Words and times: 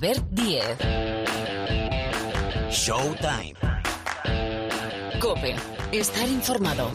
Albert 0.00 0.30
Díez. 0.30 0.78
Showtime. 2.70 3.54
Cope. 5.18 5.56
Estar 5.90 6.28
informado. 6.28 6.92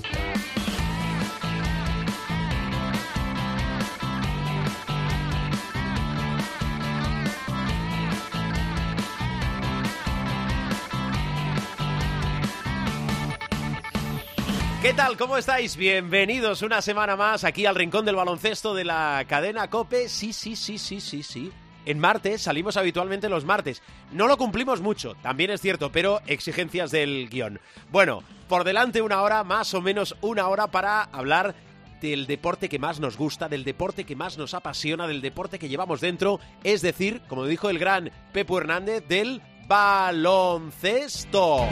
¿Qué 14.82 14.94
tal? 14.94 15.18
¿Cómo 15.18 15.36
estáis? 15.36 15.76
Bienvenidos 15.76 16.62
una 16.62 16.82
semana 16.82 17.18
más 17.18 17.44
aquí 17.44 17.66
al 17.66 17.76
Rincón 17.76 18.06
del 18.06 18.16
Baloncesto 18.16 18.74
de 18.74 18.86
la 18.86 19.26
cadena 19.28 19.70
Cope. 19.70 20.08
Sí, 20.08 20.32
sí, 20.32 20.56
sí, 20.56 20.78
sí, 20.78 21.02
sí, 21.02 21.22
sí. 21.22 21.52
En 21.86 22.00
martes 22.00 22.42
salimos 22.42 22.78
habitualmente 22.78 23.30
los 23.30 23.46
martes. 23.46 23.82
No 24.12 24.28
lo 24.28 24.38
cumplimos 24.38 24.82
mucho, 24.82 25.16
también 25.22 25.52
es 25.52 25.62
cierto, 25.62 25.92
pero 25.92 26.22
exigencias 26.28 26.92
del 26.92 27.30
guion. 27.30 27.60
Bueno, 27.92 28.24
por 28.48 28.64
delante 28.64 29.02
una 29.02 29.22
hora, 29.22 29.44
más 29.44 29.74
o 29.74 29.82
menos 29.82 30.16
una 30.22 30.48
hora 30.48 30.68
para 30.68 31.04
hablar 31.04 31.56
del 32.02 32.28
deporte 32.28 32.70
que 32.70 32.80
más 32.80 33.00
nos 33.00 33.18
gusta, 33.18 33.48
del 33.48 33.64
deporte 33.64 34.04
que 34.04 34.16
más 34.16 34.38
nos 34.38 34.54
apasiona, 34.54 35.08
del 35.08 35.22
deporte 35.22 35.58
que 35.58 35.70
llevamos 35.70 36.02
dentro, 36.02 36.40
es 36.64 36.82
decir, 36.82 37.22
como 37.28 37.46
dijo 37.46 37.70
el 37.70 37.80
gran 37.80 38.12
Pepo 38.34 38.58
Hernández, 38.58 39.08
del 39.08 39.42
baloncesto. 39.68 41.68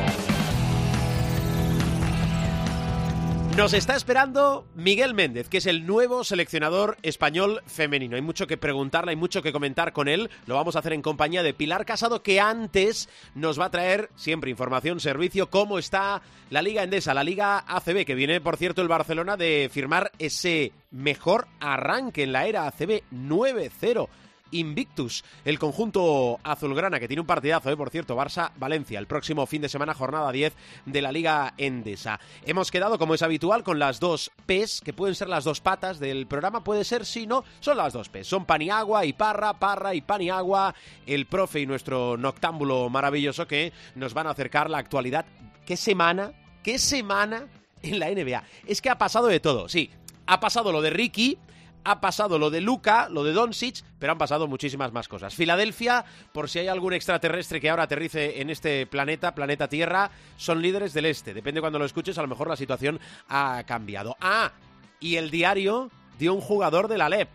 Nos 3.57 3.73
está 3.73 3.97
esperando 3.97 4.65
Miguel 4.75 5.13
Méndez, 5.13 5.49
que 5.49 5.57
es 5.57 5.65
el 5.65 5.85
nuevo 5.85 6.23
seleccionador 6.23 6.97
español 7.03 7.61
femenino. 7.67 8.15
Hay 8.15 8.21
mucho 8.21 8.47
que 8.47 8.55
preguntarle, 8.55 9.11
hay 9.11 9.17
mucho 9.17 9.43
que 9.43 9.51
comentar 9.51 9.91
con 9.91 10.07
él. 10.07 10.29
Lo 10.47 10.55
vamos 10.55 10.75
a 10.75 10.79
hacer 10.79 10.93
en 10.93 11.01
compañía 11.01 11.43
de 11.43 11.53
Pilar 11.53 11.85
Casado, 11.85 12.23
que 12.23 12.39
antes 12.39 13.09
nos 13.35 13.59
va 13.59 13.65
a 13.65 13.71
traer 13.71 14.09
siempre 14.15 14.49
información, 14.49 15.01
servicio, 15.01 15.49
cómo 15.49 15.79
está 15.79 16.21
la 16.49 16.61
Liga 16.61 16.81
Endesa, 16.84 17.13
la 17.13 17.26
Liga 17.26 17.65
ACB, 17.67 18.05
que 18.05 18.15
viene, 18.15 18.39
por 18.39 18.55
cierto, 18.55 18.81
el 18.81 18.87
Barcelona 18.87 19.35
de 19.35 19.70
firmar 19.71 20.13
ese 20.17 20.71
mejor 20.89 21.48
arranque 21.59 22.23
en 22.23 22.31
la 22.31 22.48
era 22.48 22.67
ACB 22.67 23.04
9-0 23.11 24.07
Invictus, 24.52 25.24
el 25.46 25.60
conjunto 25.60 26.40
azulgrana 26.44 26.99
que 26.99 27.07
tiene 27.07 27.21
un 27.21 27.27
partidazo, 27.27 27.70
¿eh? 27.70 27.77
por 27.77 27.90
cierto, 27.90 28.16
Barça-Valencia, 28.16 28.99
el 28.99 29.07
próximo 29.07 29.46
fin 29.46 29.62
de 29.62 29.70
semana, 29.70 29.94
jornada 29.94 30.32
10 30.32 30.54
de 30.85 31.02
la 31.02 31.12
Liga 31.12 31.54
Endesa. 31.57 32.20
Hemos 32.46 32.72
quedado, 32.72 32.98
como 32.98 33.13
es 33.13 33.22
habitual, 33.22 33.63
con 33.63 33.79
las 33.79 33.99
dos 33.99 34.32
P's, 34.46 34.82
que 34.84 34.94
pueden 34.94 35.16
ser 35.16 35.29
las 35.29 35.44
dos 35.44 35.62
patas 35.62 35.99
del 35.99 36.27
programa, 36.27 36.63
puede 36.63 36.84
ser, 36.84 37.05
si 37.05 37.27
no, 37.27 37.44
son 37.60 37.77
las 37.77 37.94
dos 37.94 38.10
P's, 38.10 38.27
son 38.27 38.46
Paniagua 38.46 39.05
y 39.05 39.13
Parra, 39.13 39.54
Parra 39.54 39.94
y 39.96 40.02
Paniagua, 40.02 40.76
el 41.05 41.26
profe 41.26 41.62
y 41.62 41.66
nuestro 41.66 42.18
noctámbulo 42.18 42.90
maravilloso 42.90 43.48
que 43.48 43.74
nos 43.96 44.13
van 44.13 44.27
a 44.27 44.32
acercar 44.32 44.70
la 44.70 44.77
actualidad. 44.77 45.26
¿Qué 45.66 45.77
semana? 45.77 46.34
¿Qué 46.63 46.77
semana 46.79 47.48
en 47.82 47.99
la 47.99 48.10
NBA? 48.10 48.44
Es 48.68 48.82
que 48.82 48.90
ha 48.90 48.98
pasado 48.98 49.27
de 49.27 49.40
todo, 49.40 49.70
sí. 49.70 49.91
Ha 50.27 50.40
pasado 50.40 50.72
lo 50.72 50.82
de 50.82 50.91
Ricky, 50.91 51.38
ha 51.84 52.01
pasado 52.01 52.37
lo 52.37 52.49
de 52.49 52.62
Luca, 52.62 53.10
lo 53.10 53.24
de 53.24 53.34
Doncic, 53.34 53.84
pero 53.99 54.12
han 54.12 54.18
pasado 54.18 54.48
muchísimas 54.48 54.91
más 54.91 55.07
cosas. 55.07 55.35
Filadelfia, 55.35 56.05
por 56.32 56.49
si 56.49 56.60
hay 56.60 56.68
algún 56.68 56.93
extraterrestre 56.93 57.60
que 57.60 57.70
ahora 57.70 57.84
aterrice 57.84 58.41
en 58.41 58.49
este 58.49 58.85
planeta, 58.85 59.34
planeta 59.34 59.68
Tierra, 59.68 60.12
son 60.38 60.62
líderes 60.62 60.93
del 60.93 61.05
este. 61.05 61.34
Depende 61.34 61.62
cuando 61.62 61.79
lo 61.79 61.85
escuches, 61.85 62.18
a 62.18 62.21
lo 62.21 62.27
mejor 62.27 62.49
la 62.49 62.55
situación 62.55 62.99
ha 63.29 63.63
cambiado. 63.65 64.16
Ah, 64.19 64.51
y 65.00 65.16
el 65.16 65.31
diario 65.31 65.90
dio 66.18 66.34
un 66.34 66.41
jugador 66.41 66.88
de 66.88 66.97
la 66.97 67.09
LEP. 67.09 67.29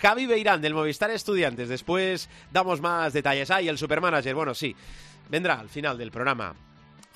Javi 0.00 0.26
Beirán 0.26 0.62
del 0.62 0.74
Movistar 0.74 1.10
Estudiantes. 1.10 1.68
Después 1.68 2.30
damos 2.50 2.80
más 2.80 3.12
detalles. 3.12 3.50
Ah, 3.50 3.60
y 3.60 3.68
el 3.68 3.76
supermanager. 3.76 4.34
Bueno, 4.34 4.54
sí, 4.54 4.74
vendrá 5.28 5.60
al 5.60 5.68
final 5.68 5.98
del 5.98 6.10
programa 6.10 6.54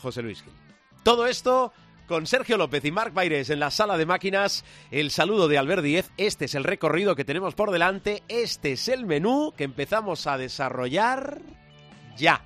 José 0.02 0.22
Luis 0.22 0.42
Gil. 0.42 0.52
Todo 1.02 1.26
esto 1.26 1.72
con 2.06 2.26
Sergio 2.26 2.56
López 2.56 2.84
y 2.84 2.92
Marc 2.92 3.14
Baires 3.14 3.50
en 3.50 3.60
la 3.60 3.70
sala 3.70 3.96
de 3.96 4.06
máquinas. 4.06 4.64
El 4.90 5.10
saludo 5.10 5.48
de 5.48 5.58
Albert 5.58 5.82
Díez. 5.82 6.10
Este 6.16 6.46
es 6.46 6.54
el 6.54 6.64
recorrido 6.64 7.16
que 7.16 7.24
tenemos 7.24 7.54
por 7.54 7.70
delante. 7.70 8.22
Este 8.28 8.72
es 8.72 8.88
el 8.88 9.06
menú 9.06 9.52
que 9.56 9.64
empezamos 9.64 10.26
a 10.26 10.38
desarrollar 10.38 11.40
ya. 12.16 12.44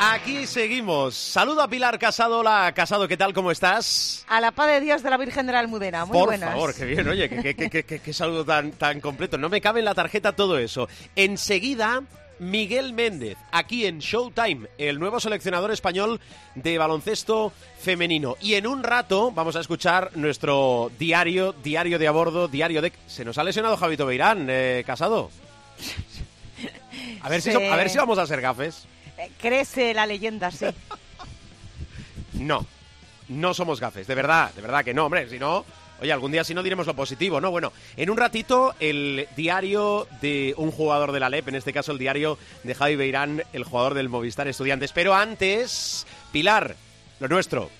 Aquí 0.00 0.46
seguimos. 0.46 1.16
Saludo 1.16 1.62
a 1.62 1.68
Pilar 1.68 1.98
Casado. 1.98 2.38
Hola, 2.38 2.72
Casado, 2.74 3.08
¿qué 3.08 3.16
tal? 3.16 3.32
¿Cómo 3.34 3.50
estás? 3.50 4.24
A 4.28 4.40
la 4.40 4.52
paz 4.52 4.68
de 4.68 4.80
Dios 4.80 5.02
de 5.02 5.10
la 5.10 5.16
Virgen 5.16 5.46
de 5.46 5.52
la 5.52 5.60
Almudena. 5.60 6.04
Muy 6.04 6.16
Por 6.16 6.28
buenas. 6.28 6.50
favor, 6.52 6.74
qué 6.74 6.84
bien. 6.84 7.08
Oye, 7.08 7.28
qué, 7.28 7.54
qué- 7.54 7.68
qué- 7.70 7.82
qué- 7.84 7.98
qué 7.98 8.12
saludo 8.12 8.44
tan, 8.44 8.72
tan 8.72 9.00
completo. 9.00 9.38
No 9.38 9.48
me 9.48 9.60
cabe 9.60 9.80
en 9.80 9.86
la 9.86 9.94
tarjeta 9.94 10.32
todo 10.36 10.56
eso. 10.58 10.88
Enseguida, 11.16 12.02
Miguel 12.38 12.92
Méndez, 12.92 13.36
aquí 13.50 13.86
en 13.86 13.98
Showtime, 13.98 14.68
el 14.78 15.00
nuevo 15.00 15.18
seleccionador 15.18 15.72
español 15.72 16.20
de 16.54 16.78
baloncesto 16.78 17.52
femenino. 17.80 18.36
Y 18.40 18.54
en 18.54 18.68
un 18.68 18.84
rato 18.84 19.32
vamos 19.32 19.56
a 19.56 19.60
escuchar 19.60 20.12
nuestro 20.14 20.92
diario, 20.96 21.52
diario 21.64 21.98
de 21.98 22.06
a 22.06 22.12
bordo, 22.12 22.46
diario 22.46 22.80
de... 22.82 22.92
Se 23.08 23.24
nos 23.24 23.36
ha 23.38 23.42
lesionado 23.42 23.76
Javito 23.76 24.06
Beirán, 24.06 24.46
eh, 24.48 24.84
Casado. 24.86 25.30
A 27.20 27.28
ver, 27.28 27.42
si, 27.42 27.50
Sí. 27.50 27.56
a 27.66 27.76
ver 27.76 27.90
si 27.90 27.98
vamos 27.98 28.18
a 28.18 28.26
ser 28.28 28.40
gafes. 28.40 28.86
Crece 29.40 29.94
la 29.94 30.06
leyenda, 30.06 30.50
sí. 30.50 30.66
No, 32.34 32.64
no 33.28 33.54
somos 33.54 33.80
gafes, 33.80 34.06
de 34.06 34.14
verdad, 34.14 34.52
de 34.54 34.62
verdad 34.62 34.84
que 34.84 34.94
no, 34.94 35.06
hombre, 35.06 35.28
si 35.28 35.38
no, 35.38 35.64
oye, 36.00 36.12
algún 36.12 36.32
día 36.32 36.44
si 36.44 36.54
no 36.54 36.62
diremos 36.62 36.86
lo 36.86 36.94
positivo, 36.94 37.40
¿no? 37.40 37.50
Bueno, 37.50 37.72
en 37.96 38.10
un 38.10 38.16
ratito 38.16 38.74
el 38.78 39.26
diario 39.36 40.06
de 40.20 40.54
un 40.56 40.70
jugador 40.70 41.12
de 41.12 41.20
la 41.20 41.28
LEP, 41.28 41.48
en 41.48 41.56
este 41.56 41.72
caso 41.72 41.92
el 41.92 41.98
diario 41.98 42.38
de 42.62 42.74
Javi 42.74 42.96
Beirán, 42.96 43.42
el 43.52 43.64
jugador 43.64 43.94
del 43.94 44.08
Movistar 44.08 44.46
Estudiantes, 44.48 44.92
pero 44.92 45.14
antes, 45.14 46.06
Pilar, 46.32 46.76
lo 47.20 47.28
nuestro, 47.28 47.70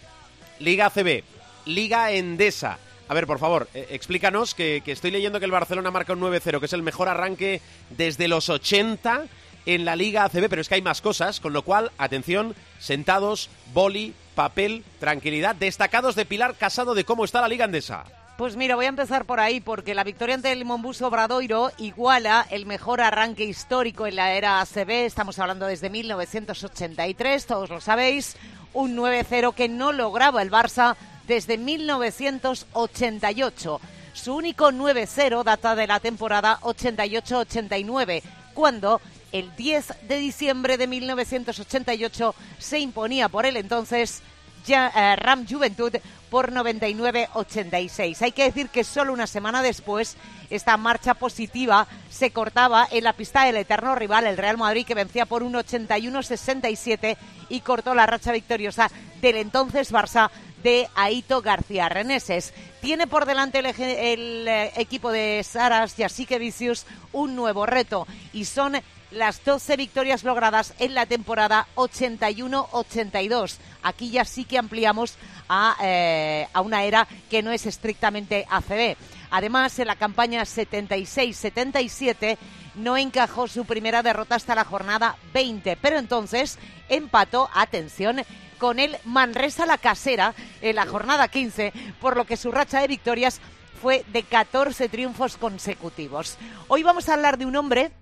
Liga 0.59 0.87
ACB, 0.87 1.23
Liga 1.67 2.11
Endesa. 2.13 2.79
A 3.07 3.15
ver, 3.15 3.27
por 3.27 3.39
favor, 3.39 3.69
eh, 3.73 3.87
explícanos 3.91 4.55
que, 4.55 4.83
que 4.85 4.93
estoy 4.93 5.11
leyendo 5.11 5.39
que 5.39 5.47
el 5.47 5.51
Barcelona 5.53 5.91
marca 5.91 6.13
un 6.13 6.21
9-0, 6.21 6.61
que 6.61 6.67
es 6.67 6.73
el 6.73 6.83
mejor 6.83 7.09
arranque 7.09 7.63
desde 7.97 8.29
los 8.29 8.49
80 8.51 9.25
en 9.69 9.85
la 9.85 9.95
Liga 9.97 10.25
ACB, 10.25 10.49
pero 10.49 10.63
es 10.63 10.69
que 10.69 10.77
hay 10.77 10.83
más 10.83 11.03
cosas, 11.03 11.41
con 11.41 11.53
lo 11.53 11.61
cual, 11.61 11.93
atención, 11.99 12.55
sentados, 12.79 13.51
boli, 13.75 14.15
papel, 14.35 14.83
tranquilidad, 14.99 15.55
destacados 15.55 16.15
de 16.15 16.25
Pilar 16.25 16.55
Casado 16.55 16.95
de 16.95 17.05
cómo 17.05 17.27
está 17.27 17.43
la 17.43 17.49
Liga 17.49 17.67
Endesa. 17.67 18.07
Pues 18.39 18.57
mira, 18.57 18.77
voy 18.77 18.87
a 18.87 18.89
empezar 18.89 19.27
por 19.27 19.41
ahí, 19.41 19.61
porque 19.61 19.95
la 19.95 20.05
victoria 20.05 20.37
ante 20.37 20.53
el 20.53 20.65
Monbus 20.65 21.03
Obradoiro 21.03 21.71
iguala 21.77 22.47
el 22.51 22.65
mejor 22.65 23.03
arranque 23.03 23.45
histórico 23.45 24.07
en 24.07 24.17
la 24.17 24.33
era 24.33 24.63
ACB. 24.63 25.05
Estamos 25.05 25.39
hablando 25.39 25.67
desde 25.67 25.91
1983, 25.91 27.45
todos 27.45 27.69
lo 27.69 27.83
sabéis. 27.83 28.37
Un 28.73 28.97
9-0 28.97 29.53
que 29.53 29.69
no 29.69 29.93
lograba 29.93 30.41
el 30.41 30.51
Barça 30.51 30.97
desde 31.27 31.59
1988. 31.59 33.81
Su 34.15 34.35
único 34.35 34.71
9-0 34.71 35.43
data 35.43 35.75
de 35.75 35.87
la 35.87 36.01
temporada 36.01 36.59
88-89, 36.63 38.23
cuando 38.55 39.03
el 39.33 39.55
10 39.57 40.09
de 40.09 40.19
diciembre 40.19 40.77
de 40.77 40.87
1988 40.87 42.35
se 42.59 42.79
imponía 42.79 43.29
por 43.29 43.47
el 43.47 43.57
entonces 43.57 44.23
eh, 44.69 45.17
Ram 45.17 45.47
Juventud 45.49 45.93
por 46.31 46.53
99-86. 46.53 48.21
Hay 48.21 48.33
que 48.33 48.45
decir 48.45 48.69
que 48.69 48.85
solo 48.85 49.15
una 49.15 49.27
semana 49.27 49.63
después 49.63 50.17
esta 50.51 50.77
marcha 50.77 51.15
positiva 51.15 51.87
se 52.11 52.33
cortaba 52.33 52.87
en 52.91 53.05
la 53.05 53.15
pista 53.15 53.45
del 53.45 53.57
eterno 53.57 53.95
rival, 53.95 54.27
el 54.27 54.37
Real 54.37 54.59
Madrid, 54.59 54.85
que 54.87 54.95
vencía 54.95 55.25
por 55.25 55.43
un 55.43 55.55
81-67 55.55 57.17
y 57.49 57.61
cortó 57.61 57.95
la 57.95 58.07
racha 58.07 58.33
victoriosa 58.33 58.91
del 59.23 59.37
entonces 59.37 59.93
Barça 59.93 60.31
de 60.63 60.89
Aito 60.95 61.43
García 61.43 61.89
Reneses. 61.89 62.53
Tiene 62.81 63.07
por 63.07 63.27
delante 63.27 63.59
el, 63.59 64.47
eh, 64.49 64.73
equipo 64.77 65.11
de 65.13 65.43
Saras 65.45 65.97
Yasique 65.97 66.39
Vicius 66.39 66.87
un 67.13 67.35
nuevo 67.37 67.67
reto 67.67 68.07
y 68.33 68.45
son 68.45 68.77
las 69.11 69.45
12 69.45 69.77
victorias 69.77 70.23
logradas 70.25 70.75
en 70.79 70.95
la 70.95 71.07
temporada 71.07 71.67
81-82. 71.77 73.57
Aquí 73.83 74.11
ya 74.11 74.25
sí 74.25 74.45
que 74.45 74.59
ampliamos 74.59 75.17
a, 75.49 75.77
eh, 75.83 76.47
a 76.53 76.61
una 76.61 76.85
era 76.85 77.09
que 77.31 77.43
no 77.43 77.51
es 77.53 77.65
estrictamente 77.67 78.47
ACB. 78.51 78.97
Además, 79.31 79.79
en 79.79 79.87
la 79.87 79.97
campaña 79.97 80.43
76-77 80.43 82.39
no 82.75 82.97
encajó 82.97 83.49
su 83.49 83.65
primera 83.65 84.03
derrota 84.03 84.37
hasta 84.37 84.55
la 84.55 84.65
jornada 84.65 85.17
20, 85.35 85.77
pero 85.77 85.99
entonces 85.99 86.59
empató, 86.89 87.51
atención, 87.55 88.23
con 88.59 88.79
el 88.79 88.97
Manresa 89.05 89.67
la 89.67 89.79
casera 89.79 90.35
en 90.61 90.77
la 90.77 90.87
jornada 90.87 91.29
15, 91.29 91.73
por 92.01 92.17
lo 92.17 92.25
que 92.25 92.37
su 92.37 92.51
racha 92.51 92.81
de 92.81 92.89
victorias 92.89 93.41
fue 93.81 94.05
de 94.13 94.23
14 94.25 94.89
triunfos 94.89 95.37
consecutivos. 95.37 96.37
Hoy 96.67 96.83
vamos 96.83 97.09
a 97.09 97.15
hablar 97.15 97.39
de 97.39 97.47
un 97.47 97.57
hombre 97.57 97.93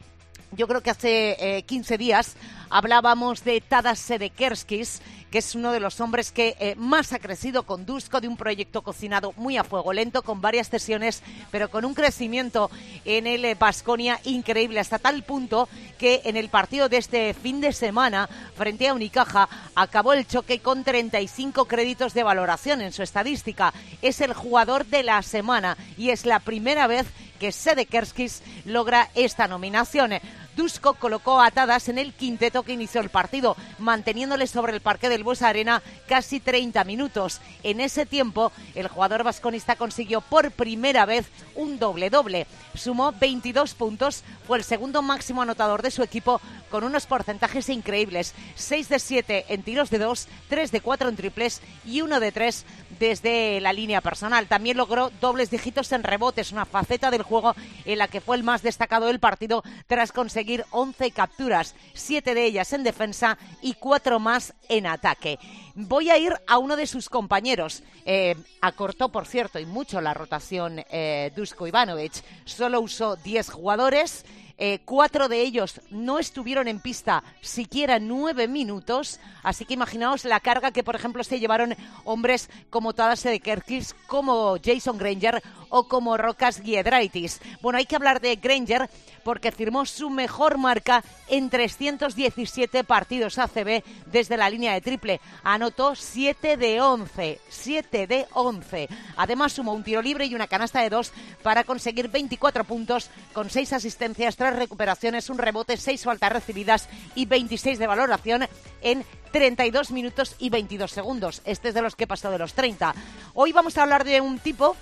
Yo 0.57 0.67
creo 0.67 0.81
que 0.81 0.89
hace 0.89 1.59
eh, 1.59 1.63
15 1.65 1.99
días 1.99 2.35
hablábamos 2.71 3.45
de 3.45 3.61
Tadas 3.61 3.99
Sedekerskis, 3.99 5.03
que 5.31 5.39
es 5.39 5.55
uno 5.55 5.71
de 5.71 5.81
los 5.81 6.01
hombres 6.01 6.33
que 6.33 6.57
eh, 6.59 6.75
más 6.77 7.13
ha 7.13 7.19
crecido 7.19 7.65
con 7.65 7.85
Dusko, 7.85 8.23
de 8.23 8.29
un 8.29 8.39
proyecto 8.39 8.81
cocinado 8.81 9.35
muy 9.37 9.59
a 9.59 9.65
fuego 9.65 9.93
lento, 9.93 10.23
con 10.23 10.41
varias 10.41 10.69
sesiones, 10.69 11.23
pero 11.51 11.69
con 11.69 11.85
un 11.85 11.93
crecimiento 11.93 12.71
en 13.05 13.27
el 13.27 13.55
Basconia 13.57 14.19
increíble, 14.25 14.81
hasta 14.81 14.99
tal 14.99 15.25
punto 15.25 15.69
que 15.99 16.23
en 16.25 16.39
el 16.39 16.49
partido 16.49 16.89
de 16.89 16.97
este 16.97 17.35
fin 17.35 17.61
de 17.61 17.75
semana, 17.75 18.27
frente 18.57 18.89
a 18.89 18.95
Unicaja, 18.95 19.51
acabó 19.75 20.15
el 20.15 20.27
choque 20.27 20.61
con 20.61 20.85
35 20.85 21.67
créditos 21.67 22.15
de 22.15 22.23
valoración 22.23 22.81
en 22.81 22.93
su 22.93 23.03
estadística. 23.03 23.75
Es 24.01 24.23
el 24.23 24.33
jugador 24.33 24.87
de 24.87 25.03
la 25.03 25.21
semana 25.21 25.77
y 25.99 26.11
es 26.11 26.25
la 26.25 26.41
primera 26.41 26.87
vez 26.87 27.07
que 27.39 27.53
Sedekerskis 27.53 28.43
logra 28.65 29.11
esta 29.15 29.47
nominación. 29.47 30.13
Dusko 30.57 30.95
colocó 30.95 31.43
atadas 31.43 31.91
en 31.91 31.99
el 31.99 32.15
quinteto 32.15 32.63
que 32.63 32.73
inició 32.73 33.03
el 33.03 33.11
partido, 33.11 33.57
manteniéndole 33.79 34.47
sobre 34.47 34.73
el 34.73 34.81
parque 34.81 35.11
del 35.11 35.23
Buesa 35.23 35.49
Arena 35.49 35.83
casi 36.09 36.41
30 36.41 36.83
minutos. 36.85 37.43
En 37.63 37.79
ese 37.79 38.07
tiempo, 38.07 38.53
el 38.75 38.89
jugador 38.89 39.23
vasconista 39.23 39.77
consiguió 39.77 40.23
por 40.23 40.51
primera 40.51 41.05
vez 41.05 41.27
un 41.55 41.79
doble-doble. 41.79 42.47
Sumó 42.75 43.13
22 43.13 43.75
puntos, 43.75 44.25
fue 44.47 44.57
el 44.57 44.65
segundo 44.65 45.03
máximo 45.03 45.43
anotador 45.43 45.83
de 45.83 45.91
su 45.91 46.03
equipo 46.03 46.41
con 46.71 46.85
unos 46.85 47.05
porcentajes 47.05 47.69
increíbles. 47.69 48.35
6 48.55 48.89
de 48.89 48.99
7 48.99 49.45
en 49.51 49.63
tiros 49.63 49.91
de 49.91 49.99
2, 49.99 50.27
3 50.49 50.73
de 50.73 50.81
4 50.81 51.09
en 51.11 51.17
triples 51.17 51.61
y 51.85 52.01
1 52.01 52.19
de 52.19 52.33
3 52.33 52.65
desde 52.99 53.61
la 53.61 53.75
línea 53.75 54.01
personal. 54.01 54.47
También 54.47 54.79
logró 54.79 55.11
dobles 55.21 55.51
dígitos 55.51 55.93
en 55.93 56.03
rebotes, 56.03 56.53
una 56.53 56.65
faceta 56.65 57.11
del 57.11 57.23
juego 57.23 57.55
en 57.85 57.99
la 57.99 58.09
que 58.09 58.23
fue 58.23 58.37
el 58.37 58.43
más 58.43 58.63
destacado 58.63 59.07
del 59.07 59.21
partido 59.21 59.63
tras 59.87 60.13
conseguir 60.13 60.46
11 60.71 61.11
capturas, 61.11 61.75
7 61.95 62.35
de 62.35 62.45
ellas 62.45 62.73
en 62.73 62.85
defensa 62.85 63.39
y 63.63 63.75
4 63.75 64.19
más 64.19 64.55
en 64.69 64.87
ataque. 64.87 65.39
Voy 65.75 66.11
a 66.11 66.19
ir 66.19 66.35
a 66.47 66.59
uno 66.59 66.77
de 66.77 66.87
sus 66.87 67.09
compañeros. 67.09 67.83
Eh, 68.05 68.37
acortó, 68.61 69.11
por 69.11 69.27
cierto, 69.27 69.59
y 69.59 69.67
mucho 69.67 70.01
la 70.01 70.15
rotación 70.15 70.83
eh, 70.91 71.33
Dusko 71.37 71.67
Ivanovic. 71.67 72.13
Solo 72.45 72.81
usó 72.81 73.17
10 73.17 73.51
jugadores. 73.51 74.25
Eh, 74.59 74.81
cuatro 74.87 75.29
de 75.29 75.43
ellos 75.43 75.83
no 75.91 76.19
estuvieron 76.19 76.67
en 76.67 76.81
pista 76.81 77.23
siquiera 77.43 77.99
nueve 77.99 78.49
minutos, 78.49 79.21
así 79.43 79.67
que 79.67 79.75
imaginaos 79.75 80.25
la 80.25 80.41
carga 80.41 80.71
que, 80.71 80.83
por 80.83 80.97
ejemplo, 80.97 81.23
se 81.25 81.39
llevaron 81.39 81.77
hombres 82.05 82.49
como 82.71 82.95
Tadase 82.95 83.29
de 83.29 83.41
Kerkis, 83.41 83.95
como 84.07 84.57
Jason 84.65 84.97
Granger 84.97 85.43
o 85.69 85.89
como 85.89 86.17
Rocas 86.17 86.63
Giedraitis. 86.63 87.43
Bueno, 87.61 87.79
hay 87.79 87.85
que 87.85 87.97
hablar 87.97 88.23
de 88.23 88.37
Granger 88.37 88.89
porque 89.27 89.51
firmó 89.51 89.85
su 89.87 90.09
mejor 90.09 90.57
marca 90.57 91.03
en 91.27 91.51
317 91.51 92.85
partidos 92.85 93.41
ACB 93.41 93.83
desde 94.07 94.37
la 94.37 94.49
línea 94.49 94.73
de 94.73 94.81
triple. 94.81 95.21
Anotó 95.43 95.97
7 95.97 96.57
de 96.57 96.81
11, 96.81 97.41
7 97.49 98.07
de 98.07 98.27
11. 98.33 98.89
Además 99.17 99.53
sumó 99.53 99.73
un 99.73 99.83
tiro 99.83 100.01
libre 100.01 100.27
y 100.27 100.37
una 100.37 100.47
canasta 100.47 100.81
de 100.81 100.91
dos 100.91 101.13
para 101.43 101.65
conseguir 101.65 102.09
24 102.09 102.63
puntos 102.63 103.11
con 103.33 103.51
6 103.51 103.73
asistencias, 103.73 104.37
3 104.37 104.55
recuperaciones, 104.55 105.29
un 105.29 105.39
rebote, 105.39 105.77
6 105.77 106.05
faltas 106.05 106.31
recibidas 106.31 106.89
y 107.17 107.27
26 107.27 107.81
de 107.81 107.87
valoración 107.89 108.47
en 108.81 109.05
32 109.33 109.91
minutos 109.91 110.37
y 110.39 110.51
22 110.51 110.93
segundos. 110.93 111.43
Este 111.45 111.71
es 111.71 111.75
de 111.75 111.83
los 111.83 111.97
que 111.97 112.07
pasó 112.07 112.31
de 112.31 112.39
los 112.39 112.55
30. 112.55 112.95
Hoy 113.35 113.51
vamos 113.51 113.77
a 113.77 113.83
hablar 113.83 114.05
de 114.05 114.21
un 114.21 114.39
tipo 114.39 114.77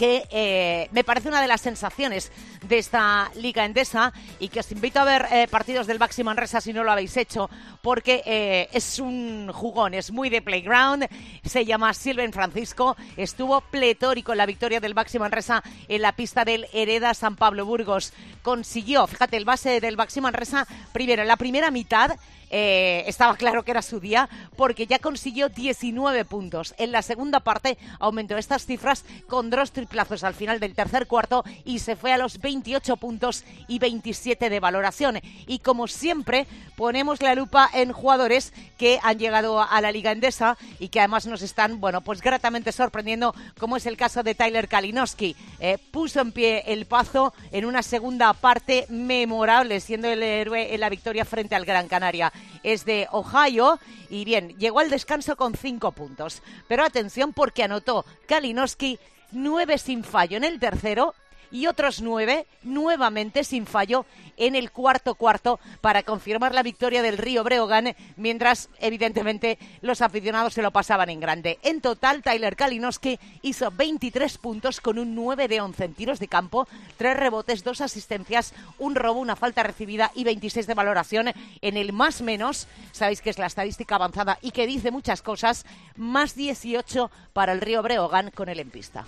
que 0.00 0.26
eh, 0.30 0.88
me 0.92 1.04
parece 1.04 1.28
una 1.28 1.42
de 1.42 1.46
las 1.46 1.60
sensaciones 1.60 2.32
de 2.66 2.78
esta 2.78 3.30
Liga 3.34 3.66
Endesa 3.66 4.14
y 4.38 4.48
que 4.48 4.60
os 4.60 4.72
invito 4.72 4.98
a 4.98 5.04
ver 5.04 5.26
eh, 5.30 5.46
partidos 5.46 5.86
del 5.86 5.98
Baxi 5.98 6.24
Manresa 6.24 6.62
si 6.62 6.72
no 6.72 6.84
lo 6.84 6.90
habéis 6.90 7.18
hecho, 7.18 7.50
porque 7.82 8.22
eh, 8.24 8.70
es 8.72 8.98
un 8.98 9.52
jugón, 9.52 9.92
es 9.92 10.10
muy 10.10 10.30
de 10.30 10.40
playground, 10.40 11.06
se 11.44 11.66
llama 11.66 11.92
Silven 11.92 12.32
Francisco, 12.32 12.96
estuvo 13.18 13.60
pletórico 13.60 14.32
en 14.32 14.38
la 14.38 14.46
victoria 14.46 14.80
del 14.80 14.94
Baxi 14.94 15.18
Manresa 15.18 15.62
en 15.86 16.00
la 16.00 16.12
pista 16.12 16.46
del 16.46 16.66
Hereda 16.72 17.12
San 17.12 17.36
Pablo 17.36 17.66
Burgos. 17.66 18.14
Consiguió, 18.40 19.06
fíjate, 19.06 19.36
el 19.36 19.44
base 19.44 19.82
del 19.82 19.96
Baxi 19.96 20.22
Manresa, 20.22 20.66
primero 20.94 21.20
en 21.20 21.28
la 21.28 21.36
primera 21.36 21.70
mitad 21.70 22.16
eh, 22.50 23.04
estaba 23.06 23.36
claro 23.36 23.62
que 23.62 23.70
era 23.70 23.80
su 23.80 24.00
día 24.00 24.28
porque 24.56 24.86
ya 24.86 24.98
consiguió 24.98 25.48
19 25.48 26.24
puntos. 26.24 26.74
En 26.78 26.92
la 26.92 27.02
segunda 27.02 27.40
parte 27.40 27.78
aumentó 27.98 28.36
estas 28.36 28.66
cifras 28.66 29.04
con 29.28 29.50
dos 29.50 29.72
triplazos 29.72 30.24
al 30.24 30.34
final 30.34 30.58
del 30.58 30.74
tercer 30.74 31.06
cuarto 31.06 31.44
y 31.64 31.78
se 31.78 31.96
fue 31.96 32.12
a 32.12 32.18
los 32.18 32.40
28 32.40 32.96
puntos 32.96 33.44
y 33.68 33.78
27 33.78 34.50
de 34.50 34.60
valoración. 34.60 35.20
Y 35.46 35.60
como 35.60 35.86
siempre, 35.86 36.46
ponemos 36.76 37.22
la 37.22 37.34
lupa 37.34 37.70
en 37.72 37.92
jugadores 37.92 38.52
que 38.78 38.98
han 39.02 39.18
llegado 39.18 39.62
a 39.62 39.80
la 39.80 39.92
Liga 39.92 40.12
Endesa 40.12 40.56
y 40.78 40.88
que 40.88 41.00
además 41.00 41.26
nos 41.26 41.42
están, 41.42 41.80
bueno, 41.80 42.00
pues 42.00 42.20
gratamente 42.20 42.72
sorprendiendo, 42.72 43.34
como 43.58 43.76
es 43.76 43.86
el 43.86 43.96
caso 43.96 44.22
de 44.22 44.34
Tyler 44.34 44.68
Kalinowski. 44.68 45.36
Eh, 45.60 45.78
puso 45.90 46.20
en 46.20 46.32
pie 46.32 46.64
el 46.66 46.86
pazo 46.86 47.32
en 47.52 47.64
una 47.64 47.82
segunda 47.82 48.32
parte 48.32 48.86
memorable, 48.88 49.80
siendo 49.80 50.08
el 50.08 50.22
héroe 50.22 50.74
en 50.74 50.80
la 50.80 50.88
victoria 50.88 51.24
frente 51.24 51.54
al 51.54 51.64
Gran 51.64 51.88
Canaria 51.88 52.32
es 52.62 52.84
de 52.84 53.08
Ohio 53.10 53.78
y 54.08 54.24
bien, 54.24 54.56
llegó 54.58 54.80
al 54.80 54.90
descanso 54.90 55.36
con 55.36 55.54
cinco 55.54 55.92
puntos. 55.92 56.42
Pero 56.68 56.84
atención 56.84 57.32
porque 57.32 57.64
anotó 57.64 58.04
Kalinowski 58.26 58.98
nueve 59.32 59.78
sin 59.78 60.04
fallo 60.04 60.36
en 60.36 60.44
el 60.44 60.58
tercero 60.58 61.14
y 61.50 61.66
otros 61.66 62.00
nueve 62.00 62.46
nuevamente 62.62 63.44
sin 63.44 63.66
fallo 63.66 64.06
en 64.36 64.56
el 64.56 64.70
cuarto 64.70 65.14
cuarto 65.14 65.60
para 65.80 66.02
confirmar 66.02 66.54
la 66.54 66.62
victoria 66.62 67.02
del 67.02 67.18
Río 67.18 67.44
Breogán, 67.44 67.94
mientras 68.16 68.70
evidentemente 68.78 69.58
los 69.82 70.00
aficionados 70.00 70.54
se 70.54 70.62
lo 70.62 70.70
pasaban 70.70 71.10
en 71.10 71.20
grande. 71.20 71.58
En 71.62 71.80
total, 71.80 72.22
Tyler 72.22 72.56
Kalinowski 72.56 73.18
hizo 73.42 73.70
23 73.70 74.38
puntos 74.38 74.80
con 74.80 74.98
un 74.98 75.14
9 75.14 75.46
de 75.48 75.60
11 75.60 75.84
en 75.84 75.94
tiros 75.94 76.18
de 76.18 76.28
campo, 76.28 76.66
tres 76.96 77.16
rebotes, 77.16 77.64
dos 77.64 77.80
asistencias, 77.80 78.54
un 78.78 78.94
robo, 78.94 79.20
una 79.20 79.36
falta 79.36 79.62
recibida 79.62 80.10
y 80.14 80.24
26 80.24 80.66
de 80.66 80.74
valoración 80.74 81.32
en 81.60 81.76
el 81.76 81.92
más 81.92 82.22
menos, 82.22 82.66
sabéis 82.92 83.20
que 83.20 83.30
es 83.30 83.38
la 83.38 83.46
estadística 83.46 83.96
avanzada 83.96 84.38
y 84.40 84.52
que 84.52 84.66
dice 84.66 84.90
muchas 84.90 85.22
cosas, 85.22 85.66
más 85.96 86.34
18 86.34 87.10
para 87.32 87.52
el 87.52 87.60
Río 87.60 87.82
Breogán 87.82 88.30
con 88.30 88.48
el 88.48 88.60
en 88.60 88.70
pista. 88.70 89.06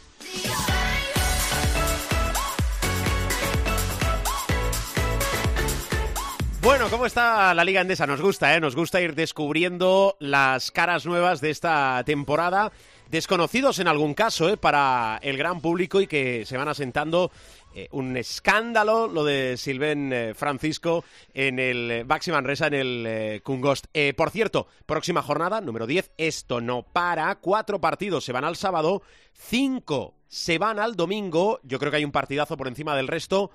Bueno, 6.62 6.88
¿cómo 6.90 7.06
está 7.06 7.52
la 7.54 7.64
Liga 7.64 7.80
Endesa? 7.80 8.06
Nos 8.06 8.20
gusta, 8.20 8.54
¿eh? 8.54 8.60
Nos 8.60 8.76
gusta 8.76 9.00
ir 9.00 9.16
descubriendo 9.16 10.16
las 10.20 10.70
caras 10.70 11.04
nuevas 11.04 11.40
de 11.40 11.50
esta 11.50 12.00
temporada, 12.06 12.70
desconocidos 13.10 13.80
en 13.80 13.88
algún 13.88 14.14
caso, 14.14 14.48
¿eh? 14.48 14.56
Para 14.56 15.18
el 15.22 15.36
gran 15.36 15.60
público 15.60 16.00
y 16.00 16.06
que 16.06 16.46
se 16.46 16.56
van 16.56 16.68
asentando 16.68 17.32
eh, 17.74 17.88
un 17.90 18.16
escándalo 18.16 19.08
lo 19.08 19.24
de 19.24 19.56
Silven 19.56 20.12
eh, 20.12 20.34
Francisco 20.36 21.04
en 21.34 21.58
el 21.58 21.90
eh, 21.90 22.04
Baxi 22.04 22.30
en 22.30 22.74
el 22.74 23.04
eh, 23.08 23.40
Kungost. 23.42 23.86
Eh, 23.92 24.14
por 24.16 24.30
cierto, 24.30 24.68
próxima 24.86 25.20
jornada, 25.20 25.60
número 25.60 25.88
10, 25.88 26.12
esto 26.16 26.60
no 26.60 26.84
para. 26.84 27.34
Cuatro 27.40 27.80
partidos 27.80 28.24
se 28.24 28.32
van 28.32 28.44
al 28.44 28.54
sábado, 28.54 29.02
cinco 29.32 30.14
se 30.28 30.58
van 30.58 30.78
al 30.78 30.94
domingo. 30.94 31.58
Yo 31.64 31.80
creo 31.80 31.90
que 31.90 31.96
hay 31.96 32.04
un 32.04 32.12
partidazo 32.12 32.56
por 32.56 32.68
encima 32.68 32.94
del 32.94 33.08
resto 33.08 33.50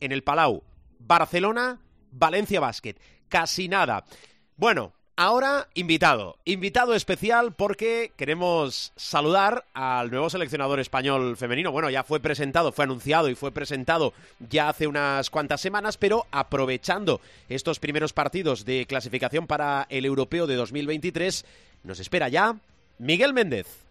en 0.00 0.10
el 0.10 0.22
Palau. 0.22 0.62
Barcelona, 0.98 1.80
Valencia 2.18 2.60
Basket. 2.60 2.94
Casi 3.28 3.68
nada. 3.68 4.04
Bueno, 4.56 4.92
ahora 5.16 5.68
invitado. 5.74 6.36
Invitado 6.44 6.94
especial 6.94 7.52
porque 7.52 8.12
queremos 8.16 8.92
saludar 8.96 9.64
al 9.74 10.10
nuevo 10.10 10.30
seleccionador 10.30 10.80
español 10.80 11.36
femenino. 11.36 11.72
Bueno, 11.72 11.90
ya 11.90 12.04
fue 12.04 12.20
presentado, 12.20 12.72
fue 12.72 12.84
anunciado 12.84 13.28
y 13.28 13.34
fue 13.34 13.52
presentado 13.52 14.12
ya 14.50 14.68
hace 14.68 14.86
unas 14.86 15.30
cuantas 15.30 15.60
semanas, 15.60 15.96
pero 15.96 16.26
aprovechando 16.30 17.20
estos 17.48 17.80
primeros 17.80 18.12
partidos 18.12 18.64
de 18.64 18.86
clasificación 18.86 19.46
para 19.46 19.86
el 19.90 20.04
europeo 20.04 20.46
de 20.46 20.56
2023, 20.56 21.44
nos 21.84 22.00
espera 22.00 22.28
ya 22.28 22.56
Miguel 22.98 23.32
Méndez. 23.32 23.85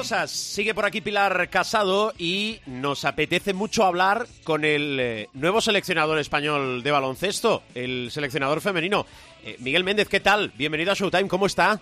Cosas. 0.00 0.30
Sigue 0.30 0.72
por 0.74 0.86
aquí 0.86 1.02
Pilar 1.02 1.50
Casado 1.50 2.14
y 2.16 2.60
nos 2.64 3.04
apetece 3.04 3.52
mucho 3.52 3.84
hablar 3.84 4.26
con 4.44 4.64
el 4.64 4.98
eh, 4.98 5.28
nuevo 5.34 5.60
seleccionador 5.60 6.18
español 6.18 6.82
de 6.82 6.90
baloncesto, 6.90 7.62
el 7.74 8.10
seleccionador 8.10 8.62
femenino. 8.62 9.04
Eh, 9.44 9.56
Miguel 9.58 9.84
Méndez, 9.84 10.08
¿qué 10.08 10.20
tal? 10.20 10.52
Bienvenido 10.56 10.92
a 10.92 10.94
Showtime, 10.94 11.28
¿cómo 11.28 11.44
está? 11.44 11.78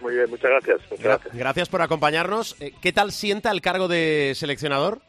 muy 0.00 0.14
bien, 0.14 0.30
muchas 0.30 0.50
gracias. 0.50 0.80
gracias. 0.98 1.34
gracias. 1.34 1.68
por 1.68 1.82
acompañarnos. 1.82 2.56
Eh, 2.58 2.72
¿Qué 2.80 2.90
tal 2.90 3.12
sienta 3.12 3.50
el 3.50 3.60
cargo 3.60 3.86
de 3.86 4.32
seleccionador? 4.34 5.02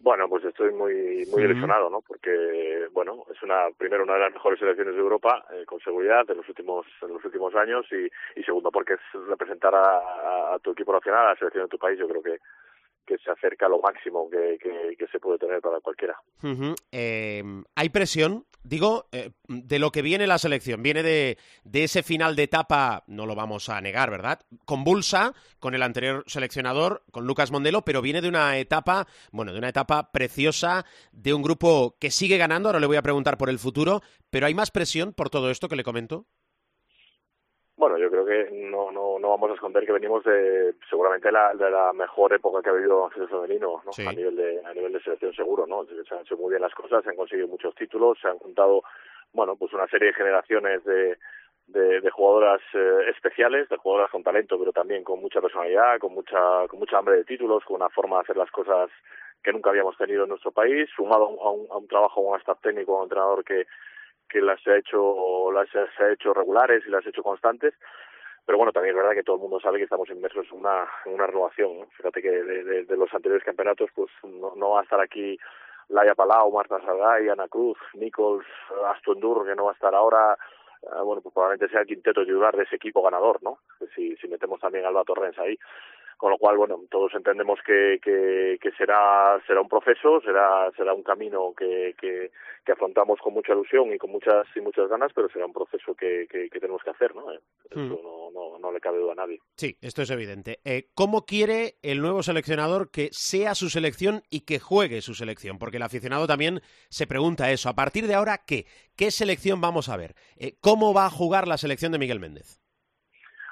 Bueno, 0.00 0.28
pues 0.28 0.44
estoy 0.44 0.72
muy 0.72 1.26
muy 1.30 1.42
ilusionado, 1.42 1.90
¿no? 1.90 2.00
Porque 2.02 2.86
bueno, 2.92 3.24
es 3.34 3.42
una 3.42 3.66
primero 3.76 4.04
una 4.04 4.14
de 4.14 4.20
las 4.20 4.32
mejores 4.32 4.58
selecciones 4.60 4.94
de 4.94 5.00
Europa 5.00 5.44
eh, 5.52 5.64
con 5.66 5.80
seguridad 5.80 6.24
en 6.30 6.36
los 6.36 6.48
últimos 6.48 6.86
en 7.02 7.14
los 7.14 7.24
últimos 7.24 7.54
años 7.56 7.84
y, 7.90 8.08
y 8.38 8.44
segundo 8.44 8.70
porque 8.70 8.94
es 8.94 9.00
representar 9.26 9.74
a, 9.74 10.54
a, 10.54 10.58
tu 10.60 10.70
equipo 10.70 10.92
nacional, 10.92 11.26
a 11.26 11.30
la 11.30 11.36
selección 11.36 11.64
de 11.64 11.70
tu 11.70 11.78
país. 11.78 11.98
Yo 11.98 12.08
creo 12.08 12.22
que 12.22 12.38
que 13.08 13.16
se 13.18 13.30
acerca 13.30 13.66
a 13.66 13.68
lo 13.70 13.80
máximo 13.80 14.28
que, 14.28 14.58
que, 14.60 15.06
se 15.10 15.18
puede 15.18 15.38
tener 15.38 15.62
para 15.62 15.80
cualquiera. 15.80 16.20
Eh, 16.92 17.42
hay 17.74 17.88
presión, 17.88 18.44
digo, 18.62 19.06
eh, 19.12 19.30
de 19.48 19.78
lo 19.78 19.90
que 19.90 20.02
viene 20.02 20.26
la 20.26 20.36
selección. 20.36 20.82
Viene 20.82 21.02
de, 21.02 21.38
de, 21.64 21.84
ese 21.84 22.02
final 22.02 22.36
de 22.36 22.42
etapa, 22.42 23.04
no 23.06 23.24
lo 23.24 23.34
vamos 23.34 23.70
a 23.70 23.80
negar, 23.80 24.10
¿verdad? 24.10 24.40
Convulsa 24.66 25.32
con 25.58 25.74
el 25.74 25.82
anterior 25.82 26.22
seleccionador, 26.26 27.02
con 27.10 27.26
Lucas 27.26 27.50
Mondelo, 27.50 27.82
pero 27.82 28.02
viene 28.02 28.20
de 28.20 28.28
una 28.28 28.58
etapa, 28.58 29.06
bueno, 29.32 29.54
de 29.54 29.58
una 29.58 29.70
etapa 29.70 30.12
preciosa, 30.12 30.84
de 31.12 31.32
un 31.32 31.42
grupo 31.42 31.96
que 31.98 32.10
sigue 32.10 32.36
ganando. 32.36 32.68
Ahora 32.68 32.80
le 32.80 32.86
voy 32.86 32.98
a 32.98 33.02
preguntar 33.02 33.38
por 33.38 33.48
el 33.48 33.58
futuro, 33.58 34.02
pero 34.28 34.46
hay 34.46 34.52
más 34.52 34.70
presión 34.70 35.14
por 35.14 35.30
todo 35.30 35.50
esto 35.50 35.68
que 35.68 35.76
le 35.76 35.84
comento. 35.84 36.26
Bueno, 37.78 37.96
yo 37.96 38.10
creo 38.10 38.26
que 38.26 38.50
no, 38.50 38.90
no, 38.90 39.20
no 39.20 39.28
vamos 39.30 39.52
a 39.52 39.54
esconder 39.54 39.86
que 39.86 39.92
venimos 39.92 40.24
de 40.24 40.74
seguramente 40.90 41.30
la, 41.30 41.54
de 41.54 41.70
la 41.70 41.92
mejor 41.92 42.32
época 42.32 42.60
que 42.60 42.70
ha 42.70 42.72
habido 42.72 43.08
el 43.14 43.28
femenino, 43.28 43.80
¿no? 43.84 44.08
a 44.08 44.12
nivel 44.12 44.34
de 44.34 44.60
a 44.64 44.74
nivel 44.74 44.92
de 44.92 45.00
selección 45.00 45.32
seguro, 45.32 45.64
¿no? 45.64 45.84
Se 45.86 46.12
han 46.12 46.22
hecho 46.22 46.36
muy 46.36 46.50
bien 46.50 46.60
las 46.60 46.74
cosas, 46.74 47.04
se 47.04 47.10
han 47.10 47.16
conseguido 47.16 47.46
muchos 47.46 47.72
títulos, 47.76 48.18
se 48.20 48.26
han 48.26 48.38
juntado, 48.38 48.82
bueno, 49.32 49.54
pues 49.54 49.72
una 49.74 49.86
serie 49.86 50.08
de 50.08 50.14
generaciones 50.14 50.82
de 50.84 51.18
de, 51.68 52.00
de 52.00 52.10
jugadoras 52.10 52.60
eh, 52.74 53.10
especiales, 53.14 53.68
de 53.68 53.76
jugadoras 53.76 54.10
con 54.10 54.24
talento, 54.24 54.58
pero 54.58 54.72
también 54.72 55.04
con 55.04 55.20
mucha 55.20 55.40
personalidad, 55.40 56.00
con 56.00 56.14
mucha 56.14 56.66
con 56.66 56.80
mucha 56.80 56.98
hambre 56.98 57.18
de 57.18 57.24
títulos, 57.24 57.62
con 57.64 57.76
una 57.76 57.90
forma 57.90 58.16
de 58.16 58.22
hacer 58.22 58.36
las 58.36 58.50
cosas 58.50 58.90
que 59.40 59.52
nunca 59.52 59.70
habíamos 59.70 59.96
tenido 59.96 60.24
en 60.24 60.30
nuestro 60.30 60.50
país, 60.50 60.90
sumado 60.96 61.26
a 61.40 61.52
un, 61.52 61.68
a 61.70 61.76
un 61.76 61.86
trabajo, 61.86 62.26
a 62.26 62.32
un 62.32 62.40
staff 62.40 62.58
técnico, 62.60 62.96
a 62.96 62.98
un 62.98 63.04
entrenador 63.04 63.44
que 63.44 63.66
que 64.28 64.40
las 64.40 64.64
ha 64.66 64.76
hecho 64.76 65.50
las 65.52 65.68
ha 65.74 66.12
hecho 66.12 66.34
regulares 66.34 66.84
y 66.86 66.90
las 66.90 67.04
ha 67.06 67.08
hecho 67.08 67.22
constantes 67.22 67.74
pero 68.46 68.58
bueno 68.58 68.72
también 68.72 68.94
es 68.94 69.02
verdad 69.02 69.14
que 69.14 69.22
todo 69.22 69.36
el 69.36 69.42
mundo 69.42 69.60
sabe 69.60 69.78
que 69.78 69.84
estamos 69.84 70.08
inmersos 70.10 70.46
en 70.50 70.58
una 70.58 70.88
en 71.06 71.14
una 71.14 71.26
renovación 71.26 71.88
fíjate 71.96 72.22
que 72.22 72.30
de, 72.30 72.96
los 72.96 73.12
anteriores 73.12 73.44
campeonatos 73.44 73.90
pues 73.94 74.10
no, 74.24 74.54
no 74.56 74.70
va 74.70 74.80
a 74.80 74.82
estar 74.84 75.00
aquí 75.00 75.38
Laia 75.88 76.14
Palau, 76.14 76.52
Marta 76.52 76.80
Salgay, 76.80 77.30
Ana 77.30 77.48
Cruz, 77.48 77.78
Nichols, 77.94 78.44
Aston 78.88 79.20
Dur, 79.20 79.46
que 79.46 79.54
no 79.54 79.64
va 79.64 79.70
a 79.70 79.74
estar 79.74 79.94
ahora, 79.94 80.36
ah, 80.92 81.02
bueno, 81.02 81.22
pues 81.22 81.32
probablemente 81.32 81.72
sea 81.72 81.80
el 81.80 81.86
quinteto 81.86 82.24
titular 82.26 82.54
de 82.54 82.64
ese 82.64 82.76
equipo 82.76 83.02
ganador, 83.02 83.42
¿no? 83.42 83.58
Si, 83.94 84.14
si 84.16 84.28
metemos 84.28 84.60
también 84.60 84.84
a 84.84 84.88
Alba 84.88 85.04
Torrens 85.04 85.38
ahí 85.38 85.58
con 86.18 86.32
lo 86.32 86.38
cual 86.38 86.58
bueno 86.58 86.78
todos 86.90 87.14
entendemos 87.14 87.60
que, 87.64 87.98
que, 88.02 88.58
que, 88.60 88.72
será 88.72 89.40
será 89.46 89.60
un 89.60 89.68
proceso 89.68 90.20
será 90.20 90.70
será 90.76 90.92
un 90.92 91.04
camino 91.04 91.54
que, 91.56 91.94
que, 91.98 92.30
que, 92.66 92.72
afrontamos 92.72 93.20
con 93.20 93.32
mucha 93.32 93.52
ilusión 93.52 93.92
y 93.94 93.98
con 93.98 94.10
muchas 94.10 94.46
y 94.54 94.60
muchas 94.60 94.88
ganas 94.88 95.12
pero 95.14 95.28
será 95.30 95.46
un 95.46 95.52
proceso 95.52 95.94
que, 95.94 96.26
que, 96.28 96.50
tenemos 96.50 96.82
que 96.82 96.90
hacer 96.90 97.14
no 97.14 97.32
eh, 97.32 97.38
eso 97.70 97.80
hmm. 97.80 98.02
no, 98.02 98.30
no, 98.32 98.58
no, 98.58 98.72
le 98.72 98.80
cabe 98.80 98.98
duda 98.98 99.12
a 99.12 99.14
nadie. 99.14 99.38
Sí 99.56 99.76
esto 99.80 100.02
es 100.02 100.10
evidente. 100.10 100.58
Eh, 100.64 100.88
cómo 100.94 101.24
quiere 101.24 101.76
el 101.82 102.02
nuevo 102.02 102.22
seleccionador 102.22 102.90
que 102.90 103.10
sea 103.12 103.54
su 103.54 103.70
selección 103.70 104.22
y 104.28 104.40
que 104.40 104.58
juegue 104.58 105.00
su 105.00 105.14
selección 105.14 105.58
porque 105.58 105.76
el 105.76 105.84
aficionado 105.84 106.26
también 106.26 106.60
se 106.88 107.06
pregunta 107.06 107.50
eso. 107.52 107.68
A 107.68 107.74
partir 107.74 108.08
de 108.08 108.14
ahora 108.14 108.38
qué 108.44 108.66
qué 108.96 109.12
selección 109.12 109.60
vamos 109.60 109.88
a 109.88 109.96
ver 109.96 110.14
eh, 110.36 110.56
cómo 110.60 110.92
va 110.92 111.06
a 111.06 111.10
jugar 111.10 111.46
la 111.46 111.58
selección 111.58 111.92
de 111.92 111.98
Miguel 111.98 112.18
Méndez 112.18 112.57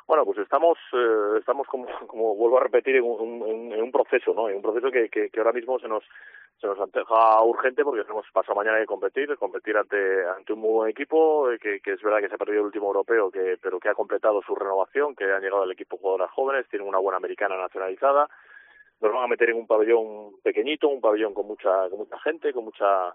bueno, 0.07 0.25
pues 0.25 0.39
estamos, 0.39 0.79
eh, 0.93 1.39
estamos 1.39 1.67
como, 1.67 1.87
como 2.07 2.35
vuelvo 2.37 2.59
a 2.59 2.63
repetir, 2.63 2.97
en 2.97 3.05
un, 3.05 3.73
en, 3.73 3.83
un 3.83 3.93
proceso, 3.93 4.33
¿no? 4.35 4.49
En 4.49 4.57
un 4.57 4.63
proceso 4.63 4.91
que, 4.91 5.09
que, 5.09 5.31
que 5.31 5.41
ahora 5.41 5.53
mismo 5.53 5.79
se 5.79 5.89
nos, 5.89 6.05
se 6.61 6.67
nos 6.67 6.79
anteja 6.79 7.43
urgente 7.43 7.85
porque 7.85 8.03
tenemos 8.03 8.27
pasado 8.33 8.55
mañana 8.55 8.79
de 8.79 8.87
competir, 8.87 9.37
competir 9.37 9.77
ante, 9.77 10.27
ante 10.27 10.53
un 10.53 10.61
muy 10.61 10.71
buen 10.71 10.91
equipo, 10.91 11.51
eh, 11.51 11.59
que, 11.59 11.81
que 11.81 11.93
es 11.93 12.03
verdad 12.03 12.21
que 12.21 12.29
se 12.29 12.35
ha 12.35 12.39
perdido 12.39 12.61
el 12.61 12.67
último 12.67 12.87
europeo, 12.87 13.31
que, 13.31 13.59
pero 13.61 13.81
que 13.81 13.89
ha 13.89 13.95
completado 13.95 14.43
su 14.43 14.55
renovación, 14.55 15.17
que 15.17 15.25
han 15.25 15.43
llegado 15.43 15.63
al 15.63 15.73
equipo 15.73 15.97
jugadoras 15.97 16.31
jóvenes, 16.31 16.69
tienen 16.69 16.89
una 16.89 16.99
buena 16.99 17.17
americana 17.17 17.57
nacionalizada, 17.57 18.29
nos 19.01 19.13
van 19.13 19.25
a 19.25 19.29
meter 19.29 19.51
en 19.51 19.57
un 19.57 19.67
pabellón 19.67 20.41
pequeñito, 20.43 20.89
un 20.89 21.01
pabellón 21.01 21.35
con 21.35 21.47
mucha, 21.47 21.89
con 21.91 21.99
mucha 21.99 22.19
gente, 22.21 22.53
con 22.53 22.65
mucha 22.65 23.13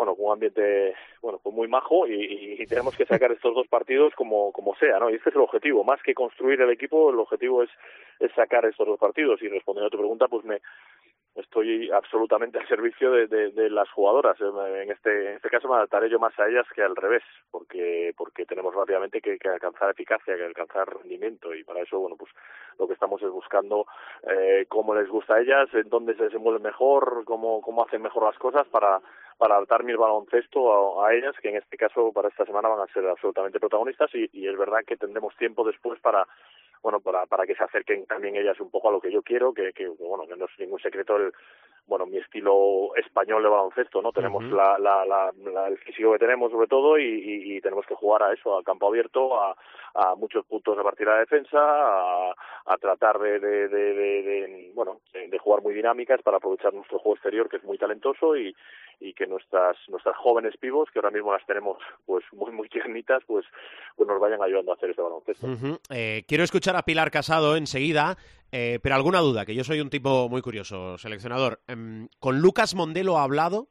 bueno, 0.00 0.16
con 0.16 0.28
un 0.28 0.32
ambiente, 0.32 0.94
bueno, 1.20 1.38
pues 1.42 1.54
muy 1.54 1.68
majo 1.68 2.06
y, 2.06 2.56
y, 2.58 2.64
tenemos 2.64 2.96
que 2.96 3.04
sacar 3.04 3.30
estos 3.32 3.54
dos 3.54 3.68
partidos 3.68 4.14
como, 4.14 4.50
como 4.50 4.74
sea, 4.76 4.98
¿no? 4.98 5.10
Y 5.10 5.16
este 5.16 5.28
es 5.28 5.36
el 5.36 5.42
objetivo, 5.42 5.84
más 5.84 6.02
que 6.02 6.14
construir 6.14 6.58
el 6.62 6.70
equipo, 6.70 7.10
el 7.10 7.18
objetivo 7.18 7.62
es, 7.62 7.68
sacar 8.34 8.64
estos 8.64 8.86
dos 8.86 8.98
partidos. 8.98 9.42
Y 9.42 9.48
respondiendo 9.48 9.88
a 9.88 9.90
tu 9.90 9.98
pregunta, 9.98 10.26
pues 10.26 10.42
me, 10.46 10.62
estoy 11.34 11.90
absolutamente 11.90 12.58
al 12.58 12.66
servicio 12.66 13.10
de, 13.12 13.26
de, 13.26 13.68
las 13.68 13.90
jugadoras. 13.90 14.40
En 14.40 14.90
este, 14.90 15.32
en 15.32 15.36
este 15.36 15.50
caso 15.50 15.68
me 15.68 15.74
adaptaré 15.74 16.08
yo 16.08 16.18
más 16.18 16.32
a 16.38 16.48
ellas 16.48 16.66
que 16.74 16.82
al 16.82 16.96
revés, 16.96 17.22
porque, 17.50 18.14
porque 18.16 18.46
tenemos 18.46 18.74
rápidamente 18.74 19.20
que, 19.20 19.38
que 19.38 19.48
alcanzar 19.50 19.90
eficacia, 19.90 20.34
que 20.34 20.44
alcanzar 20.44 20.88
rendimiento 20.88 21.54
y 21.54 21.62
para 21.62 21.82
eso, 21.82 21.98
bueno, 21.98 22.16
pues 22.16 22.32
lo 22.78 22.86
que 22.86 22.94
estamos 22.94 23.20
es 23.20 23.28
buscando 23.28 23.84
eh, 24.22 24.64
cómo 24.66 24.94
les 24.94 25.10
gusta 25.10 25.34
a 25.34 25.40
ellas, 25.42 25.68
en 25.74 25.90
dónde 25.90 26.14
se 26.14 26.24
desenvuelven 26.24 26.62
mejor, 26.62 27.22
cómo, 27.26 27.60
cómo 27.60 27.84
hacen 27.84 28.00
mejor 28.00 28.24
las 28.24 28.38
cosas 28.38 28.66
para, 28.68 29.02
para 29.40 29.54
adaptar 29.54 29.84
mi 29.84 29.94
baloncesto 29.94 31.02
a, 31.02 31.14
ellas, 31.14 31.34
que 31.40 31.48
en 31.48 31.56
este 31.56 31.78
caso 31.78 32.12
para 32.12 32.28
esta 32.28 32.44
semana 32.44 32.68
van 32.68 32.80
a 32.80 32.92
ser 32.92 33.08
absolutamente 33.08 33.58
protagonistas 33.58 34.14
y, 34.14 34.28
y 34.34 34.46
es 34.46 34.56
verdad 34.58 34.80
que 34.86 34.98
tendremos 34.98 35.34
tiempo 35.36 35.64
después 35.64 35.98
para 36.00 36.28
bueno, 36.82 37.00
para, 37.00 37.26
para 37.26 37.46
que 37.46 37.54
se 37.54 37.64
acerquen 37.64 38.06
también 38.06 38.36
ellas 38.36 38.58
un 38.60 38.70
poco 38.70 38.88
a 38.88 38.92
lo 38.92 39.00
que 39.00 39.12
yo 39.12 39.22
quiero, 39.22 39.52
que, 39.52 39.72
que 39.72 39.88
bueno, 39.88 40.26
que 40.26 40.36
no 40.36 40.46
es 40.46 40.50
ningún 40.58 40.80
secreto 40.80 41.16
el, 41.16 41.32
bueno, 41.86 42.06
mi 42.06 42.18
estilo 42.18 42.94
español 42.96 43.42
de 43.42 43.48
baloncesto, 43.48 44.00
¿no? 44.00 44.12
Tenemos 44.12 44.44
la, 44.44 44.78
la, 44.78 45.04
la, 45.04 45.66
el 45.66 45.76
físico 45.78 46.12
que 46.12 46.18
tenemos 46.20 46.52
sobre 46.52 46.68
todo 46.68 46.96
y, 46.98 47.04
y, 47.04 47.56
y, 47.56 47.60
tenemos 47.60 47.84
que 47.84 47.96
jugar 47.96 48.22
a 48.22 48.32
eso, 48.32 48.56
al 48.56 48.64
campo 48.64 48.86
abierto, 48.86 49.40
a, 49.40 49.56
a 49.94 50.14
muchos 50.14 50.46
puntos 50.46 50.76
de 50.76 50.84
partir 50.84 51.08
a 51.08 51.14
la 51.14 51.20
defensa, 51.20 51.58
a, 51.58 52.34
a 52.66 52.76
tratar 52.78 53.18
de, 53.18 53.40
de, 53.40 53.68
de, 53.68 53.94
de, 53.94 54.70
bueno, 54.74 55.00
de 55.12 55.38
jugar 55.38 55.62
muy 55.62 55.74
dinámicas 55.74 56.22
para 56.22 56.36
aprovechar 56.36 56.72
nuestro 56.72 56.98
juego 57.00 57.16
exterior 57.16 57.48
que 57.48 57.56
es 57.56 57.64
muy 57.64 57.76
talentoso 57.76 58.36
y, 58.36 58.54
y 59.00 59.12
que 59.14 59.26
nuestras 59.26 59.76
nuestras 59.88 60.16
jóvenes 60.16 60.56
pibos 60.58 60.90
que 60.90 60.98
ahora 60.98 61.10
mismo 61.10 61.32
las 61.32 61.44
tenemos 61.46 61.78
pues 62.06 62.24
muy 62.32 62.52
muy 62.52 62.68
tiernitas 62.70 63.22
pues 63.26 63.46
pues 63.96 64.08
nos 64.08 64.20
vayan 64.20 64.42
ayudando 64.42 64.72
a 64.72 64.74
hacer 64.74 64.90
este 64.90 65.02
baloncesto. 65.02 65.46
eh, 65.90 66.22
quiero 66.28 66.44
escuchar 66.44 66.69
a 66.76 66.82
Pilar 66.82 67.10
Casado 67.10 67.56
enseguida, 67.56 68.16
eh, 68.52 68.78
pero 68.82 68.94
alguna 68.94 69.20
duda 69.20 69.46
que 69.46 69.54
yo 69.54 69.64
soy 69.64 69.80
un 69.80 69.90
tipo 69.90 70.28
muy 70.28 70.42
curioso, 70.42 70.98
seleccionador. 70.98 71.60
Eh, 71.68 72.08
¿Con 72.18 72.40
Lucas 72.40 72.74
Mondelo 72.74 73.18
ha 73.18 73.24
hablado? 73.24 73.68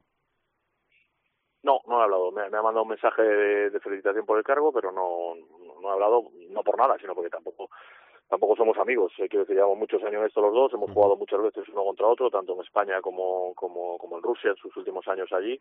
No, 1.64 1.82
no 1.88 2.00
ha 2.00 2.06
hablado. 2.06 2.32
Me, 2.32 2.50
me 2.50 2.58
ha 2.58 2.62
mandado 2.62 2.84
un 2.84 2.90
mensaje 2.90 3.22
de, 3.22 3.70
de, 3.70 3.80
felicitación 3.80 4.26
por 4.26 4.38
el 4.38 4.44
cargo, 4.44 4.72
pero 4.72 4.92
no, 4.92 5.36
no, 5.36 5.82
no 5.82 5.90
ha 5.90 5.94
hablado, 5.94 6.32
no 6.50 6.64
por 6.64 6.78
nada, 6.78 6.98
sino 7.00 7.14
porque 7.14 7.30
tampoco 7.30 7.70
tampoco 8.30 8.56
somos 8.56 8.78
amigos. 8.78 9.12
Eh, 9.18 9.28
quiero 9.28 9.44
decir, 9.44 9.56
llevamos 9.56 9.80
muchos 9.80 10.02
años 10.04 10.22
en 10.22 10.28
esto 10.28 10.42
los 10.42 10.54
dos, 10.54 10.74
hemos 10.74 10.92
jugado 10.92 11.18
muchas 11.18 11.42
veces 11.42 11.68
uno 11.70 11.84
contra 11.84 12.08
otro, 12.08 12.30
tanto 12.30 12.54
en 12.54 12.62
España 12.62 13.02
como, 13.02 13.54
como, 13.56 13.98
como 13.98 14.18
en 14.18 14.24
Rusia 14.24 14.52
en 14.52 14.58
sus 14.58 14.76
últimos 14.78 15.08
años 15.08 15.32
allí. 15.34 15.60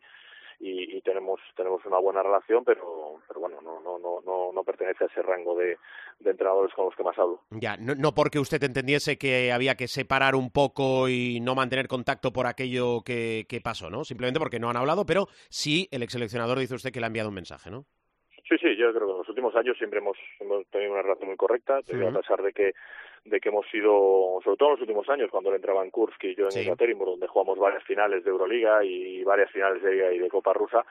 Y, 0.59 0.97
y 0.97 1.01
tenemos 1.01 1.39
tenemos 1.55 1.85
una 1.85 1.99
buena 1.99 2.21
relación, 2.21 2.63
pero, 2.65 3.15
pero 3.27 3.39
bueno, 3.39 3.61
no, 3.61 3.79
no, 3.79 3.97
no, 3.97 4.51
no, 4.53 4.63
pertenece 4.63 5.05
a 5.05 5.07
ese 5.07 5.21
rango 5.21 5.55
de, 5.55 5.77
de 6.19 6.31
entrenadores 6.31 6.73
con 6.73 6.85
los 6.85 6.95
que 6.95 7.03
más 7.03 7.17
hablo. 7.17 7.41
Ya, 7.51 7.77
no, 7.77 7.95
no 7.95 8.13
porque 8.13 8.39
usted 8.39 8.61
entendiese 8.63 9.17
que 9.17 9.51
había 9.51 9.75
que 9.75 9.87
separar 9.87 10.35
un 10.35 10.51
poco 10.51 11.07
y 11.07 11.39
no 11.39 11.55
mantener 11.55 11.87
contacto 11.87 12.33
por 12.33 12.45
aquello 12.45 13.01
que, 13.03 13.45
que 13.47 13.61
pasó, 13.61 13.89
¿no? 13.89 14.03
Simplemente 14.03 14.39
porque 14.39 14.59
no 14.59 14.69
han 14.69 14.77
hablado, 14.77 15.05
pero 15.05 15.27
sí 15.49 15.87
el 15.91 16.03
ex 16.03 16.13
seleccionador 16.13 16.59
dice 16.59 16.75
usted 16.75 16.91
que 16.91 16.99
le 16.99 17.05
ha 17.05 17.07
enviado 17.07 17.29
un 17.29 17.35
mensaje, 17.35 17.71
¿no? 17.71 17.85
Sí, 18.47 18.57
sí, 18.57 18.75
yo 18.75 18.93
creo 18.93 19.07
que 19.07 19.11
en 19.11 19.17
los 19.19 19.29
últimos 19.29 19.55
años 19.55 19.77
siempre 19.77 19.99
hemos, 19.99 20.17
hemos 20.39 20.65
tenido 20.67 20.93
una 20.93 21.01
relación 21.01 21.29
muy 21.29 21.37
correcta, 21.37 21.81
sí. 21.83 21.95
a 22.03 22.11
pesar 22.11 22.41
de 22.41 22.53
que 22.53 22.73
de 23.25 23.39
que 23.41 23.49
hemos 23.49 23.67
sido, 23.67 24.39
sobre 24.43 24.57
todo 24.57 24.69
en 24.69 24.73
los 24.75 24.81
últimos 24.81 25.09
años, 25.09 25.29
cuando 25.29 25.49
él 25.49 25.57
entraba 25.57 25.83
en 25.83 25.91
Kursk 25.91 26.23
y 26.23 26.35
yo 26.35 26.45
en 26.45 26.51
sí. 26.51 26.65
donde 26.65 27.27
jugamos 27.27 27.59
varias 27.59 27.83
finales 27.83 28.23
de 28.23 28.29
Euroliga 28.29 28.83
y 28.83 29.23
varias 29.23 29.51
finales 29.51 29.83
de 29.83 29.91
Liga 29.91 30.13
y 30.13 30.19
de 30.19 30.29
Copa 30.29 30.53
Rusa, 30.53 30.85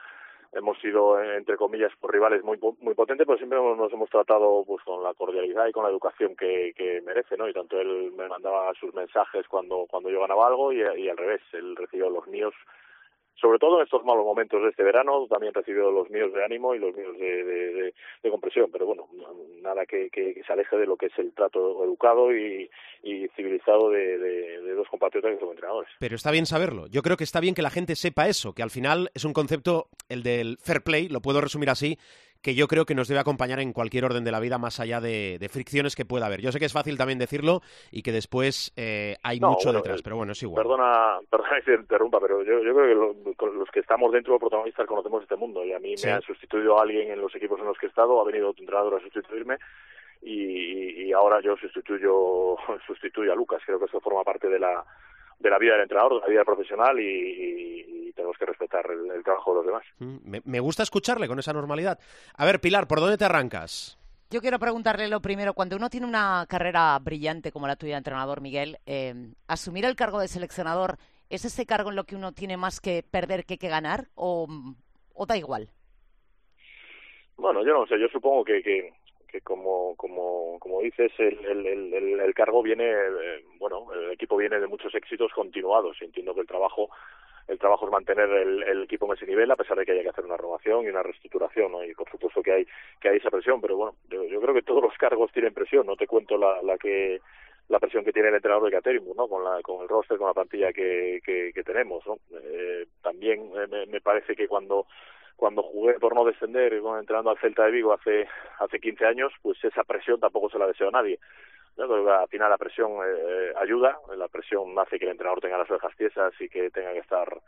hemos 0.53 0.79
sido 0.79 1.21
entre 1.21 1.57
comillas 1.57 1.91
por 1.99 2.11
rivales 2.11 2.43
muy 2.43 2.59
muy 2.81 2.95
potentes 2.95 3.25
pero 3.27 3.37
siempre 3.37 3.59
nos 3.59 3.91
hemos 3.93 4.09
tratado 4.09 4.63
pues 4.65 4.83
con 4.83 5.03
la 5.03 5.13
cordialidad 5.13 5.67
y 5.67 5.71
con 5.71 5.83
la 5.83 5.91
educación 5.91 6.35
que, 6.35 6.73
que 6.75 7.01
merece 7.01 7.37
no 7.37 7.47
y 7.47 7.53
tanto 7.53 7.79
él 7.79 8.11
me 8.17 8.27
mandaba 8.27 8.73
sus 8.73 8.93
mensajes 8.93 9.47
cuando 9.47 9.85
cuando 9.89 10.09
yo 10.09 10.21
ganaba 10.21 10.47
algo 10.47 10.73
y, 10.73 10.79
y 10.79 11.09
al 11.09 11.17
revés 11.17 11.41
él 11.53 11.75
recibió 11.75 12.09
los 12.09 12.27
míos 12.27 12.53
sobre 13.39 13.59
todo 13.59 13.77
en 13.77 13.83
estos 13.83 14.03
malos 14.03 14.25
momentos 14.25 14.61
de 14.61 14.69
este 14.69 14.83
verano, 14.83 15.25
también 15.29 15.53
recibido 15.53 15.91
los 15.91 16.09
míos 16.09 16.33
de 16.33 16.43
ánimo 16.43 16.75
y 16.75 16.79
los 16.79 16.95
míos 16.95 17.17
de, 17.17 17.93
de, 18.23 18.29
compresión, 18.29 18.69
pero 18.71 18.85
bueno, 18.85 19.07
nada 19.61 19.85
que, 19.85 20.09
que, 20.09 20.33
que, 20.33 20.43
se 20.43 20.53
aleje 20.53 20.77
de 20.77 20.85
lo 20.85 20.95
que 20.97 21.07
es 21.07 21.17
el 21.17 21.33
trato 21.33 21.83
educado 21.83 22.35
y, 22.35 22.69
y 23.03 23.27
civilizado 23.29 23.89
de, 23.89 24.17
de, 24.17 24.73
dos 24.73 24.87
compatriotas 24.89 25.33
que 25.33 25.39
son 25.39 25.49
entrenadores. 25.49 25.89
Pero 25.99 26.15
está 26.15 26.31
bien 26.31 26.45
saberlo. 26.45 26.87
Yo 26.87 27.01
creo 27.01 27.17
que 27.17 27.23
está 27.23 27.39
bien 27.39 27.55
que 27.55 27.61
la 27.61 27.69
gente 27.69 27.95
sepa 27.95 28.27
eso, 28.27 28.53
que 28.53 28.63
al 28.63 28.69
final 28.69 29.09
es 29.13 29.25
un 29.25 29.33
concepto, 29.33 29.87
el 30.09 30.23
del 30.23 30.57
fair 30.57 30.81
play, 30.81 31.09
lo 31.09 31.21
puedo 31.21 31.41
resumir 31.41 31.69
así, 31.69 31.97
que 32.41 32.55
yo 32.55 32.67
creo 32.67 32.85
que 32.85 32.95
nos 32.95 33.07
debe 33.07 33.19
acompañar 33.19 33.59
en 33.59 33.73
cualquier 33.73 34.05
orden 34.05 34.23
de 34.23 34.31
la 34.31 34.39
vida, 34.39 34.57
más 34.57 34.79
allá 34.79 35.01
de, 35.01 35.47
fricciones 35.51 35.95
que 35.95 36.05
pueda 36.05 36.27
haber. 36.27 36.41
Yo 36.41 36.51
sé 36.51 36.59
que 36.59 36.65
es 36.65 36.73
fácil 36.73 36.97
también 36.97 37.19
decirlo 37.19 37.61
y 37.91 38.01
que 38.01 38.11
después 38.11 38.71
eh, 38.75 39.17
hay 39.23 39.39
mucho 39.39 39.73
detrás, 39.73 40.01
pero 40.01 40.15
bueno, 40.15 40.31
es 40.31 40.43
igual. 40.43 40.63
Perdona, 40.63 41.19
perdona 41.29 41.55
que 41.57 41.71
te 41.71 41.81
interrumpa, 41.81 42.19
pero 42.19 42.43
yo, 42.43 42.59
creo 42.61 43.15
que 43.37 43.45
los 43.45 43.69
que 43.71 43.79
estamos 43.79 44.11
dentro 44.11 44.33
de 44.33 44.39
protagonistas 44.39 44.87
conocemos 44.87 45.23
este 45.23 45.35
mundo 45.35 45.65
y 45.65 45.73
a 45.73 45.79
mí 45.79 45.95
me 46.03 46.11
ha 46.11 46.21
sustituido 46.21 46.79
alguien 46.79 47.11
en 47.11 47.21
los 47.21 47.35
equipos 47.35 47.59
en 47.59 47.65
los 47.65 47.77
que 47.77 47.87
he 47.87 47.89
estado, 47.89 48.21
ha 48.21 48.25
venido 48.25 48.49
otro 48.49 48.63
entrenador 48.63 48.95
a 48.95 49.03
sustituirme 49.03 49.57
y, 50.21 51.11
ahora 51.13 51.41
yo 51.41 51.55
sustituyo, 51.57 52.55
sustituyo 52.87 53.33
a 53.33 53.35
Lucas. 53.35 53.61
Creo 53.65 53.79
que 53.79 53.85
eso 53.85 53.99
forma 53.99 54.23
parte 54.23 54.47
de 54.47 54.59
la, 54.59 54.85
de 55.39 55.49
la 55.49 55.57
vida 55.57 55.73
del 55.73 55.83
entrenador, 55.83 56.15
de 56.15 56.21
la 56.21 56.27
vida 56.27 56.43
profesional 56.43 56.99
y, 56.99 58.11
tenemos 58.15 58.37
que 58.37 58.45
respetar 58.45 58.85
el, 58.91 59.23
trabajo 59.23 59.51
de 59.51 59.55
los 59.57 59.65
demás. 59.65 59.83
Mm, 59.99 60.37
me, 60.43 60.59
gusta 60.59 60.83
escucharle 60.83 61.27
con 61.27 61.39
esa 61.39 61.53
normalidad. 61.53 61.97
A 62.35 62.45
ver, 62.45 62.59
Pilar, 62.59 62.85
¿por 62.85 62.99
dónde 62.99 63.17
te 63.17 63.23
arrancas? 63.23 63.97
Yo 64.29 64.41
quiero 64.41 64.59
preguntarle 64.59 65.07
lo 65.07 65.21
primero, 65.21 65.53
cuando 65.53 65.77
uno 65.77 65.89
tiene 65.89 66.05
una 66.05 66.45
carrera 66.49 66.99
brillante 66.99 67.53
como 67.53 67.65
la 67.65 67.77
tuya, 67.77 67.97
entrenador 67.97 68.41
Miguel, 68.41 68.77
eh, 68.85 69.13
asumir 69.47 69.85
el 69.85 69.95
cargo 69.95 70.19
de 70.19 70.27
seleccionador, 70.27 70.97
¿es 71.29 71.45
ese 71.45 71.65
cargo 71.65 71.91
en 71.91 71.95
lo 71.95 72.03
que 72.03 72.17
uno 72.17 72.33
tiene 72.33 72.57
más 72.57 72.81
que 72.81 73.03
perder 73.09 73.45
que 73.45 73.57
que 73.57 73.69
ganar 73.69 74.07
o, 74.15 74.47
o 75.13 75.25
da 75.25 75.37
igual? 75.37 75.69
Bueno, 77.37 77.63
yo 77.63 77.73
no 77.73 77.87
sé, 77.87 77.97
yo 77.97 78.07
supongo 78.09 78.43
que, 78.43 78.61
que, 78.61 78.93
que 79.31 79.41
como, 79.41 79.95
como, 79.95 80.57
como 80.59 80.81
dices, 80.81 81.11
el, 81.19 81.45
el, 81.45 82.19
el, 82.19 82.33
cargo 82.33 82.63
viene, 82.63 82.89
eh, 82.89 83.43
bueno, 83.57 83.87
el 83.93 84.11
equipo 84.11 84.37
viene 84.37 84.59
de 84.59 84.67
muchos 84.67 84.93
éxitos 84.95 85.31
continuados. 85.33 85.97
Entiendo 86.01 86.33
que 86.33 86.41
el 86.41 86.47
trabajo 86.47 86.89
el 87.47 87.57
trabajo 87.57 87.85
es 87.87 87.91
mantener 87.91 88.29
el, 88.29 88.61
el, 88.61 88.83
equipo 88.83 89.07
en 89.07 89.17
ese 89.17 89.25
nivel 89.25 89.49
a 89.49 89.55
pesar 89.55 89.75
de 89.75 89.83
que 89.83 89.91
haya 89.91 90.03
que 90.03 90.09
hacer 90.09 90.23
una 90.23 90.37
renovación 90.37 90.85
y 90.85 90.89
una 90.89 91.01
reestructuración 91.01 91.71
¿no? 91.71 91.83
y 91.83 91.95
por 91.95 92.07
supuesto 92.07 92.43
que 92.43 92.51
hay 92.51 92.67
que 93.01 93.09
hay 93.09 93.17
esa 93.17 93.31
presión 93.31 93.59
pero 93.59 93.75
bueno 93.75 93.95
yo, 94.07 94.39
creo 94.39 94.53
que 94.53 94.61
todos 94.61 94.83
los 94.83 94.95
cargos 94.99 95.31
tienen 95.31 95.51
presión 95.51 95.87
no 95.87 95.95
te 95.95 96.05
cuento 96.05 96.37
la, 96.37 96.61
la 96.61 96.77
que 96.77 97.19
la 97.69 97.79
presión 97.79 98.03
que 98.03 98.11
tiene 98.11 98.29
el 98.29 98.35
entrenador 98.35 98.65
de 98.65 98.71
Caterinburg, 98.75 99.15
¿no? 99.15 99.27
Con, 99.27 99.43
la, 99.43 99.61
con 99.61 99.83
el 99.83 99.87
roster, 99.87 100.17
con 100.17 100.27
la 100.27 100.33
plantilla 100.33 100.73
que, 100.73 101.21
que, 101.23 101.51
que 101.53 101.63
tenemos, 101.63 102.05
¿no? 102.07 102.17
Eh, 102.31 102.87
también 103.01 103.51
eh, 103.55 103.67
me, 103.69 103.85
me, 103.85 104.01
parece 104.01 104.35
que 104.35 104.47
cuando 104.47 104.87
cuando 105.39 105.63
jugué 105.63 105.93
por 105.93 106.13
no 106.13 106.25
descender, 106.25 106.73
entrenando 106.73 107.29
al 107.29 107.39
Celta 107.39 107.63
de 107.63 107.71
Vigo 107.71 107.93
hace 107.93 108.27
hace 108.59 108.79
15 108.79 109.05
años, 109.05 109.31
pues 109.41 109.63
esa 109.63 109.83
presión 109.83 110.19
tampoco 110.19 110.49
se 110.49 110.59
la 110.59 110.67
deseo 110.67 110.89
a 110.89 110.91
nadie. 110.91 111.17
Al 111.77 112.27
final 112.27 112.49
la 112.49 112.57
presión 112.57 112.91
eh, 113.07 113.53
ayuda, 113.55 113.97
la 114.17 114.27
presión 114.27 114.77
hace 114.77 114.99
que 114.99 115.05
el 115.05 115.11
entrenador 115.11 115.39
tenga 115.39 115.57
las 115.57 115.71
orejas 115.71 115.95
tiesas 115.95 116.33
y 116.41 116.49
que 116.49 116.69
tenga 116.71 116.91
que 116.91 116.99
estar 116.99 117.41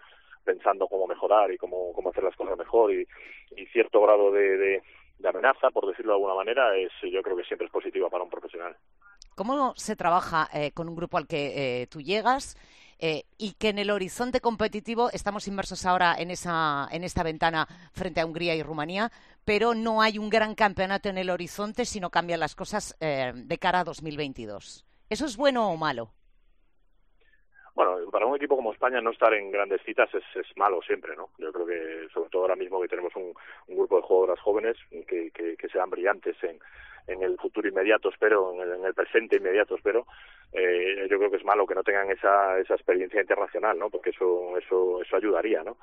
pensando 0.45 0.87
cómo 0.87 1.05
mejorar 1.05 1.51
y 1.51 1.57
cómo, 1.57 1.91
cómo 1.93 2.09
hacer 2.09 2.23
las 2.23 2.35
cosas 2.35 2.57
mejor 2.57 2.93
y, 2.93 3.05
y 3.57 3.65
cierto 3.67 4.01
grado 4.01 4.31
de, 4.31 4.57
de, 4.57 4.83
de 5.19 5.29
amenaza, 5.29 5.69
por 5.69 5.85
decirlo 5.85 6.13
de 6.13 6.15
alguna 6.15 6.35
manera, 6.35 6.75
es 6.77 6.91
yo 7.01 7.21
creo 7.21 7.35
que 7.35 7.43
siempre 7.43 7.67
es 7.67 7.73
positiva 7.73 8.09
para 8.09 8.23
un 8.23 8.29
profesional. 8.29 8.75
¿Cómo 9.35 9.73
se 9.75 9.97
trabaja 9.97 10.47
eh, 10.53 10.71
con 10.71 10.87
un 10.87 10.95
grupo 10.95 11.17
al 11.17 11.27
que 11.27 11.81
eh, 11.81 11.87
tú 11.87 12.01
llegas? 12.01 12.55
Eh, 13.03 13.25
y 13.39 13.53
que 13.53 13.69
en 13.69 13.79
el 13.79 13.89
horizonte 13.89 14.41
competitivo 14.41 15.09
estamos 15.11 15.47
inmersos 15.47 15.87
ahora 15.87 16.15
en, 16.19 16.29
esa, 16.29 16.87
en 16.91 17.03
esta 17.03 17.23
ventana 17.23 17.67
frente 17.93 18.21
a 18.21 18.25
Hungría 18.27 18.53
y 18.53 18.61
Rumanía, 18.61 19.11
pero 19.43 19.73
no 19.73 20.03
hay 20.03 20.19
un 20.19 20.29
gran 20.29 20.53
campeonato 20.53 21.09
en 21.09 21.17
el 21.17 21.31
horizonte 21.31 21.85
si 21.85 21.99
no 21.99 22.11
cambian 22.11 22.39
las 22.39 22.53
cosas 22.53 22.95
eh, 22.99 23.33
de 23.33 23.57
cara 23.57 23.79
a 23.79 23.83
2022. 23.85 24.85
¿Eso 25.09 25.25
es 25.25 25.35
bueno 25.35 25.71
o 25.71 25.77
malo? 25.77 26.13
Bueno, 27.73 27.97
para 28.11 28.25
un 28.25 28.35
equipo 28.35 28.55
como 28.55 28.73
España 28.73 29.01
no 29.01 29.11
estar 29.11 29.33
en 29.33 29.51
grandes 29.51 29.81
citas 29.83 30.09
es, 30.13 30.23
es 30.35 30.57
malo 30.57 30.81
siempre, 30.81 31.15
¿no? 31.15 31.29
Yo 31.37 31.51
creo 31.53 31.65
que, 31.65 32.07
sobre 32.13 32.29
todo 32.29 32.43
ahora 32.43 32.55
mismo 32.55 32.81
que 32.81 32.89
tenemos 32.89 33.15
un, 33.15 33.33
un 33.67 33.77
grupo 33.77 33.97
de 33.97 34.01
jugadoras 34.03 34.39
jóvenes 34.41 34.77
que, 35.07 35.31
que, 35.31 35.55
que 35.55 35.69
sean 35.69 35.89
brillantes 35.89 36.35
en, 36.43 36.59
en 37.07 37.23
el 37.23 37.37
futuro 37.37 37.67
inmediato, 37.67 38.09
espero, 38.09 38.53
en 38.53 38.61
el, 38.61 38.71
en 38.73 38.85
el 38.85 38.93
presente 38.93 39.37
inmediato, 39.37 39.75
espero, 39.75 40.05
eh, 40.53 41.07
yo 41.09 41.17
creo 41.17 41.31
que 41.31 41.37
es 41.37 41.45
malo 41.45 41.65
que 41.65 41.75
no 41.75 41.83
tengan 41.83 42.09
esa, 42.11 42.59
esa 42.59 42.75
experiencia 42.75 43.21
internacional, 43.21 43.77
¿no? 43.77 43.89
Porque 43.89 44.09
eso, 44.11 44.57
eso, 44.57 45.01
eso 45.01 45.15
ayudaría, 45.15 45.63
¿no? 45.63 45.77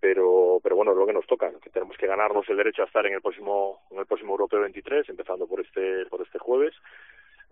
Pero, 0.00 0.58
pero 0.62 0.76
bueno, 0.76 0.92
es 0.92 0.98
lo 0.98 1.06
que 1.06 1.12
nos 1.12 1.26
toca, 1.26 1.50
que 1.62 1.70
tenemos 1.70 1.96
que 1.96 2.08
ganarnos 2.08 2.48
el 2.48 2.56
derecho 2.56 2.82
a 2.82 2.86
estar 2.86 3.06
en 3.06 3.14
el 3.14 3.22
próximo, 3.22 3.80
en 3.90 3.98
el 3.98 4.06
próximo 4.06 4.32
Europeo 4.32 4.60
23, 4.60 5.08
empezando 5.08 5.46
por 5.46 5.60
este, 5.60 6.06
por 6.06 6.20
este 6.22 6.38
jueves. 6.38 6.74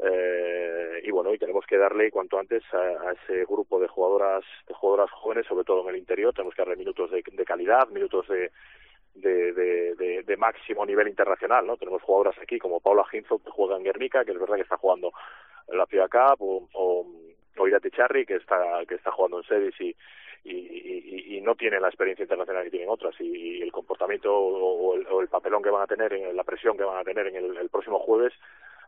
Eh, 0.03 1.03
y 1.05 1.11
bueno, 1.11 1.35
y 1.35 1.39
tenemos 1.39 1.67
que 1.67 1.77
darle 1.77 2.11
cuanto 2.11 2.39
antes 2.39 2.63
a, 2.73 3.13
ese 3.13 3.45
grupo 3.45 3.79
de 3.79 3.89
jugadoras, 3.89 4.45
de 4.67 4.75
jugadoras 4.75 5.11
jóvenes, 5.11 5.47
sobre 5.47 5.65
todo 5.65 5.83
en 5.83 5.91
el 5.91 6.01
interior, 6.01 6.33
tenemos 6.33 6.55
que 6.55 6.63
darle 6.63 6.77
minutos 6.77 7.11
de, 7.11 7.23
calidad, 7.45 7.89
minutos 7.89 8.27
de, 8.29 8.51
de, 9.15 10.37
máximo 10.39 10.87
nivel 10.87 11.09
internacional, 11.09 11.67
¿no? 11.67 11.77
Tenemos 11.77 12.03
jugadoras 12.03 12.39
aquí 12.39 12.59
como 12.59 12.81
Paula 12.81 13.05
Ginzo, 13.11 13.43
que 13.43 13.51
juega 13.51 13.77
en 13.77 13.85
Guernica, 13.85 14.25
que 14.25 14.33
es 14.33 14.41
verdad 14.41 14.57
que 14.57 14.63
está 14.63 14.79
jugando 14.79 15.13
la 15.69 15.87
FIA 15.87 16.09
Cup, 16.09 16.41
o, 16.41 16.69
o, 16.73 17.07
o 17.59 17.69
Irati 17.69 17.91
Charri, 17.91 18.25
que 18.25 18.37
está, 18.37 18.87
que 18.89 18.95
está 18.95 19.11
jugando 19.13 19.39
en 19.39 19.45
Sedis 19.45 19.79
y, 19.81 19.95
y, 20.45 21.41
no 21.43 21.55
tiene 21.55 21.81
la 21.81 21.89
experiencia 21.89 22.23
internacional 22.23 22.65
que 22.65 22.71
tienen 22.71 22.89
otras 22.89 23.15
y, 23.19 23.63
el 23.63 23.73
comportamiento 23.73 24.35
o 24.35 24.95
el, 24.95 25.07
o 25.07 25.21
el, 25.21 25.29
papelón 25.29 25.63
que 25.63 25.71
van 25.71 25.83
a 25.83 25.87
tener, 25.87 26.13
en 26.13 26.37
la 26.37 26.45
presión 26.45 26.77
que 26.77 26.85
van 26.85 26.99
a 26.99 27.05
tener 27.05 27.27
en 27.27 27.57
el 27.57 27.69
próximo 27.71 27.99
jueves 27.99 28.33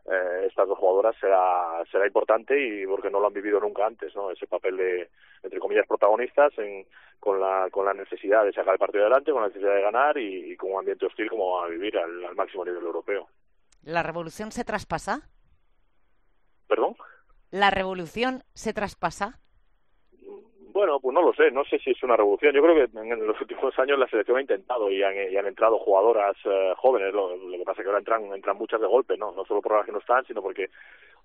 eh, 0.05 0.45
estas 0.47 0.67
dos 0.67 0.77
jugadoras 0.77 1.15
será 1.19 1.83
será 1.91 2.05
importante 2.05 2.59
y 2.59 2.85
porque 2.85 3.09
no 3.09 3.19
lo 3.19 3.27
han 3.27 3.33
vivido 3.33 3.59
nunca 3.59 3.85
antes 3.85 4.15
no 4.15 4.31
ese 4.31 4.47
papel 4.47 4.77
de 4.77 5.09
entre 5.43 5.59
comillas 5.59 5.87
protagonistas 5.87 6.51
en, 6.57 6.85
con 7.19 7.39
la 7.39 7.69
con 7.71 7.85
la 7.85 7.93
necesidad 7.93 8.43
de 8.43 8.53
sacar 8.53 8.73
el 8.73 8.79
partido 8.79 9.03
adelante 9.03 9.31
con 9.31 9.41
la 9.41 9.47
necesidad 9.47 9.75
de 9.75 9.81
ganar 9.81 10.17
y, 10.17 10.51
y 10.51 10.57
con 10.57 10.71
un 10.71 10.79
ambiente 10.79 11.05
hostil 11.05 11.29
como 11.29 11.61
a 11.61 11.67
vivir 11.67 11.97
al, 11.97 12.25
al 12.25 12.35
máximo 12.35 12.65
nivel 12.65 12.83
europeo. 12.83 13.27
La 13.83 14.03
revolución 14.03 14.51
se 14.51 14.63
traspasa 14.65 15.29
perdón 16.67 16.95
la 17.51 17.69
revolución 17.69 18.43
se 18.55 18.73
traspasa 18.73 19.39
bueno, 20.73 20.99
pues 20.99 21.13
no 21.13 21.21
lo 21.21 21.33
sé, 21.33 21.51
no 21.51 21.63
sé 21.65 21.77
si 21.79 21.91
es 21.91 22.03
una 22.03 22.17
revolución. 22.17 22.53
Yo 22.53 22.61
creo 22.63 22.75
que 22.75 22.99
en 22.99 23.27
los 23.27 23.39
últimos 23.39 23.77
años 23.77 23.99
la 23.99 24.07
selección 24.07 24.37
ha 24.37 24.41
intentado 24.41 24.89
y 24.89 25.03
han, 25.03 25.13
y 25.31 25.37
han 25.37 25.45
entrado 25.45 25.77
jugadoras 25.77 26.35
uh, 26.45 26.75
jóvenes. 26.75 27.13
Lo, 27.13 27.29
que 27.29 27.63
pasa 27.63 27.81
es 27.81 27.85
que 27.85 27.89
ahora 27.89 27.99
entran, 27.99 28.23
entran 28.33 28.57
muchas 28.57 28.81
de 28.81 28.87
golpe, 28.87 29.15
¿no? 29.15 29.31
No 29.31 29.45
solo 29.45 29.61
por 29.61 29.77
las 29.77 29.85
que 29.85 29.91
no 29.91 29.99
están, 29.99 30.25
sino 30.25 30.41
porque 30.41 30.69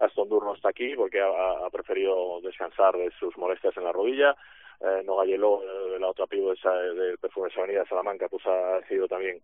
Aston 0.00 0.28
Dur 0.28 0.44
no 0.44 0.54
está 0.54 0.68
aquí, 0.68 0.94
porque 0.94 1.20
ha, 1.20 1.68
preferido 1.70 2.40
descansar 2.42 2.96
de 2.96 3.10
sus 3.18 3.36
molestias 3.38 3.76
en 3.76 3.84
la 3.84 3.92
rodilla. 3.92 4.36
Eh, 4.80 5.02
no 5.04 5.16
Galleló, 5.16 5.62
eh, 5.62 5.98
la 5.98 6.08
otra 6.08 6.26
pivo 6.26 6.50
del 6.50 6.58
de 6.96 7.18
Avenida 7.56 7.80
de 7.80 7.88
Salamanca, 7.88 8.28
pues 8.28 8.46
ha 8.46 8.80
decidido 8.80 9.08
también 9.08 9.40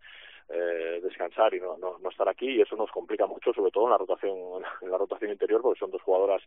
eh, 0.51 1.01
descansar 1.03 1.55
y 1.55 1.61
no, 1.61 1.79
no, 1.79 1.99
no 1.99 2.11
estar 2.11 2.29
aquí 2.29 2.47
y 2.47 2.61
eso 2.61 2.77
nos 2.77 2.91
complica 2.91 3.27
mucho 3.27 3.55
sobre 3.55 3.71
todo 3.71 3.85
en 3.85 3.93
la 3.93 3.97
rotación 3.97 4.37
en 4.83 4.91
la 4.91 4.99
rotación 4.99 5.31
interior 5.31 5.63
porque 5.63 5.79
son 5.79 5.91
dos 5.91 6.03
jugadoras 6.03 6.43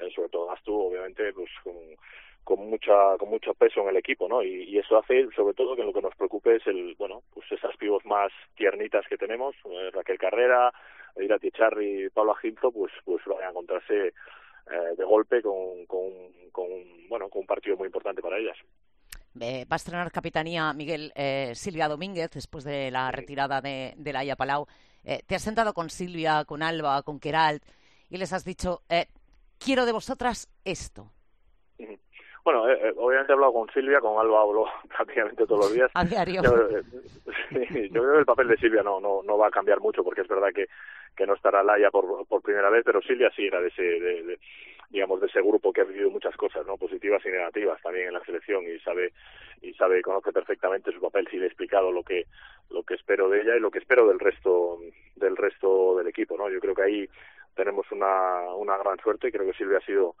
eh, 0.00 0.10
sobre 0.12 0.30
todo 0.30 0.50
Astu 0.50 0.74
obviamente 0.74 1.32
pues 1.32 1.48
con 1.62 1.74
con 2.46 2.70
mucha 2.70 3.18
con 3.18 3.28
mucho 3.28 3.52
peso 3.54 3.80
en 3.82 3.88
el 3.88 3.96
equipo 3.96 4.28
no 4.28 4.40
y, 4.40 4.62
y, 4.62 4.78
eso 4.78 4.96
hace 4.96 5.26
sobre 5.34 5.54
todo 5.54 5.74
que 5.74 5.82
lo 5.82 5.92
que 5.92 6.00
nos 6.00 6.14
preocupe 6.14 6.54
es 6.54 6.66
el 6.68 6.94
bueno 6.94 7.22
pues 7.34 7.50
esas 7.50 7.76
pibos 7.76 8.06
más 8.06 8.30
tiernitas 8.54 9.04
que 9.08 9.18
tenemos 9.18 9.56
eh, 9.64 9.90
Raquel 9.92 10.16
Carrera 10.16 10.72
Irati 11.16 11.50
Charri 11.50 12.08
Pablo 12.10 12.32
Aginto 12.32 12.70
pues 12.70 12.92
pues 13.04 13.20
vayan 13.26 13.48
a 13.48 13.50
encontrarse 13.50 14.06
eh, 14.06 14.94
de 14.96 15.04
golpe 15.04 15.42
con, 15.42 15.84
con, 15.86 16.10
con 16.52 16.68
bueno 17.08 17.28
con 17.28 17.40
un 17.40 17.46
partido 17.46 17.76
muy 17.76 17.86
importante 17.86 18.22
para 18.22 18.38
ellas 18.38 18.56
eh, 19.40 19.66
va 19.70 19.74
a 19.74 19.82
estrenar 19.82 20.12
capitanía 20.12 20.72
Miguel 20.72 21.12
eh, 21.14 21.52
Silvia 21.54 21.88
Domínguez 21.88 22.30
después 22.30 22.64
de 22.64 22.90
la 22.92 23.10
retirada 23.10 23.60
de, 23.60 23.92
de 23.96 24.12
la 24.12 24.20
Haya 24.20 24.36
Palau. 24.36 24.66
Eh, 25.04 25.22
te 25.26 25.34
has 25.34 25.42
sentado 25.42 25.74
con 25.74 25.90
Silvia, 25.90 26.44
con 26.44 26.62
Alba, 26.62 27.02
con 27.02 27.20
Keralt 27.20 27.62
y 28.08 28.16
les 28.16 28.32
has 28.32 28.44
dicho, 28.44 28.82
eh, 28.88 29.08
quiero 29.58 29.84
de 29.86 29.92
vosotras 29.92 30.48
esto. 30.64 31.10
Bueno, 32.46 32.70
eh, 32.70 32.94
obviamente 32.96 33.32
he 33.32 33.34
hablado 33.34 33.54
con 33.54 33.68
Silvia, 33.70 33.98
con 33.98 34.20
Alba 34.20 34.40
hablo 34.40 34.66
prácticamente 34.96 35.44
todos 35.46 35.64
los 35.64 35.74
días. 35.74 35.90
A 35.94 36.04
diario. 36.04 36.42
Yo, 36.44 36.78
eh, 36.78 36.82
sí, 37.50 37.90
yo 37.90 38.02
creo 38.02 38.12
que 38.12 38.18
el 38.20 38.24
papel 38.24 38.46
de 38.46 38.56
Silvia 38.58 38.84
no, 38.84 39.00
no, 39.00 39.20
no 39.24 39.36
va 39.36 39.48
a 39.48 39.50
cambiar 39.50 39.80
mucho 39.80 40.04
porque 40.04 40.20
es 40.20 40.28
verdad 40.28 40.50
que, 40.54 40.68
que 41.16 41.26
no 41.26 41.34
estará 41.34 41.64
Laia 41.64 41.90
por, 41.90 42.24
por 42.28 42.42
primera 42.42 42.70
vez, 42.70 42.84
pero 42.84 43.02
Silvia 43.02 43.32
sí 43.34 43.48
era 43.48 43.60
de 43.60 43.66
ese, 43.66 43.82
de, 43.82 44.22
de, 44.22 44.38
digamos, 44.90 45.20
de 45.20 45.26
ese 45.26 45.42
grupo 45.42 45.72
que 45.72 45.80
ha 45.80 45.84
vivido 45.84 46.08
muchas 46.08 46.36
cosas, 46.36 46.64
¿no? 46.68 46.76
Positivas 46.76 47.20
y 47.26 47.30
negativas 47.30 47.82
también 47.82 48.06
en 48.06 48.14
la 48.14 48.24
selección 48.24 48.62
y 48.62 48.78
sabe, 48.78 49.12
y 49.60 49.74
sabe, 49.74 50.00
conoce 50.00 50.32
perfectamente 50.32 50.92
su 50.92 51.00
papel. 51.00 51.26
Sí 51.28 51.38
le 51.38 51.46
he 51.46 51.48
explicado 51.48 51.90
lo 51.90 52.04
que, 52.04 52.26
lo 52.70 52.84
que 52.84 52.94
espero 52.94 53.28
de 53.28 53.40
ella 53.40 53.56
y 53.56 53.60
lo 53.60 53.72
que 53.72 53.80
espero 53.80 54.06
del 54.06 54.20
resto, 54.20 54.78
del 55.16 55.36
resto 55.36 55.98
del 55.98 56.06
equipo, 56.06 56.36
¿no? 56.36 56.48
Yo 56.48 56.60
creo 56.60 56.76
que 56.76 56.82
ahí 56.82 57.08
tenemos 57.56 57.90
una, 57.90 58.54
una 58.54 58.76
gran 58.76 58.98
suerte 58.98 59.26
y 59.26 59.32
creo 59.32 59.50
que 59.50 59.58
Silvia 59.58 59.78
ha 59.78 59.84
sido 59.84 60.14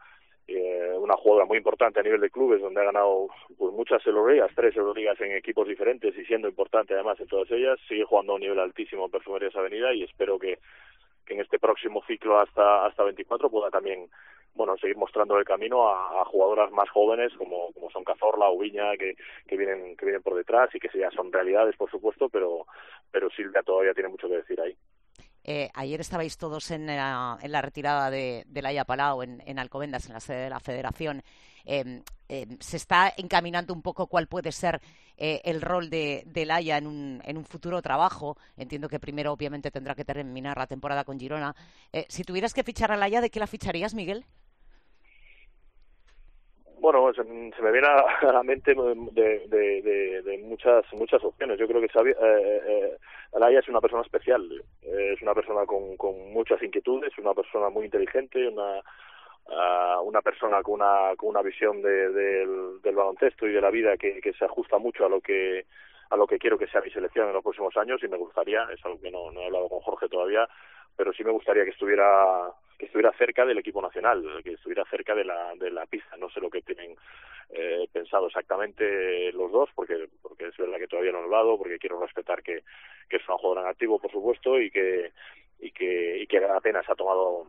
eh, 0.48 0.92
una 0.96 1.16
jugadora 1.16 1.44
muy 1.46 1.58
importante 1.58 2.00
a 2.00 2.02
nivel 2.02 2.20
de 2.20 2.30
clubes 2.30 2.60
donde 2.60 2.80
ha 2.80 2.84
ganado 2.84 3.28
pues 3.58 3.72
muchas 3.72 4.06
Euroligas, 4.06 4.50
tres 4.54 4.76
Euroligas 4.76 5.20
en 5.20 5.32
equipos 5.32 5.66
diferentes 5.66 6.16
y 6.16 6.24
siendo 6.24 6.48
importante 6.48 6.94
además 6.94 7.18
en 7.20 7.26
todas 7.26 7.50
ellas, 7.50 7.78
sigue 7.88 8.04
jugando 8.04 8.32
a 8.32 8.36
un 8.36 8.42
nivel 8.42 8.58
altísimo 8.60 9.06
en 9.06 9.10
Perfumerías 9.10 9.56
Avenida 9.56 9.92
y 9.92 10.04
espero 10.04 10.38
que, 10.38 10.58
que 11.24 11.34
en 11.34 11.40
este 11.40 11.58
próximo 11.58 12.02
ciclo 12.06 12.38
hasta 12.38 12.86
hasta 12.86 13.02
24 13.02 13.50
pueda 13.50 13.70
también 13.70 14.08
bueno, 14.56 14.76
seguir 14.78 14.96
mostrando 14.96 15.38
el 15.38 15.44
camino 15.44 15.88
a, 15.88 16.24
jugadoras 16.24 16.70
más 16.72 16.88
jóvenes 16.90 17.32
como, 17.36 17.72
como 17.72 17.90
son 17.90 18.04
Cazorla 18.04 18.48
o 18.48 18.58
Viña, 18.58 18.96
que, 18.96 19.14
que, 19.46 19.56
vienen, 19.56 19.96
que 19.96 20.06
vienen 20.06 20.22
por 20.22 20.34
detrás 20.34 20.74
y 20.74 20.80
que 20.80 20.88
ya 20.98 21.10
son 21.10 21.32
realidades, 21.32 21.76
por 21.76 21.90
supuesto, 21.90 22.28
pero, 22.28 22.66
pero 23.10 23.28
Silvia 23.30 23.62
todavía 23.62 23.92
tiene 23.92 24.08
mucho 24.08 24.28
que 24.28 24.36
decir 24.36 24.60
ahí. 24.60 24.74
Eh, 25.48 25.70
ayer 25.74 26.00
estabais 26.00 26.36
todos 26.36 26.72
en 26.72 26.86
la, 26.86 27.38
retirada 27.62 28.10
de, 28.10 28.44
de 28.48 28.62
Laia 28.62 28.84
Palau, 28.84 29.22
en, 29.22 29.40
en, 29.46 29.60
Alcobendas, 29.60 30.06
en 30.06 30.14
la 30.14 30.20
sede 30.20 30.42
de 30.42 30.50
la 30.50 30.58
Federación. 30.58 31.22
Eh, 31.64 32.02
eh, 32.28 32.46
¿Se 32.58 32.76
está 32.76 33.12
encaminando 33.16 33.72
un 33.72 33.82
poco 33.82 34.08
cuál 34.08 34.26
puede 34.26 34.50
ser 34.50 34.80
eh, 35.16 35.40
el 35.44 35.62
rol 35.62 35.88
de, 35.88 36.24
de 36.26 36.44
Laia 36.44 36.78
en 36.78 36.88
un, 36.88 37.22
en 37.24 37.36
un 37.36 37.44
futuro 37.44 37.80
trabajo? 37.80 38.36
Entiendo 38.56 38.88
que 38.88 38.98
primero, 38.98 39.32
obviamente, 39.32 39.70
tendrá 39.70 39.94
que 39.94 40.04
terminar 40.04 40.58
la 40.58 40.66
temporada 40.66 41.04
con 41.04 41.20
Girona. 41.20 41.54
Eh, 41.92 42.06
si 42.08 42.24
tuvieras 42.24 42.52
que 42.52 42.64
fichar 42.64 42.90
a 42.90 42.96
Laia, 42.96 43.20
¿de 43.20 43.30
qué 43.30 43.38
la 43.38 43.46
ficharías, 43.46 43.94
Miguel? 43.94 44.24
Bueno, 46.78 47.12
se, 47.14 47.24
me 47.24 47.72
viene 47.72 47.86
a 47.86 48.32
la 48.32 48.42
mente 48.42 48.74
de, 48.74 49.46
de, 49.48 50.38
muchas 50.44 50.84
muchas 50.92 51.22
opciones. 51.24 51.58
Yo 51.58 51.66
creo 51.66 51.80
que 51.80 51.88
Xavi, 51.88 52.10
eh, 52.10 52.14
eh, 52.20 52.96
Alaya 53.34 53.60
es 53.60 53.68
una 53.68 53.80
persona 53.80 54.02
especial, 54.02 54.46
es 54.82 55.20
una 55.22 55.34
persona 55.34 55.66
con, 55.66 55.96
con 55.96 56.32
muchas 56.32 56.62
inquietudes, 56.62 57.16
una 57.18 57.34
persona 57.34 57.70
muy 57.70 57.86
inteligente, 57.86 58.48
una 58.48 58.80
uh, 59.46 60.02
una 60.02 60.22
persona 60.22 60.62
con 60.62 60.74
una 60.74 61.14
con 61.16 61.30
una 61.30 61.42
visión 61.42 61.82
de, 61.82 62.10
del, 62.10 62.80
del 62.82 62.94
baloncesto 62.94 63.46
y 63.46 63.52
de 63.52 63.60
la 63.60 63.70
vida 63.70 63.96
que, 63.96 64.20
que 64.20 64.32
se 64.32 64.44
ajusta 64.44 64.78
mucho 64.78 65.06
a 65.06 65.08
lo 65.08 65.20
que 65.20 65.66
a 66.10 66.16
lo 66.16 66.26
que 66.26 66.38
quiero 66.38 66.58
que 66.58 66.68
sea 66.68 66.80
mi 66.82 66.90
selección 66.90 67.26
en 67.26 67.34
los 67.34 67.42
próximos 67.42 67.76
años 67.76 68.00
y 68.02 68.08
me 68.08 68.16
gustaría, 68.16 68.64
es 68.72 68.84
algo 68.84 69.00
que 69.00 69.10
no, 69.10 69.32
no 69.32 69.40
he 69.40 69.46
hablado 69.46 69.68
con 69.68 69.80
Jorge 69.80 70.08
todavía, 70.08 70.48
pero 70.96 71.12
sí 71.12 71.24
me 71.24 71.32
gustaría 71.32 71.64
que 71.64 71.70
estuviera 71.70 72.52
que 72.78 72.86
estuviera 72.86 73.12
cerca 73.16 73.44
del 73.44 73.58
equipo 73.58 73.80
nacional, 73.80 74.22
que 74.44 74.52
estuviera 74.52 74.84
cerca 74.90 75.14
de 75.14 75.24
la, 75.24 75.54
de 75.56 75.70
la 75.70 75.86
pista. 75.86 76.16
No 76.16 76.28
sé 76.30 76.40
lo 76.40 76.50
que 76.50 76.62
tienen 76.62 76.96
eh, 77.50 77.88
pensado 77.92 78.26
exactamente 78.26 79.32
los 79.32 79.50
dos, 79.50 79.70
porque, 79.74 80.08
porque 80.22 80.48
es 80.48 80.56
verdad 80.56 80.78
que 80.78 80.88
todavía 80.88 81.12
no 81.12 81.20
he 81.20 81.24
hablado, 81.24 81.58
porque 81.58 81.78
quiero 81.78 82.00
respetar 82.00 82.42
que, 82.42 82.62
que 83.08 83.16
es 83.16 83.28
un 83.28 83.38
jugador 83.38 83.64
en 83.64 83.70
activo, 83.70 83.98
por 83.98 84.10
supuesto, 84.10 84.60
y 84.60 84.70
que, 84.70 85.12
y 85.58 85.70
que, 85.70 86.22
y 86.22 86.26
que 86.26 86.38
apenas 86.44 86.88
ha 86.88 86.94
tomado 86.94 87.46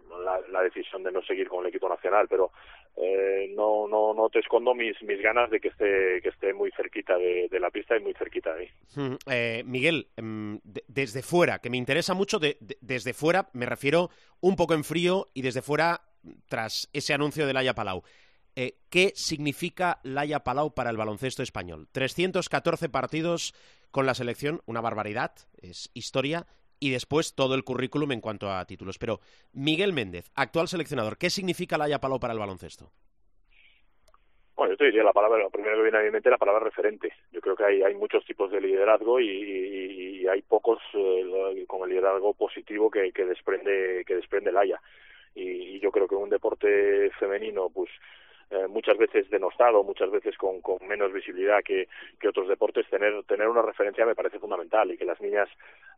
la, 0.49 0.61
decisión 0.61 1.03
de 1.03 1.11
no 1.11 1.21
seguir 1.21 1.47
con 1.47 1.63
el 1.63 1.69
equipo 1.69 1.89
nacional, 1.89 2.27
pero 2.29 2.51
eh, 2.95 3.51
no, 3.55 3.87
no, 3.87 4.13
no 4.13 4.29
te 4.29 4.39
escondo 4.39 4.73
mis, 4.73 5.01
mis 5.03 5.21
ganas 5.21 5.49
de 5.49 5.59
que 5.59 5.69
esté, 5.69 6.21
que 6.21 6.29
esté 6.29 6.53
muy 6.53 6.71
cerquita 6.71 7.17
de, 7.17 7.49
la 7.59 7.69
pista 7.69 7.97
y 7.97 8.01
muy 8.01 8.13
cerquita 8.13 8.53
de 8.53 8.61
ahí. 8.61 8.69
Mm, 8.95 9.15
eh, 9.29 9.63
Miguel, 9.65 10.07
de, 10.15 10.83
desde 10.87 11.21
fuera, 11.21 11.59
que 11.59 11.69
me 11.69 11.77
interesa 11.77 12.13
mucho, 12.13 12.39
de, 12.39 12.57
desde 12.81 13.13
fuera 13.13 13.49
me 13.53 13.65
refiero 13.65 14.09
un 14.41 14.55
poco 14.55 14.73
en 14.73 14.83
frío 14.83 15.27
y 15.33 15.41
desde 15.41 15.61
fuera, 15.61 16.01
tras 16.47 16.89
ese 16.93 17.13
anuncio 17.13 17.45
de 17.45 17.53
Laia 17.53 17.75
Palau. 17.75 18.03
Eh, 18.59 18.79
¿Qué 18.89 19.11
significa 19.15 19.99
Laia 20.01 20.39
Palau 20.39 20.73
para 20.73 20.89
el 20.89 20.97
baloncesto 20.97 21.43
español? 21.43 21.87
314 21.91 22.89
partidos 22.89 23.53
con 23.91 24.07
la 24.07 24.15
selección, 24.15 24.61
una 24.65 24.81
barbaridad, 24.81 25.31
es 25.61 25.91
historia, 25.93 26.47
y 26.79 26.91
después 26.91 27.35
todo 27.35 27.55
el 27.55 27.63
currículum 27.63 28.11
en 28.11 28.21
cuanto 28.21 28.51
a 28.51 28.65
títulos. 28.65 28.97
Pero 28.97 29.19
Miguel 29.53 29.93
Méndez, 29.93 30.31
actual 30.35 30.67
seleccionador, 30.67 31.17
¿qué 31.17 31.29
significa 31.29 31.77
Laia 31.77 31.99
Palau 31.99 32.19
para 32.19 32.33
el 32.33 32.39
baloncesto? 32.39 32.91
Bueno, 34.55 34.73
yo 34.73 34.77
te 34.77 34.85
diría 34.85 35.03
la 35.03 35.13
palabra, 35.13 35.43
lo 35.43 35.51
primero 35.51 35.77
que 35.77 35.83
viene 35.83 35.99
a 35.99 36.01
mi 36.01 36.09
mente 36.09 36.31
la 36.31 36.39
palabra 36.39 36.65
referente. 36.65 37.13
Yo 37.31 37.41
creo 37.41 37.55
que 37.55 37.63
hay, 37.63 37.83
hay 37.83 37.93
muchos 37.93 38.25
tipos 38.25 38.51
de 38.51 38.59
liderazgo 38.59 39.19
y, 39.19 40.25
hay 40.27 40.41
pocos 40.41 40.79
eh, 40.93 41.63
con 41.67 41.83
el 41.83 41.89
liderazgo 41.89 42.33
positivo 42.33 42.91
que, 42.91 43.13
que 43.13 43.23
desprende 43.23 44.03
que 44.05 44.15
desprende 44.15 44.51
Laia. 44.51 44.81
Y, 45.35 45.75
y 45.75 45.79
yo 45.79 45.91
creo 45.91 46.07
que 46.07 46.15
un 46.15 46.29
deporte 46.29 47.11
femenino, 47.19 47.69
pues 47.69 47.89
eh, 48.49 48.67
muchas 48.67 48.97
veces 48.97 49.29
denostado, 49.29 49.83
muchas 49.83 50.09
veces 50.09 50.37
con, 50.37 50.61
con 50.61 50.77
menos 50.87 51.11
visibilidad 51.11 51.63
que, 51.63 51.87
otros 52.27 52.47
deportes, 52.47 52.89
tener, 52.89 53.23
tener 53.23 53.47
una 53.47 53.61
referencia 53.61 54.05
me 54.05 54.15
parece 54.15 54.39
fundamental 54.39 54.91
y 54.91 54.97
que 54.97 55.05
las 55.05 55.19
niñas 55.19 55.49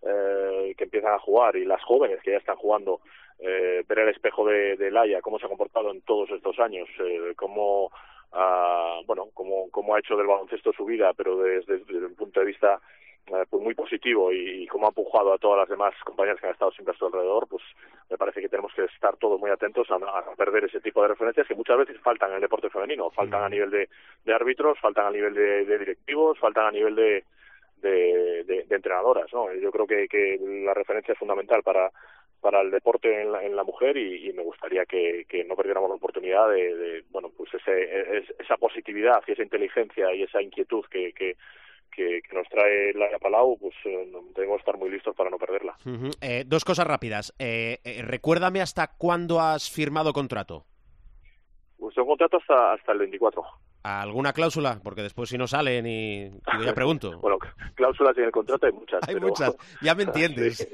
eh, 0.02 0.74
que 0.78 0.84
empiezan 0.86 1.14
a 1.14 1.20
jugar 1.20 1.56
y 1.56 1.66
las 1.66 1.84
jóvenes 1.84 2.22
que 2.22 2.32
ya 2.32 2.38
están 2.38 2.56
jugando, 2.58 3.02
eh, 3.40 3.84
ver 3.88 4.00
el 4.00 4.10
espejo 4.10 4.46
de, 4.46 4.78
de 4.78 4.92
Laia, 4.92 5.22
cómo 5.22 5.40
se 5.40 5.46
ha 5.46 5.50
comportado 5.50 5.92
en 5.92 6.02
todos 6.02 6.30
estos 6.32 6.60
años, 6.60 6.90
eh, 7.00 7.34
cómo 7.36 7.92
uh, 8.34 9.06
bueno, 9.06 9.30
como, 9.34 9.70
como 9.70 9.96
ha 9.96 10.00
hecho 10.00 10.18
del 10.18 10.28
baloncesto 10.28 10.74
su 10.74 10.86
vida, 10.86 11.14
pero 11.14 11.38
desde, 11.38 11.78
desde 11.80 12.06
un 12.06 12.16
punto 12.16 12.40
de 12.40 12.48
vista 12.48 12.82
eh, 13.28 13.46
pues 13.50 13.64
muy 13.64 13.76
positivo 13.76 14.32
y, 14.32 14.64
y 14.64 14.68
como 14.68 14.86
ha 14.86 14.90
empujado 14.90 15.34
a 15.34 15.38
todas 15.38 15.60
las 15.60 15.70
demás 15.70 15.94
compañeras 16.04 16.40
que 16.40 16.48
han 16.48 16.54
estado 16.54 16.72
siempre 16.72 16.96
a 16.96 16.98
su 16.98 17.06
alrededor, 17.06 17.48
pues 17.48 17.64
me 18.10 18.18
parece 18.18 18.42
que 18.42 18.50
tenemos 18.50 18.74
que 18.74 18.86
estar 18.86 19.18
todos 19.18 19.40
muy 19.40 19.52
atentos 19.52 19.88
a, 19.92 19.96
a 19.96 20.36
perder 20.36 20.66
ese 20.66 20.82
tipo 20.82 21.02
de 21.02 21.10
referencias 21.10 21.48
que 21.48 21.56
muchas 21.56 21.78
veces 21.78 22.00
faltan 22.02 22.30
en 22.32 22.36
el 22.38 22.42
deporte 22.42 22.70
femenino, 22.70 23.12
faltan 23.12 23.44
a 23.44 23.50
nivel 23.50 23.70
de, 23.70 23.90
de 24.26 24.34
árbitros, 24.34 24.80
faltan 24.80 25.06
a 25.06 25.12
nivel 25.12 25.34
de, 25.34 25.66
de 25.66 25.78
directivos, 25.78 26.40
faltan 26.40 26.66
a 26.66 26.72
nivel 26.72 26.96
de, 26.96 27.24
de, 27.82 28.44
de, 28.46 28.64
de 28.64 28.76
entrenadoras, 28.76 29.32
¿no? 29.34 29.54
Yo 29.54 29.72
creo 29.72 29.86
que, 29.86 30.08
que 30.08 30.40
la 30.66 30.74
referencia 30.74 31.14
es 31.14 31.20
fundamental 31.20 31.62
para 31.64 31.92
para 32.42 32.62
el 32.62 32.72
deporte 32.72 33.22
en 33.22 33.32
la, 33.32 33.44
en 33.44 33.56
la 33.56 33.64
mujer 33.64 33.98
y, 33.98 34.30
y 34.30 34.34
me 34.34 34.44
gustaría 34.44 34.86
que, 34.86 35.26
que, 35.28 35.44
no 35.44 35.56
perdiéramos 35.56 35.90
la 35.90 35.96
oportunidad 35.96 36.50
de, 36.50 36.76
de 36.76 37.04
bueno 37.12 37.32
pues 37.36 37.54
ese, 37.54 38.18
es, 38.18 38.34
esa 38.40 38.58
positividad 38.58 39.22
y 39.28 39.34
esa 39.34 39.44
inteligencia 39.44 40.14
y 40.14 40.24
esa 40.24 40.42
inquietud 40.42 40.86
que, 40.90 41.12
que 41.14 41.36
que, 41.90 42.22
que, 42.22 42.36
nos 42.36 42.48
trae 42.50 42.94
la 42.94 43.18
Palau, 43.20 43.58
pues 43.60 43.74
eh, 43.86 44.12
debemos 44.36 44.60
estar 44.60 44.78
muy 44.78 44.90
listos 44.90 45.16
para 45.16 45.30
no 45.30 45.38
perderla. 45.38 45.76
Uh 45.86 45.90
-huh. 45.90 46.18
eh, 46.22 46.44
dos 46.46 46.64
cosas 46.64 46.88
rápidas. 46.88 47.34
Eh, 47.40 47.80
eh, 47.84 48.02
recuérdame 48.02 48.62
hasta 48.62 48.88
cuándo 48.88 49.40
has 49.40 49.70
firmado 49.70 50.14
contrato. 50.14 50.66
Pues 51.78 51.98
un 51.98 52.06
contrato 52.06 52.38
hasta, 52.38 52.74
hasta 52.74 52.92
el 52.92 53.00
24. 53.00 53.44
¿Alguna 53.84 54.34
cláusula? 54.34 54.82
Porque 54.84 55.02
después 55.02 55.30
si 55.30 55.38
no 55.38 55.48
salen 55.48 55.86
y 55.88 56.30
ya 56.64 56.74
pregunto. 56.74 57.18
bueno, 57.22 57.38
cláusulas 57.76 58.18
en 58.18 58.26
el 58.26 58.32
contrato 58.32 58.66
hay 58.66 58.74
muchas. 58.74 59.00
Hay 59.08 59.14
pero... 59.16 59.28
muchas, 59.28 59.56
ya 59.82 59.96
me 59.96 60.04
entiendes. 60.10 60.58
sí. 60.58 60.68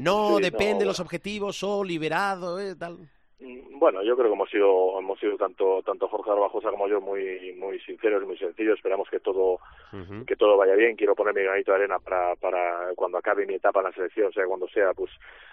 No, 0.00 0.36
sí, 0.36 0.42
depende 0.44 0.74
no, 0.74 0.78
de 0.80 0.84
los 0.86 1.00
objetivos 1.00 1.62
o 1.64 1.82
liberado, 1.82 2.60
eh, 2.60 2.76
tal. 2.76 2.98
Bueno, 3.40 4.02
yo 4.02 4.16
creo 4.16 4.28
que 4.28 4.34
hemos 4.34 4.48
sido, 4.48 4.98
hemos 4.98 5.18
sido 5.18 5.36
tanto, 5.36 5.82
tanto 5.82 6.08
Jorge 6.08 6.30
Arbajosa 6.30 6.70
como 6.70 6.88
yo 6.88 7.00
muy, 7.00 7.52
muy 7.58 7.78
sinceros 7.80 8.24
muy 8.24 8.38
sencillos. 8.38 8.76
Esperamos 8.76 9.10
que 9.10 9.20
todo, 9.20 9.54
uh 9.54 9.96
-huh. 9.96 10.24
que 10.24 10.36
todo 10.36 10.56
vaya 10.56 10.74
bien. 10.74 10.96
Quiero 10.96 11.14
poner 11.14 11.34
mi 11.34 11.42
granito 11.42 11.72
de 11.72 11.78
arena 11.78 11.98
para, 11.98 12.36
para 12.36 12.94
cuando 12.94 13.18
acabe 13.18 13.44
mi 13.46 13.54
etapa 13.54 13.80
en 13.80 13.86
la 13.86 13.92
selección, 13.92 14.32
sea 14.32 14.46
cuando 14.46 14.68
sea, 14.68 14.94
pues 14.94 15.10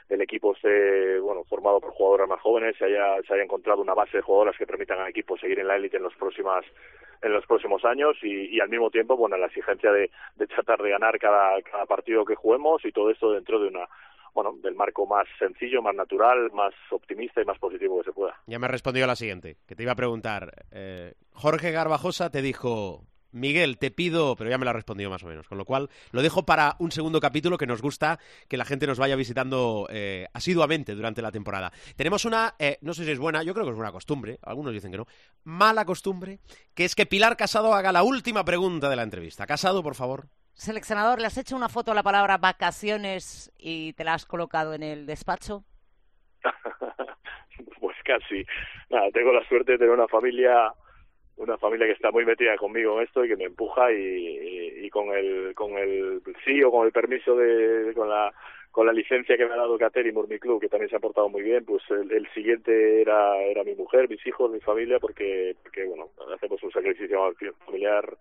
el 0.10 0.22
equipo 0.22 0.54
esté, 0.54 1.20
bueno, 1.20 1.44
formado 1.46 1.80
por 1.82 1.91
jugadoras 1.91 2.30
más 2.30 2.39
jóvenes, 2.41 2.78
se 2.78 2.86
haya, 2.86 3.22
se 3.24 3.34
haya 3.34 3.44
encontrado 3.44 3.82
una 3.82 3.94
base 3.94 4.17
de 4.17 4.24
jugadoras 4.24 4.56
que 4.58 4.67
permitan 4.67 5.00
al 5.00 5.10
equipo 5.10 5.38
seguir 5.38 5.60
en 5.60 5.67
la 5.67 5.76
élite 5.76 5.98
en 5.98 6.04
los 6.04 6.15
próximas, 6.15 6.63
en 7.22 7.34
los 7.34 7.46
próximos 7.46 7.84
años 7.84 8.15
y, 8.22 8.56
y 8.56 8.60
al 8.60 8.70
mismo 8.70 8.89
tiempo, 8.89 9.17
bueno, 9.17 9.38
la 9.38 9.48
exigencia 9.48 9.91
de, 9.91 10.12
de 10.36 10.48
tratar 10.48 10.82
de 10.82 10.91
ganar 10.91 11.17
cada, 11.20 11.62
cada 11.63 11.86
partido 11.86 12.26
que 12.26 12.36
juguemos 12.36 12.86
y 12.86 12.91
todo 12.91 13.10
esto 13.10 13.32
dentro 13.32 13.60
de 13.60 13.67
una 13.70 13.88
bueno, 14.34 14.54
del 14.62 14.76
marco 14.76 15.06
más 15.06 15.28
sencillo, 15.38 15.82
más 15.82 15.96
natural, 15.96 16.52
más 16.54 16.74
optimista 16.91 17.41
y 17.41 17.46
más 17.46 17.60
positivo 17.60 18.00
que 18.00 18.06
se 18.06 18.13
pueda. 18.13 18.36
Ya 18.48 18.60
me 18.60 18.67
respondió 18.67 19.04
a 19.04 19.08
la 19.08 19.15
siguiente, 19.15 19.58
que 19.67 19.76
te 19.76 19.84
iba 19.84 19.91
a 19.91 19.96
preguntar. 19.96 20.65
Eh, 20.72 21.13
Jorge 21.34 21.72
Garbajosa 21.72 22.30
te 22.30 22.41
dijo, 22.41 23.06
Miguel, 23.32 23.78
te 23.78 23.91
pido, 23.91 24.36
pero 24.36 24.50
ya 24.50 24.58
me 24.58 24.65
la 24.65 24.72
ha 24.72 24.74
respondido 24.74 25.10
más 25.10 25.24
o 25.24 25.28
menos, 25.28 25.48
con 25.48 25.58
lo 25.58 25.65
cual 25.65 25.89
lo 26.12 26.22
dejo 26.22 26.46
para 26.46 26.76
un 26.80 26.91
segundo 26.91 27.20
capítulo 27.20 27.58
que 27.58 27.65
nos 27.65 27.82
gusta 27.82 28.20
que 28.48 28.58
la 28.58 28.65
gente 28.65 28.88
nos 28.88 29.00
vaya 29.00 29.15
visitando 29.15 29.88
eh, 29.89 30.28
asiduamente 30.34 30.96
durante 30.96 31.22
la 31.22 31.32
temporada. 31.32 31.72
Tenemos 31.96 32.26
una, 32.26 32.56
eh, 32.60 32.78
no 32.82 32.94
sé 32.94 33.06
si 33.06 33.12
es 33.12 33.20
buena, 33.20 33.44
yo 33.44 33.54
creo 33.54 33.65
que 33.65 33.72
es 33.72 33.78
una 33.78 33.91
costumbre, 33.91 34.39
algunos 34.44 34.74
dicen 34.74 34.91
que 34.91 34.98
no, 34.98 35.08
mala 35.44 35.86
costumbre, 35.86 36.39
que 36.74 36.86
es 36.86 36.96
que 36.96 37.06
Pilar 37.06 37.38
Casado 37.38 37.74
haga 37.74 37.91
la 37.91 38.04
última 38.04 38.44
pregunta 38.44 38.89
de 38.89 38.96
la 38.96 39.04
entrevista. 39.04 39.46
Casado, 39.46 39.82
por 39.82 39.96
favor. 39.96 40.28
Seleccionador, 40.54 41.20
¿le 41.20 41.28
has 41.28 41.38
hecho 41.38 41.56
una 41.56 41.70
foto 41.70 41.92
a 41.92 41.96
la 41.96 42.04
palabra 42.04 42.38
vacaciones 42.38 43.52
y 43.58 43.94
te 43.94 44.04
la 44.04 44.14
has 44.14 44.26
colocado 44.26 44.74
en 44.74 44.84
el 44.84 45.06
despacho? 45.06 45.64
pues 47.80 47.98
casi. 48.04 48.46
Nada, 48.90 49.10
tengo 49.12 49.32
la 49.32 49.48
suerte 49.48 49.74
de 49.74 49.78
tener 49.80 49.94
una 49.94 50.08
familia 50.08 50.74
una 51.38 51.58
familia 51.58 51.88
que 51.88 51.94
está 51.94 52.12
muy 52.12 52.24
metida 52.24 52.56
conmigo 52.56 52.98
en 52.98 53.08
esto 53.08 53.26
y 53.26 53.30
que 53.30 53.36
me 53.36 53.46
empuja 53.46 53.92
y, 53.92 53.96
y, 53.96 54.86
y 54.86 54.90
con 54.90 55.10
el 55.10 55.56
con 55.56 55.78
el 55.78 56.22
sí 56.46 56.62
o 56.62 56.70
con 56.70 56.86
el 56.86 56.92
permiso 56.92 57.36
de 57.36 57.94
con 57.96 58.10
la 58.10 58.32
con 58.72 58.86
la 58.86 58.94
licencia 58.94 59.36
que 59.36 59.46
me 59.46 59.54
ha 59.54 59.58
dado 59.58 59.78
Cater 59.78 60.08
y 60.08 60.40
Club, 60.40 60.62
que 60.62 60.70
también 60.70 60.90
se 60.90 60.96
ha 60.96 61.00
portado 61.00 61.28
muy 61.28 61.42
bien, 61.42 61.66
pues 61.66 61.84
el, 61.90 62.10
el 62.12 62.32
siguiente 62.34 63.02
era 63.02 63.38
era 63.42 63.64
mi 63.64 63.76
mujer, 63.76 64.10
mis 64.10 64.26
hijos, 64.26 64.52
mi 64.52 64.60
familia, 64.62 65.00
porque 65.00 65.56
porque 65.62 65.86
bueno, 65.86 66.10
hacemos 66.34 66.62
un 66.64 66.72
sacrificio 66.72 67.34
familiar 67.66 68.18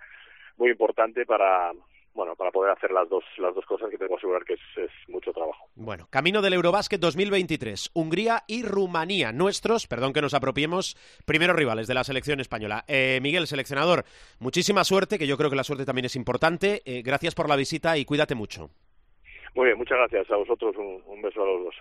muy 0.57 0.71
importante 0.71 1.25
para 1.25 1.73
bueno, 2.15 2.35
para 2.37 2.51
poder 2.51 2.73
hacer 2.73 2.91
las 2.91 3.09
dos, 3.09 3.25
las 3.39 3.55
dos 3.55 3.65
cosas 3.67 3.89
que 3.91 3.97
tengo 3.97 4.11
que 4.11 4.17
asegurar 4.17 4.45
que 4.45 4.55
es, 4.55 4.61
es, 4.77 4.91
mucho 5.09 5.33
trabajo. 5.33 5.69
Bueno, 5.75 6.07
camino 6.11 6.43
del 6.43 6.55
Eurobásquet 6.55 7.01
2023, 7.01 7.91
Hungría 7.95 8.43
y 8.47 8.63
Rumanía, 8.63 9.33
nuestros, 9.33 9.87
perdón 9.87 10.13
que 10.13 10.21
nos 10.21 10.35
apropiemos, 10.35 10.97
primeros 11.25 11.57
rivales 11.57 11.87
de 11.87 11.95
la 11.95 12.05
selección 12.05 12.41
española. 12.41 12.85
Eh, 12.89 13.21
Miguel, 13.23 13.47
seleccionador, 13.47 14.05
muchísima 14.39 14.85
suerte, 14.85 15.19
que 15.19 15.27
yo 15.27 15.37
creo 15.37 15.51
que 15.51 15.57
la 15.57 15.65
suerte 15.65 15.85
también 15.85 16.07
es 16.07 16.17
importante. 16.17 16.83
Eh, 16.85 17.03
gracias 17.03 17.35
por 17.35 17.49
la 17.49 17.57
visita 17.57 17.97
y 17.97 18.05
cuídate 18.05 18.35
mucho. 18.35 18.71
Muy 19.55 19.67
bien, 19.67 19.79
muchas 19.79 19.99
gracias 19.99 20.31
a 20.31 20.37
vosotros, 20.37 20.77
un, 20.77 21.03
un 21.07 21.23
beso 21.23 21.43
a 21.43 21.47
los 21.47 21.65
dos. 21.65 21.75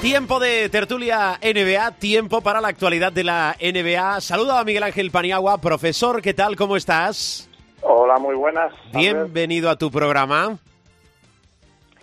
Tiempo 0.00 0.40
de 0.40 0.68
tertulia 0.70 1.38
NBA, 1.42 1.92
tiempo 1.92 2.40
para 2.40 2.60
la 2.60 2.68
actualidad 2.68 3.12
de 3.12 3.22
la 3.22 3.54
NBA. 3.60 4.22
Saludo 4.22 4.56
a 4.56 4.64
Miguel 4.64 4.82
Ángel 4.82 5.10
Paniagua, 5.10 5.58
profesor, 5.58 6.22
¿qué 6.22 6.32
tal? 6.32 6.56
¿Cómo 6.56 6.76
estás? 6.76 7.50
Hola, 7.82 8.18
muy 8.18 8.34
buenas. 8.34 8.72
Bienvenido 8.94 9.68
a 9.68 9.76
tu 9.76 9.90
programa. 9.90 10.58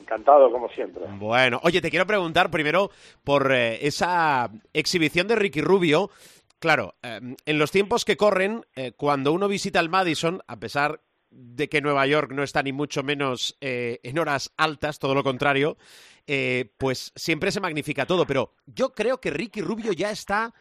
Encantado, 0.07 0.49
como 0.49 0.69
siempre. 0.69 1.03
Bueno, 1.19 1.59
oye, 1.63 1.81
te 1.81 1.89
quiero 1.89 2.07
preguntar 2.07 2.49
primero 2.49 2.91
por 3.25 3.51
eh, 3.51 3.85
esa 3.85 4.49
exhibición 4.71 5.27
de 5.27 5.35
Ricky 5.35 5.59
Rubio. 5.59 6.09
Claro, 6.59 6.95
eh, 7.03 7.19
en 7.45 7.59
los 7.59 7.71
tiempos 7.71 8.05
que 8.05 8.15
corren, 8.15 8.65
eh, 8.77 8.93
cuando 8.95 9.33
uno 9.33 9.49
visita 9.49 9.81
el 9.81 9.89
Madison, 9.89 10.41
a 10.47 10.55
pesar 10.61 11.01
de 11.29 11.67
que 11.67 11.81
Nueva 11.81 12.07
York 12.07 12.31
no 12.31 12.41
está 12.41 12.63
ni 12.63 12.71
mucho 12.71 13.03
menos 13.03 13.57
en 13.59 14.17
horas 14.17 14.53
altas, 14.55 14.97
todo 14.97 15.13
lo 15.13 15.25
contrario, 15.25 15.77
pues 16.77 17.11
siempre 17.17 17.51
se 17.51 17.59
magnifica 17.59 18.05
todo. 18.05 18.25
Pero 18.25 18.53
yo 18.65 18.93
creo 18.93 19.19
que 19.19 19.29
Ricky 19.29 19.61
Rubio 19.61 19.91
ya 19.91 20.09
está 20.09 20.53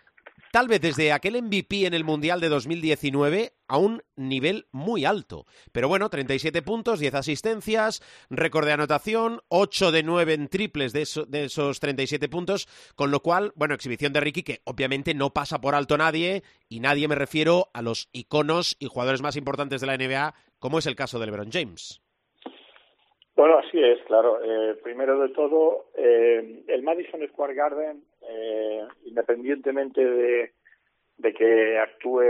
tal 0.53 0.69
vez 0.69 0.81
desde 0.81 1.13
aquel 1.13 1.43
MVP 1.43 1.87
en 1.87 1.95
el 1.95 2.05
Mundial 2.05 2.41
de 2.41 2.49
2019 2.49 3.53
a 3.69 3.79
un 3.79 4.03
nivel 4.17 4.67
muy 4.73 5.05
alto. 5.05 5.47
Pero 5.73 5.89
bueno, 5.89 6.09
37 6.09 6.63
puntos, 6.63 7.01
10 7.01 7.15
asistencias, 7.15 8.03
récord 8.31 8.67
de 8.67 8.73
anotación, 8.73 9.41
8 9.49 9.93
de 9.93 10.03
9 10.03 10.35
en 10.35 10.49
triples 10.49 10.93
de, 10.93 11.07
de, 11.29 11.45
esos 11.45 11.81
37 11.81 12.29
puntos, 12.29 12.69
con 12.95 13.11
lo 13.11 13.21
cual, 13.21 13.53
bueno, 13.57 13.75
exhibición 13.75 14.13
de 14.13 14.21
Ricky 14.21 14.43
que 14.43 14.61
obviamente 14.65 15.15
no 15.15 15.31
pasa 15.31 15.61
por 15.61 15.75
alto 15.75 15.97
nadie, 15.97 16.43
y 16.69 16.81
nadie 16.81 17.09
me 17.09 17.15
refiero 17.15 17.69
a 17.73 17.83
los 17.83 18.09
iconos 18.13 18.77
y 18.79 18.87
jugadores 18.87 19.23
más 19.23 19.37
importantes 19.37 19.81
de 19.81 19.87
la 19.87 19.97
NBA, 19.97 20.35
como 20.59 20.79
es 20.79 20.87
el 20.87 20.97
caso 20.97 21.19
de 21.19 21.27
LeBron 21.27 21.51
James. 21.51 22.01
Bueno, 23.37 23.59
así 23.59 23.79
es, 23.79 24.03
claro. 24.07 24.39
Eh, 24.43 24.77
primero 24.83 25.21
de 25.21 25.29
todo, 25.29 25.91
eh, 25.95 26.65
el 26.69 26.83
Madison 26.83 27.21
Square 27.29 27.55
Garden, 27.55 28.03
eh, 28.29 28.87
independientemente 29.05 30.05
de, 30.05 30.53
de, 31.19 31.35
que 31.35 31.79
actúe 31.79 32.23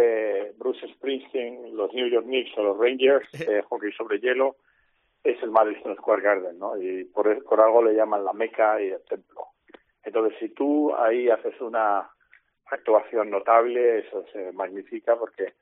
Bruce 0.58 0.86
Springsteen, 0.94 1.76
los 1.76 1.92
New 1.92 2.08
York 2.08 2.26
Knicks 2.26 2.56
o 2.58 2.62
los 2.62 2.78
Rangers, 2.78 3.28
eh, 3.40 3.62
hockey 3.68 3.92
sobre 3.92 4.20
hielo, 4.20 4.56
es 5.24 5.42
el 5.42 5.50
Madison 5.50 5.96
Square 5.96 6.22
Garden, 6.22 6.58
¿no? 6.58 6.80
Y 6.80 7.04
por, 7.04 7.42
por 7.44 7.60
algo 7.60 7.82
le 7.82 7.94
llaman 7.94 8.24
la 8.24 8.32
meca 8.32 8.80
y 8.80 8.90
el 8.90 9.02
templo. 9.02 9.46
Entonces, 10.04 10.38
si 10.38 10.50
tú 10.50 10.94
ahí 10.94 11.28
haces 11.28 11.60
una 11.60 12.08
actuación 12.66 13.30
notable, 13.30 13.98
eso 13.98 14.24
se 14.32 14.52
magnifica 14.52 15.16
porque 15.16 15.54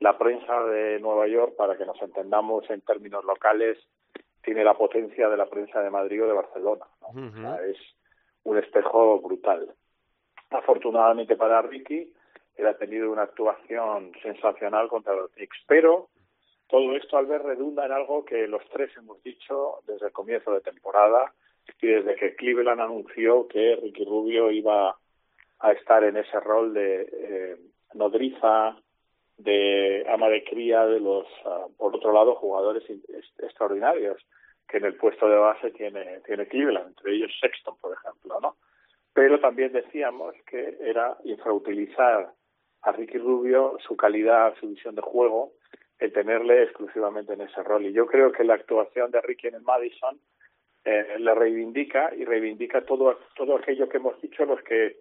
la 0.00 0.18
prensa 0.18 0.64
de 0.64 0.98
Nueva 0.98 1.28
York, 1.28 1.54
para 1.56 1.76
que 1.76 1.86
nos 1.86 2.00
entendamos 2.02 2.68
en 2.70 2.80
términos 2.80 3.24
locales, 3.24 3.78
tiene 4.42 4.64
la 4.64 4.74
potencia 4.74 5.28
de 5.28 5.36
la 5.36 5.46
prensa 5.46 5.80
de 5.80 5.90
Madrid 5.90 6.24
o 6.24 6.26
de 6.26 6.32
Barcelona. 6.32 6.84
¿no? 7.00 7.28
o 7.28 7.32
sea, 7.32 7.64
es 7.64 7.76
un 8.42 8.58
espejo 8.58 9.20
brutal. 9.20 9.72
Afortunadamente 10.52 11.36
para 11.36 11.62
Ricky, 11.62 12.12
él 12.56 12.66
ha 12.66 12.76
tenido 12.76 13.10
una 13.10 13.22
actuación 13.22 14.12
sensacional 14.22 14.88
contra 14.88 15.14
los 15.14 15.30
Knicks, 15.32 15.58
pero 15.66 16.08
todo 16.68 16.96
esto 16.96 17.16
al 17.16 17.26
ver 17.26 17.42
redunda 17.42 17.86
en 17.86 17.92
algo 17.92 18.24
que 18.24 18.46
los 18.46 18.62
tres 18.70 18.90
hemos 18.96 19.22
dicho 19.22 19.80
desde 19.86 20.06
el 20.06 20.12
comienzo 20.12 20.52
de 20.52 20.60
temporada 20.60 21.32
y 21.80 21.86
desde 21.86 22.16
que 22.16 22.34
Cleveland 22.34 22.80
anunció 22.80 23.46
que 23.48 23.76
Ricky 23.76 24.04
Rubio 24.04 24.50
iba 24.50 24.96
a 25.60 25.72
estar 25.72 26.04
en 26.04 26.16
ese 26.16 26.38
rol 26.40 26.74
de 26.74 27.08
eh, 27.12 27.56
nodriza, 27.94 28.76
de 29.38 30.04
ama 30.08 30.28
de 30.28 30.44
cría 30.44 30.86
de 30.86 31.00
los, 31.00 31.26
uh, 31.44 31.72
por 31.76 31.94
otro 31.94 32.12
lado, 32.12 32.34
jugadores 32.36 32.84
extraordinarios 33.38 34.24
que 34.68 34.78
en 34.78 34.84
el 34.84 34.96
puesto 34.96 35.28
de 35.28 35.36
base 35.36 35.70
tiene, 35.72 36.20
tiene 36.20 36.46
Cleveland, 36.46 36.88
entre 36.88 37.14
ellos 37.14 37.32
Sexton, 37.40 37.76
por 37.80 37.92
ejemplo, 37.92 38.38
¿no? 38.40 38.56
Pero 39.14 39.40
también 39.40 39.72
decíamos 39.72 40.34
que 40.46 40.78
era 40.80 41.16
infrautilizar 41.24 42.32
a 42.82 42.92
Ricky 42.92 43.18
Rubio 43.18 43.76
su 43.86 43.96
calidad, 43.96 44.54
su 44.58 44.68
visión 44.68 44.94
de 44.94 45.02
juego, 45.02 45.52
el 45.98 46.12
tenerle 46.12 46.64
exclusivamente 46.64 47.34
en 47.34 47.42
ese 47.42 47.62
rol. 47.62 47.86
Y 47.86 47.92
yo 47.92 48.06
creo 48.06 48.32
que 48.32 48.44
la 48.44 48.54
actuación 48.54 49.10
de 49.10 49.20
Ricky 49.20 49.48
en 49.48 49.56
el 49.56 49.62
Madison 49.62 50.18
eh, 50.84 51.16
le 51.18 51.34
reivindica 51.34 52.12
y 52.14 52.24
reivindica 52.24 52.84
todo, 52.84 53.18
todo 53.36 53.56
aquello 53.56 53.88
que 53.88 53.98
hemos 53.98 54.20
dicho 54.20 54.44
los 54.44 54.60
que 54.62 54.96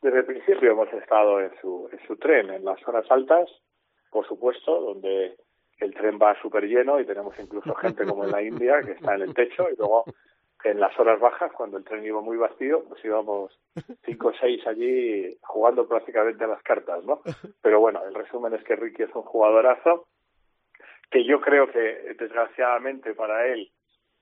desde 0.00 0.18
el 0.18 0.24
principio 0.24 0.70
hemos 0.70 0.90
estado 0.94 1.40
en 1.40 1.50
su, 1.60 1.88
en 1.92 2.06
su 2.06 2.16
tren, 2.16 2.50
en 2.50 2.64
las 2.64 2.86
horas 2.88 3.04
altas, 3.10 3.50
por 4.10 4.26
supuesto, 4.26 4.80
donde 4.80 5.36
el 5.78 5.94
tren 5.94 6.18
va 6.20 6.40
súper 6.40 6.64
lleno 6.64 7.00
y 7.00 7.04
tenemos 7.04 7.34
incluso 7.38 7.74
gente 7.74 8.06
como 8.06 8.24
en 8.24 8.30
la 8.30 8.42
India 8.42 8.80
que 8.82 8.92
está 8.92 9.14
en 9.14 9.22
el 9.22 9.34
techo 9.34 9.68
y 9.70 9.76
luego 9.76 10.04
en 10.70 10.80
las 10.80 10.98
horas 10.98 11.20
bajas, 11.20 11.52
cuando 11.52 11.78
el 11.78 11.84
tren 11.84 12.04
iba 12.04 12.20
muy 12.20 12.36
vacío, 12.36 12.84
pues 12.88 13.04
íbamos 13.04 13.56
cinco 14.04 14.28
o 14.28 14.32
seis 14.40 14.66
allí 14.66 15.36
jugando 15.42 15.86
prácticamente 15.86 16.44
a 16.44 16.48
las 16.48 16.62
cartas, 16.62 17.04
¿no? 17.04 17.22
Pero 17.62 17.80
bueno, 17.80 18.02
el 18.04 18.14
resumen 18.14 18.54
es 18.54 18.64
que 18.64 18.76
Ricky 18.76 19.04
es 19.04 19.14
un 19.14 19.22
jugadorazo 19.22 20.06
que 21.10 21.24
yo 21.24 21.40
creo 21.40 21.70
que 21.70 22.14
desgraciadamente 22.18 23.14
para 23.14 23.46
él 23.46 23.70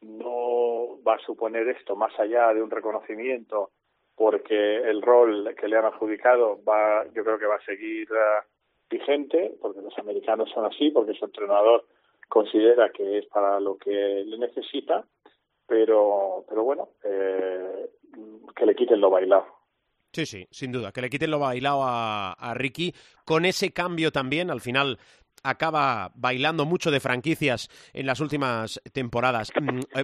no 0.03 1.03
va 1.03 1.15
a 1.15 1.25
suponer 1.25 1.69
esto 1.69 1.97
más 1.97 2.19
allá 2.21 2.53
de 2.53 2.63
un 2.63 2.71
reconocimiento 2.71 3.71
porque 4.15 4.77
el 4.77 5.03
rol 5.03 5.55
que 5.59 5.67
le 5.67 5.77
han 5.77 5.87
adjudicado 5.87 6.63
va 6.63 7.05
yo 7.15 7.25
creo 7.25 7.39
que 7.39 7.47
va 7.47 7.57
a 7.57 7.65
seguir 7.65 8.07
uh, 8.13 8.45
vigente 8.91 9.55
porque 9.61 9.81
los 9.81 9.99
americanos 9.99 10.51
son 10.51 10.67
así 10.67 10.91
porque 10.91 11.15
su 11.15 11.25
entrenador 11.25 11.87
considera 12.29 12.91
que 12.91 13.19
es 13.19 13.27
para 13.27 13.59
lo 13.61 13.77
que 13.77 13.91
le 13.91 14.39
necesita 14.39 15.05
pero 15.67 16.45
pero 16.49 16.65
bueno 16.65 16.91
eh, 17.03 17.91
que 18.55 18.67
le 18.67 18.75
quiten 18.75 19.01
lo 19.01 19.11
bailado 19.11 19.47
Sí, 20.13 20.27
sí, 20.27 20.47
sin 20.53 20.71
duda, 20.71 20.93
que 20.93 21.01
le 21.01 21.11
quiten 21.11 21.33
lo 21.33 21.41
bailado 21.41 21.83
a, 21.83 22.35
a 22.35 22.55
Ricky, 22.55 22.95
con 23.25 23.45
ese 23.45 23.73
cambio 23.73 24.13
también, 24.13 24.49
al 24.49 24.61
final 24.61 24.97
acaba 25.43 26.13
bailando 26.15 26.65
mucho 26.65 26.93
de 26.93 27.01
franquicias 27.01 27.69
en 27.93 28.07
las 28.07 28.21
últimas 28.21 28.81
temporadas. 28.93 29.53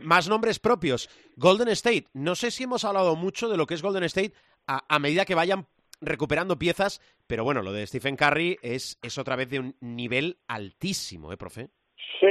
Más 0.02 0.28
nombres 0.28 0.58
propios. 0.58 1.08
Golden 1.36 1.68
State. 1.68 2.06
No 2.12 2.34
sé 2.34 2.50
si 2.50 2.64
hemos 2.64 2.84
hablado 2.84 3.14
mucho 3.16 3.48
de 3.48 3.56
lo 3.56 3.66
que 3.66 3.74
es 3.74 3.82
Golden 3.82 4.04
State 4.04 4.32
a, 4.66 4.82
a 4.88 4.98
medida 4.98 5.24
que 5.24 5.34
vayan 5.34 5.66
recuperando 6.00 6.58
piezas, 6.58 7.00
pero 7.26 7.44
bueno, 7.44 7.62
lo 7.62 7.72
de 7.72 7.86
Stephen 7.86 8.16
Curry 8.16 8.58
es, 8.62 8.98
es 9.02 9.18
otra 9.18 9.36
vez 9.36 9.48
de 9.50 9.60
un 9.60 9.76
nivel 9.80 10.38
altísimo, 10.48 11.32
¿eh, 11.32 11.36
profe? 11.36 11.68
Sí, 12.18 12.26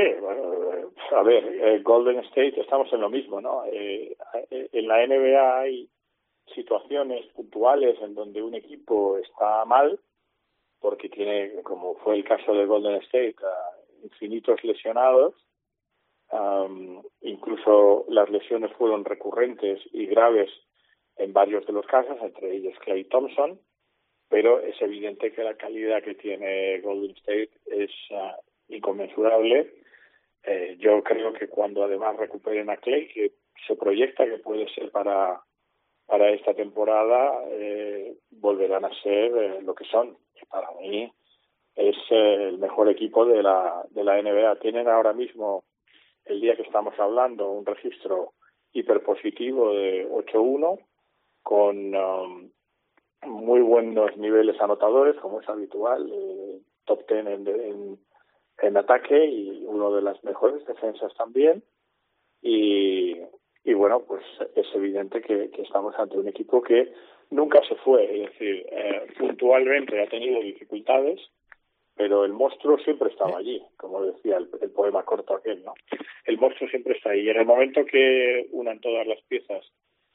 a 1.12 1.24
ver, 1.24 1.46
eh, 1.46 1.80
Golden 1.80 2.20
State, 2.20 2.60
estamos 2.60 2.92
en 2.94 3.02
lo 3.02 3.10
mismo, 3.10 3.42
¿no? 3.42 3.64
Eh, 3.66 4.16
en 4.50 4.88
la 4.88 5.06
NBA 5.06 5.60
hay 5.60 5.90
situaciones 6.54 7.26
puntuales 7.34 7.98
en 8.02 8.16
donde 8.16 8.42
un 8.42 8.56
equipo 8.56 9.18
está 9.18 9.66
mal 9.66 10.00
porque 10.80 11.10
tiene, 11.10 11.62
como 11.64 11.96
fue 11.96 12.16
el 12.16 12.24
caso 12.24 12.54
de 12.54 12.66
Golden 12.66 12.96
State, 13.04 13.36
infinitos 14.04 14.64
lesionados. 14.64 15.36
Um, 16.32 17.02
incluso 17.22 18.06
las 18.08 18.30
lesiones 18.30 18.72
fueron 18.74 19.04
recurrentes 19.04 19.82
y 19.92 20.06
graves 20.06 20.50
en 21.18 21.34
varios 21.34 21.66
de 21.66 21.74
los 21.74 21.86
casos, 21.88 22.18
entre 22.22 22.56
ellos 22.56 22.78
Clay 22.80 23.04
Thompson, 23.06 23.60
pero 24.30 24.60
es 24.60 24.80
evidente 24.80 25.32
que 25.34 25.44
la 25.44 25.56
calidad 25.56 26.04
que 26.04 26.14
tiene 26.14 26.80
Golden 26.82 27.12
State 27.18 27.50
es 27.66 27.92
uh, 28.12 28.74
inconmensurable. 28.74 29.74
Eh, 30.44 30.78
yo 30.80 31.04
creo 31.04 31.34
que 31.34 31.48
cuando 31.48 31.84
además 31.84 32.18
recuperen 32.18 32.70
a 32.70 32.78
Clay, 32.78 33.08
que 33.10 33.34
se 33.68 33.76
proyecta 33.76 34.26
que 34.26 34.40
puede 34.40 34.68
ser 34.74 34.92
para 34.92 35.42
para 36.06 36.32
esta 36.32 36.56
temporada, 36.56 37.44
eh, 37.52 38.18
volverán 38.32 38.84
a 38.84 39.02
ser 39.04 39.32
eh, 39.38 39.62
lo 39.62 39.76
que 39.76 39.86
son. 39.86 40.18
Para 40.50 40.72
mí 40.82 41.12
es 41.76 41.96
eh, 42.10 42.48
el 42.50 42.58
mejor 42.58 42.90
equipo 42.90 43.26
de 43.26 43.44
la 43.44 43.86
de 43.92 44.04
la 44.04 44.20
NBA. 44.20 44.56
Tienen 44.60 44.88
ahora 44.88 45.14
mismo 45.14 45.64
el 46.26 46.42
día 46.42 46.56
que 46.56 46.64
estamos 46.64 46.94
hablando 47.00 47.52
un 47.52 47.66
registro 47.66 48.34
hiperpositivo 48.74 49.74
de 49.74 50.08
8-1 50.10 50.80
con 51.44 51.96
um, 51.96 52.52
muy 53.26 53.62
buenos 53.62 54.16
niveles 54.18 54.60
anotadores, 54.62 55.16
como 55.18 55.42
es 55.42 55.50
habitual, 55.50 56.10
eh, 56.12 56.60
top 56.86 57.06
ten 57.08 57.28
en, 57.28 57.48
en, 57.48 58.00
en, 58.62 58.78
ataque 58.78 59.26
y 59.26 59.64
uno 59.66 59.94
de 59.96 60.02
las 60.02 60.24
mejores 60.24 60.66
defensas 60.66 61.14
también. 61.16 61.64
Y, 62.42 63.16
y 63.64 63.74
bueno, 63.74 64.04
pues 64.08 64.24
es 64.56 64.68
evidente 64.74 65.22
que, 65.22 65.50
estamos 65.58 65.94
ante 65.98 66.18
un 66.18 66.28
equipo 66.28 66.62
que 66.62 66.92
nunca 67.30 67.62
se 67.68 67.76
fue, 67.76 68.06
es 68.06 68.32
decir, 68.32 68.66
eh, 68.72 69.08
puntualmente 69.18 70.02
ha 70.02 70.08
tenido 70.08 70.42
dificultades, 70.42 71.20
pero 71.96 72.24
el 72.24 72.32
monstruo 72.32 72.78
siempre 72.80 73.10
estaba 73.10 73.38
allí, 73.38 73.62
como 73.76 74.02
decía 74.04 74.38
el, 74.38 74.48
poema 74.72 75.04
corto 75.04 75.36
aquel, 75.36 75.64
¿no? 75.64 75.74
El 76.26 76.38
monstruo 76.38 76.70
siempre 76.70 76.96
está 76.96 77.10
ahí. 77.10 77.22
Y 77.22 77.30
en 77.30 77.38
el 77.38 77.46
momento 77.46 77.86
que 77.86 78.48
unan 78.52 78.80
todas 78.80 79.06
las 79.06 79.22
piezas, 79.24 79.70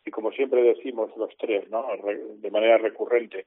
y 0.04 0.10
como 0.10 0.32
siempre 0.32 0.62
decimos 0.62 1.14
los 1.16 1.36
tres, 1.36 1.68
¿no? 1.68 1.86
De 2.36 2.50
manera 2.50 2.78
recurrente, 2.78 3.46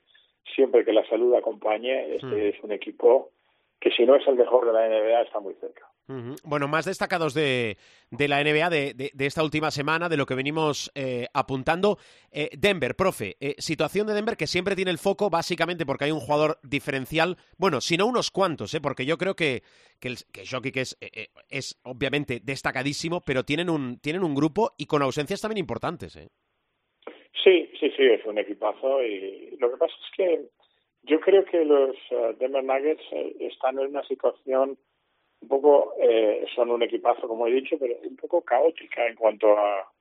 siempre 0.56 0.86
que 0.86 0.94
la 0.94 1.08
salud 1.08 1.34
acompañe, 1.34 2.16
este 2.16 2.28
hmm. 2.28 2.38
es 2.38 2.64
un 2.64 2.72
equipo 2.72 3.32
que 3.80 3.92
si 3.92 4.06
no 4.06 4.16
es 4.16 4.28
el 4.28 4.36
mejor 4.36 4.66
de 4.66 4.74
la 4.74 4.88
NBA 4.88 5.22
está 5.22 5.40
muy 5.40 5.54
cerca. 5.56 5.88
Bueno, 6.46 6.70
más 6.70 6.86
destacados 6.86 7.34
de, 7.34 7.76
la 8.12 8.42
NBA 8.42 8.70
de, 8.70 9.12
esta 9.20 9.44
última 9.44 9.72
semana, 9.72 10.08
de 10.08 10.16
lo 10.16 10.26
que 10.26 10.36
venimos 10.36 10.90
eh, 10.96 11.28
apuntando. 11.34 11.98
Eh, 12.32 12.50
Denver, 12.58 12.96
profe, 12.96 13.36
eh, 13.42 13.56
situación 13.58 14.08
de 14.08 14.14
Denver 14.14 14.38
que 14.38 14.48
siempre 14.48 14.76
tiene 14.76 14.92
el 14.92 15.00
foco 15.00 15.30
básicamente 15.30 15.86
porque 15.86 16.06
hay 16.06 16.12
un 16.12 16.22
jugador 16.22 16.60
diferencial, 16.64 17.36
bueno, 17.58 17.82
si 17.82 17.98
no 17.98 18.08
unos 18.08 18.32
cuantos, 18.32 18.76
porque 18.82 19.06
yo 19.06 19.18
creo 19.18 19.36
que, 19.36 19.64
que, 20.00 20.08
el, 20.08 20.16
que 20.32 20.44
Jokic 20.50 20.78
es, 20.78 20.98
es 21.50 21.78
obviamente 21.84 22.40
destacadísimo, 22.42 23.22
pero 23.26 23.44
tienen 23.44 23.70
un, 23.70 24.00
tienen 24.00 24.24
un 24.24 24.34
grupo 24.34 24.72
y 24.78 24.86
con 24.86 25.02
ausencias 25.02 25.42
también 25.42 25.60
importantes. 25.60 26.14
Sí, 26.14 27.70
sí, 27.80 27.92
sí, 27.96 28.04
es 28.04 28.26
un 28.26 28.38
equipazo 28.38 29.04
y 29.04 29.58
lo 29.60 29.72
que 29.72 29.78
pasa 29.78 29.94
es 29.94 30.16
que 30.16 30.50
yo 31.08 31.20
creo 31.20 31.44
que 31.46 31.66
los 31.66 31.96
Denver 32.38 32.64
Nuggets 32.64 33.04
están 33.40 33.80
en 33.80 33.88
una 33.88 34.04
situación 34.04 34.78
un 35.42 35.48
poco, 35.48 35.94
eh, 36.00 36.46
son 36.56 36.72
un 36.72 36.84
equipazo, 36.84 37.28
como 37.28 37.48
he 37.48 37.52
dicho, 37.52 37.78
pero 37.80 37.96
un 38.04 38.16
poco 38.16 38.42
caótica 38.42 39.08
en 39.08 39.16
cuanto 39.16 39.58
a, 39.58 39.92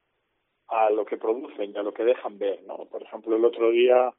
a 0.69 0.90
lo 0.90 1.05
que 1.05 1.16
producen 1.16 1.73
y 1.73 1.77
a 1.77 1.83
lo 1.83 1.92
que 1.92 2.05
dejan 2.05 2.38
ver, 2.38 2.62
¿no? 2.66 2.87
Por 2.87 3.03
ejemplo, 3.03 3.37
el 3.37 3.45
otro 3.45 3.71
día, 3.71 4.12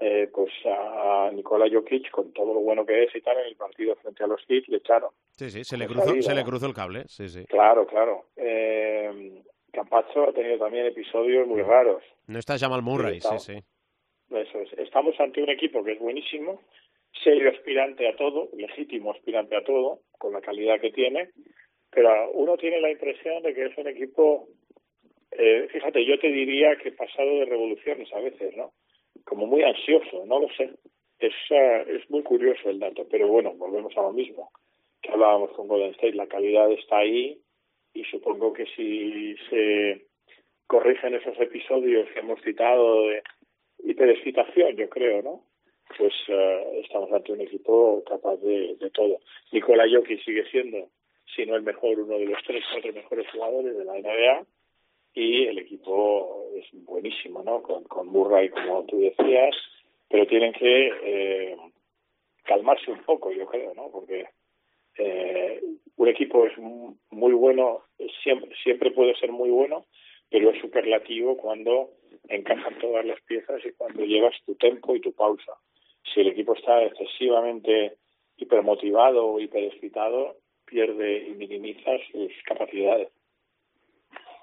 eh, 0.00 0.28
pues 0.32 0.52
a 0.66 1.30
Nikola 1.32 1.66
Jokic, 1.72 2.10
con 2.10 2.32
todo 2.32 2.54
lo 2.54 2.60
bueno 2.60 2.84
que 2.84 3.04
es 3.04 3.14
y 3.14 3.20
tal, 3.20 3.38
en 3.38 3.46
el 3.46 3.56
partido 3.56 3.96
frente 3.96 4.24
a 4.24 4.26
los 4.26 4.44
Heat 4.46 4.64
le 4.68 4.78
echaron. 4.78 5.10
Sí, 5.30 5.50
sí, 5.50 5.64
se 5.64 5.76
le, 5.76 5.86
cruzó, 5.86 6.20
se 6.20 6.34
le 6.34 6.44
cruzó 6.44 6.66
el 6.66 6.74
cable, 6.74 7.04
sí, 7.06 7.28
sí. 7.28 7.44
Claro, 7.46 7.86
claro. 7.86 8.26
Eh, 8.36 9.42
Campacho 9.72 10.28
ha 10.28 10.32
tenido 10.32 10.58
también 10.58 10.86
episodios 10.86 11.46
muy 11.48 11.62
raros. 11.62 12.02
No 12.26 12.38
está 12.38 12.58
Jamal 12.58 12.82
Murray, 12.82 13.20
sí, 13.20 13.38
sí. 13.38 13.54
Eso 14.38 14.60
es. 14.60 14.72
Estamos 14.78 15.18
ante 15.20 15.42
un 15.42 15.50
equipo 15.50 15.84
que 15.84 15.92
es 15.92 15.98
buenísimo, 15.98 16.60
serio 17.22 17.50
aspirante 17.50 18.08
a 18.08 18.16
todo, 18.16 18.48
legítimo 18.56 19.12
aspirante 19.12 19.56
a 19.56 19.64
todo, 19.64 20.00
con 20.18 20.32
la 20.32 20.40
calidad 20.40 20.80
que 20.80 20.90
tiene, 20.90 21.30
pero 21.90 22.30
uno 22.32 22.56
tiene 22.56 22.80
la 22.80 22.90
impresión 22.90 23.42
de 23.42 23.54
que 23.54 23.66
es 23.66 23.76
un 23.76 23.88
equipo, 23.88 24.48
eh, 25.32 25.68
fíjate, 25.70 26.04
yo 26.04 26.18
te 26.18 26.28
diría 26.28 26.76
que 26.76 26.92
pasado 26.92 27.38
de 27.40 27.44
revoluciones 27.44 28.12
a 28.12 28.20
veces, 28.20 28.56
¿no? 28.56 28.72
Como 29.24 29.46
muy 29.46 29.62
ansioso, 29.62 30.24
no 30.26 30.40
lo 30.40 30.48
sé. 30.54 30.70
Es, 31.18 31.34
uh, 31.50 31.88
es 31.88 32.10
muy 32.10 32.22
curioso 32.22 32.68
el 32.68 32.80
dato, 32.80 33.06
pero 33.08 33.28
bueno, 33.28 33.52
volvemos 33.54 33.96
a 33.96 34.02
lo 34.02 34.12
mismo 34.12 34.50
que 35.02 35.10
hablábamos 35.10 35.50
con 35.52 35.68
Golden 35.68 35.90
State, 35.90 36.14
la 36.14 36.28
calidad 36.28 36.70
está 36.72 36.98
ahí 36.98 37.38
y 37.92 38.04
supongo 38.04 38.52
que 38.52 38.66
si 38.66 39.36
se 39.50 40.06
corrigen 40.66 41.14
esos 41.14 41.38
episodios 41.38 42.08
que 42.10 42.20
hemos 42.20 42.40
citado 42.42 43.08
de 43.08 43.22
hiperexcitación, 43.84 44.76
yo 44.76 44.88
creo, 44.88 45.22
¿no? 45.22 45.44
pues 45.96 46.12
uh, 46.28 46.80
estamos 46.80 47.12
ante 47.12 47.32
un 47.32 47.40
equipo 47.40 48.02
capaz 48.04 48.36
de, 48.36 48.76
de 48.76 48.90
todo. 48.90 49.20
Nikola 49.52 49.84
Jokic 49.90 50.24
sigue 50.24 50.44
siendo, 50.50 50.88
si 51.34 51.46
no 51.46 51.56
el 51.56 51.62
mejor, 51.62 52.00
uno 52.00 52.18
de 52.18 52.26
los 52.26 52.42
tres, 52.44 52.64
cuatro 52.72 52.92
mejores 52.92 53.26
jugadores 53.30 53.76
de 53.76 53.84
la 53.84 53.98
NBA 53.98 54.46
y 55.14 55.44
el 55.46 55.58
equipo 55.58 56.46
es 56.56 56.66
buenísimo, 56.84 57.42
¿no? 57.42 57.62
Con, 57.62 57.84
con 57.84 58.08
Murray, 58.08 58.48
como 58.48 58.84
tú 58.86 58.98
decías, 59.00 59.54
pero 60.08 60.26
tienen 60.26 60.52
que 60.52 60.90
eh, 61.02 61.56
calmarse 62.44 62.90
un 62.90 63.02
poco, 63.02 63.30
yo 63.32 63.46
creo, 63.46 63.74
¿no? 63.74 63.90
Porque 63.90 64.26
eh, 64.98 65.60
un 65.96 66.08
equipo 66.08 66.46
es 66.46 66.56
muy 66.58 67.32
bueno, 67.32 67.82
siempre, 68.22 68.50
siempre 68.62 68.90
puede 68.90 69.14
ser 69.16 69.30
muy 69.30 69.50
bueno, 69.50 69.86
pero 70.30 70.50
es 70.50 70.60
superlativo 70.60 71.36
cuando 71.36 71.90
encajan 72.28 72.78
todas 72.78 73.04
las 73.04 73.20
piezas 73.22 73.64
y 73.64 73.72
cuando 73.72 74.04
llevas 74.04 74.34
tu 74.44 74.54
tempo 74.54 74.94
y 74.96 75.00
tu 75.00 75.12
pausa 75.12 75.52
si 76.12 76.20
el 76.20 76.28
equipo 76.28 76.54
está 76.54 76.82
excesivamente 76.82 77.96
hipermotivado 78.36 79.26
o 79.26 79.40
hiperexcitado, 79.40 80.36
pierde 80.64 81.28
y 81.28 81.34
minimiza 81.34 81.90
sus 82.10 82.32
capacidades. 82.44 83.08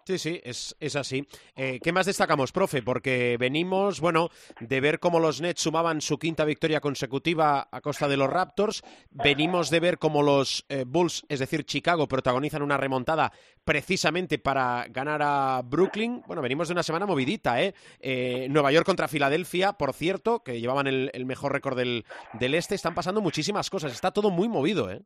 Sí, 0.10 0.17
sí, 0.17 0.41
es, 0.43 0.76
es 0.80 0.95
así. 0.95 1.24
Eh, 1.56 1.80
¿Qué 1.84 1.91
más 1.91 2.08
destacamos, 2.08 2.52
profe? 2.52 2.82
Porque 2.82 3.38
venimos, 3.39 4.02
bueno, 4.02 4.30
de 4.60 4.82
ver 4.82 4.98
cómo 4.98 5.19
los 5.19 5.39
Nets 5.39 5.62
sumaban 5.62 6.02
su 6.02 6.17
quinta 6.17 6.45
victoria 6.45 6.80
consecutiva 6.80 7.67
a 7.72 7.80
costa 7.80 8.08
de 8.08 8.17
los 8.17 8.28
Raptors. 8.28 8.82
Venimos 9.12 9.69
de 9.69 9.80
ver 9.80 10.00
cómo 10.00 10.24
los 10.24 10.65
eh, 10.67 10.84
Bulls, 10.88 11.28
es 11.30 11.38
decir, 11.38 11.63
Chicago, 11.63 12.08
protagonizan 12.08 12.63
una 12.63 12.76
remontada 12.76 13.32
precisamente 13.63 14.39
para 14.39 14.88
ganar 14.89 15.22
a 15.22 15.62
Brooklyn. 15.63 16.24
Bueno, 16.26 16.41
venimos 16.41 16.69
de 16.69 16.74
una 16.74 16.82
semana 16.82 17.06
movidita, 17.06 17.62
¿eh? 17.62 17.76
eh 18.00 18.48
Nueva 18.50 18.72
York 18.72 18.88
contra 18.88 19.08
Filadelfia, 19.08 19.74
por 19.74 19.93
cierto, 19.93 20.39
que 20.39 20.60
llevaban 20.60 20.88
el, 20.88 21.12
el 21.13 21.28
mejor 21.28 21.54
récord 21.54 21.78
del, 21.78 22.04
del 22.34 22.56
este. 22.56 22.74
Están 22.74 22.95
pasando 22.95 23.22
muchísimas 23.22 23.69
cosas. 23.69 23.91
Está 23.91 24.10
todo 24.10 24.32
muy 24.32 24.50
movido, 24.50 24.89
¿eh? 24.89 25.02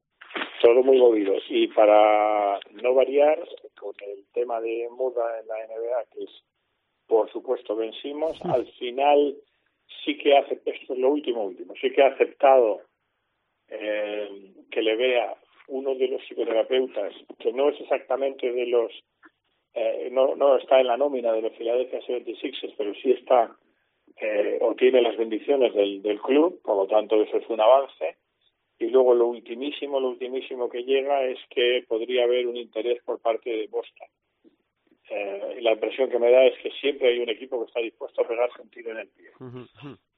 todo 0.64 0.82
muy 0.82 0.98
movido. 0.98 1.34
Y 1.50 1.68
para 1.68 2.58
no 2.82 2.94
variar 2.96 3.38
con 3.84 3.94
el 4.08 4.26
tema 4.34 4.62
de 4.62 4.88
moda 4.90 5.40
en 5.42 5.48
la 5.48 5.56
NBA, 5.68 6.06
que 6.14 6.24
es, 6.24 6.44
por 7.06 7.30
supuesto, 7.32 7.76
vencimos, 7.76 8.40
al 8.46 8.66
final 8.80 9.36
sí 10.06 10.18
que 10.18 10.38
hace, 10.38 10.62
esto 10.66 10.94
es 10.94 11.00
lo 11.00 11.10
último, 11.10 11.44
último, 11.44 11.74
sí 11.82 11.92
que 11.92 12.02
ha 12.02 12.08
aceptado 12.08 12.80
eh, 13.68 14.54
que 14.72 14.82
le 14.82 14.96
vea 14.96 15.36
uno 15.68 15.96
de 15.96 16.08
los 16.08 16.22
psicoterapeutas, 16.24 17.14
que 17.40 17.52
no 17.52 17.70
es 17.70 17.82
exactamente 17.82 18.50
de 18.54 18.68
los, 18.68 18.92
eh, 19.74 20.08
no, 20.12 20.36
no 20.36 20.56
está 20.56 20.80
en 20.80 20.88
la 20.88 20.96
nómina 20.96 21.34
de 21.34 21.42
los 21.42 21.54
Philadelphia 21.54 22.00
76ers, 22.08 22.76
pero 22.78 22.94
sí 22.96 23.12
está 23.12 23.54
eh, 24.16 24.60
o 24.62 24.76
tiene 24.76 25.02
las 25.02 25.18
bendiciones 25.18 25.74
del, 25.74 26.02
del 26.02 26.22
club, 26.22 26.62
por 26.62 26.78
lo 26.78 26.88
tanto 26.88 27.22
eso 27.22 27.38
es 27.38 27.50
un 27.50 27.60
avance 27.60 28.16
y 28.84 28.90
luego 28.90 29.14
lo 29.14 29.28
ultimísimo, 29.28 30.00
lo 30.00 30.10
ultimísimo 30.10 30.70
que 30.70 30.84
llega 30.84 31.24
es 31.24 31.40
que 31.50 31.86
podría 31.88 32.26
haber 32.26 32.48
un 32.48 32.58
interés 32.58 33.02
por 33.04 33.20
parte 33.22 33.50
de 33.50 33.68
Boston. 33.68 34.08
Eh, 35.10 35.56
y 35.60 35.62
la 35.62 35.74
impresión 35.74 36.10
que 36.10 36.20
me 36.20 36.32
da 36.32 36.44
es 36.44 36.58
que 36.60 36.72
siempre 36.72 37.10
hay 37.10 37.20
un 37.20 37.30
equipo 37.30 37.60
que 37.60 37.68
está 37.68 37.80
dispuesto 37.80 38.22
a 38.22 38.28
pegarse 38.28 38.62
un 38.62 38.70
tiro 38.70 38.92
en 38.92 38.98
el 38.98 39.08
pie. 39.08 39.30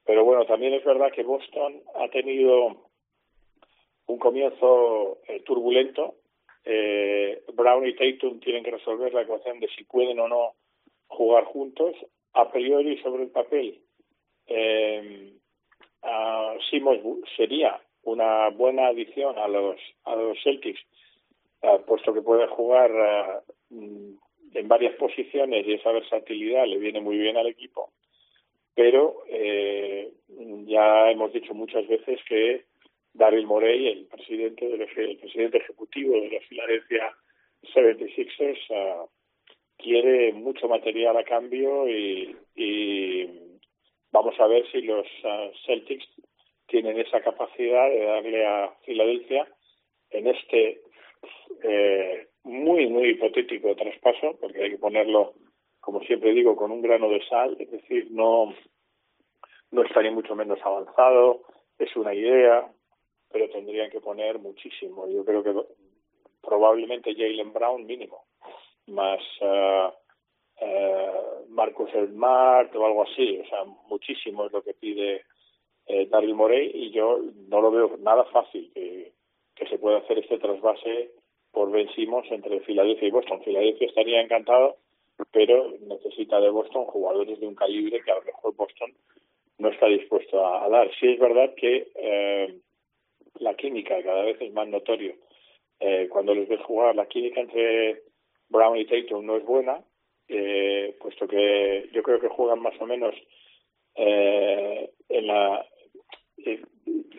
Pero 0.06 0.23
bueno, 0.23 0.45
también 0.45 0.73
es 0.73 0.84
verdad 0.84 1.12
que 1.12 1.23
Boston 1.23 1.82
ha 1.95 2.08
tenido 2.10 2.89
un 4.08 4.19
comienzo 4.19 5.19
eh, 5.28 5.41
turbulento. 5.41 6.15
Eh, 6.63 7.43
Brown 7.54 7.86
y 7.86 7.95
Tatum 7.95 8.39
tienen 8.39 8.63
que 8.63 8.71
resolver 8.71 9.13
la 9.13 9.21
ecuación 9.21 9.60
de 9.60 9.67
si 9.69 9.84
pueden 9.84 10.19
o 10.19 10.28
no 10.28 10.54
jugar 11.08 11.43
juntos. 11.45 11.95
A 12.34 12.51
priori, 12.51 12.97
sobre 13.01 13.23
el 13.23 13.30
papel, 13.30 13.80
eh, 14.47 15.34
Simons 16.69 17.01
sería 17.36 17.80
una 18.06 18.50
buena 18.50 18.88
adición 18.88 19.38
a 19.38 19.48
los, 19.48 19.78
a 20.06 20.15
los 20.15 20.38
Celtics, 20.44 20.80
eh, 21.62 21.80
puesto 21.86 22.13
que 22.13 22.22
puede 22.22 22.48
jugar 22.48 22.91
eh, 22.91 24.15
en 24.54 24.68
varias 24.68 24.96
posiciones 24.96 25.68
y 25.68 25.74
esa 25.74 25.91
versatilidad 25.91 26.65
le 26.65 26.78
viene 26.78 27.02
muy 27.02 27.18
bien 27.18 27.36
al 27.36 27.48
equipo. 27.48 27.91
Pero 28.76 29.24
eh, 29.28 30.12
ya 30.65 31.10
hemos 31.12 31.34
dicho 31.34 31.54
muchas 31.54 31.88
veces 31.88 32.20
que 32.28 32.65
Daryl 33.13 33.48
Morey, 33.48 33.88
el 33.88 34.06
presidente, 34.06 34.68
de 34.68 34.84
el 34.84 35.18
presidente 35.18 35.58
ejecutivo 35.58 36.13
de 36.13 36.30
la 36.30 36.39
Philadelphia 36.48 37.12
76ers, 37.74 39.10
quiere 39.78 40.34
mucho 40.34 40.68
material 40.68 41.18
a 41.18 41.24
cambio 41.24 41.89
y, 41.89 42.36
y 42.56 43.30
vamos 44.12 44.39
a 44.39 44.48
ver 44.48 44.70
si 44.72 44.82
los 44.82 45.08
Celtics 45.65 46.08
tienen 46.67 46.99
esa 46.99 47.21
capacidad 47.21 47.89
de 47.89 48.06
darle 48.06 48.45
a 48.45 48.73
Filadelfia 48.84 49.47
en 50.12 50.28
este 50.28 50.82
eh, 51.63 52.28
muy, 52.43 52.88
muy 52.88 53.10
hipotético 53.10 53.75
traspaso, 53.75 54.37
porque 54.40 54.63
hay 54.63 54.71
que 54.71 54.77
ponerlo, 54.77 55.33
como 55.79 56.02
siempre 56.02 56.33
digo, 56.33 56.56
con 56.56 56.71
un 56.71 56.81
grano 56.81 57.10
de 57.10 57.25
sal, 57.27 57.56
es 57.60 57.71
decir, 57.71 58.08
no, 58.12 58.54
no 59.71 59.83
está 59.83 60.02
ni 60.02 60.12
mucho 60.12 60.35
menos 60.35 60.60
avanzado, 60.63 61.42
es 61.79 61.96
una 61.96 62.13
idea, 62.13 62.67
pero 63.31 63.50
tendrían 63.50 63.90
que 63.90 64.00
poner 64.00 64.40
muchísimo. 64.40 65.08
Yo 65.08 65.25
creo 65.25 65.44
que 65.44 65.54
probablemente 66.42 67.15
Jalen 67.15 67.52
Brown 67.52 67.85
mínimo, 67.85 68.25
más 68.87 69.19
uh, 69.42 69.90
uh, 70.63 71.50
Marcus 71.50 71.90
Smart 71.92 72.73
o 72.75 72.85
algo 72.85 73.04
así, 73.04 73.40
o 73.40 73.48
sea, 73.48 73.63
muchísimo 73.90 74.46
es 74.46 74.52
lo 74.52 74.62
que 74.62 74.73
pide 74.75 75.23
eh, 75.88 76.08
Daryl 76.08 76.33
Morey 76.33 76.71
y 76.73 76.92
yo 76.92 77.19
no 77.48 77.62
lo 77.62 77.71
veo 77.71 77.98
nada 78.00 78.25
fácil 78.25 78.71
que, 78.73 79.13
se 79.69 79.79
pueda 79.79 79.98
hacer 79.98 80.19
este 80.19 80.38
trasvase 80.38 81.12
por 81.52 81.71
vencimos 81.71 82.25
entre 82.29 82.60
Filadelfia 82.60 83.08
y 83.08 83.12
Boston. 83.12 83.42
Filadelfia 83.42 83.88
estaría 83.88 84.21
encantado, 84.21 84.77
pero 85.31 85.73
necesita 85.81 86.40
de 86.40 86.50
Boston 86.50 86.86
jugadores 86.86 87.40
de 87.40 87.48
un 87.48 87.56
calibre 87.56 88.02
que 88.04 88.12
a 88.12 88.15
lo 88.15 88.23
mejor 88.23 88.56
Boston 88.56 88.94
no 89.58 89.69
está 89.69 89.88
dispuesto 89.88 90.46
a, 90.46 90.67
dar. 90.69 90.92
Sí 91.00 91.08
es 91.08 91.19
verdad 91.19 91.54
que 91.56 91.88
eh, 91.96 92.60
la 93.40 93.56
química 93.56 94.02
cada 94.04 94.23
vez 94.23 94.40
es 94.42 94.54
más 94.54 94.67
notorio. 94.67 95.15
Eh, 95.79 96.08
cuando 96.10 96.33
les 96.33 96.48
ves 96.48 96.62
jugar, 96.62 96.96
la 96.96 97.08
química 97.08 97.42
entre 97.42 98.04
Brown 98.50 98.77
y 98.77 98.86
Tatum 98.86 99.25
no 99.25 99.38
es 99.38 99.46
buena, 99.46 99.83
eh, 100.27 100.96
puesto 101.00 101.27
que 101.27 101.90
yo 101.94 102.02
creo 102.02 102.19
que 102.19 102.29
juegan 102.29 102.62
más 102.62 102.73
o 102.79 102.86
menos 102.86 103.13
eh, 103.96 104.90
en 105.10 105.27
la 105.27 105.65
eh, 106.38 106.62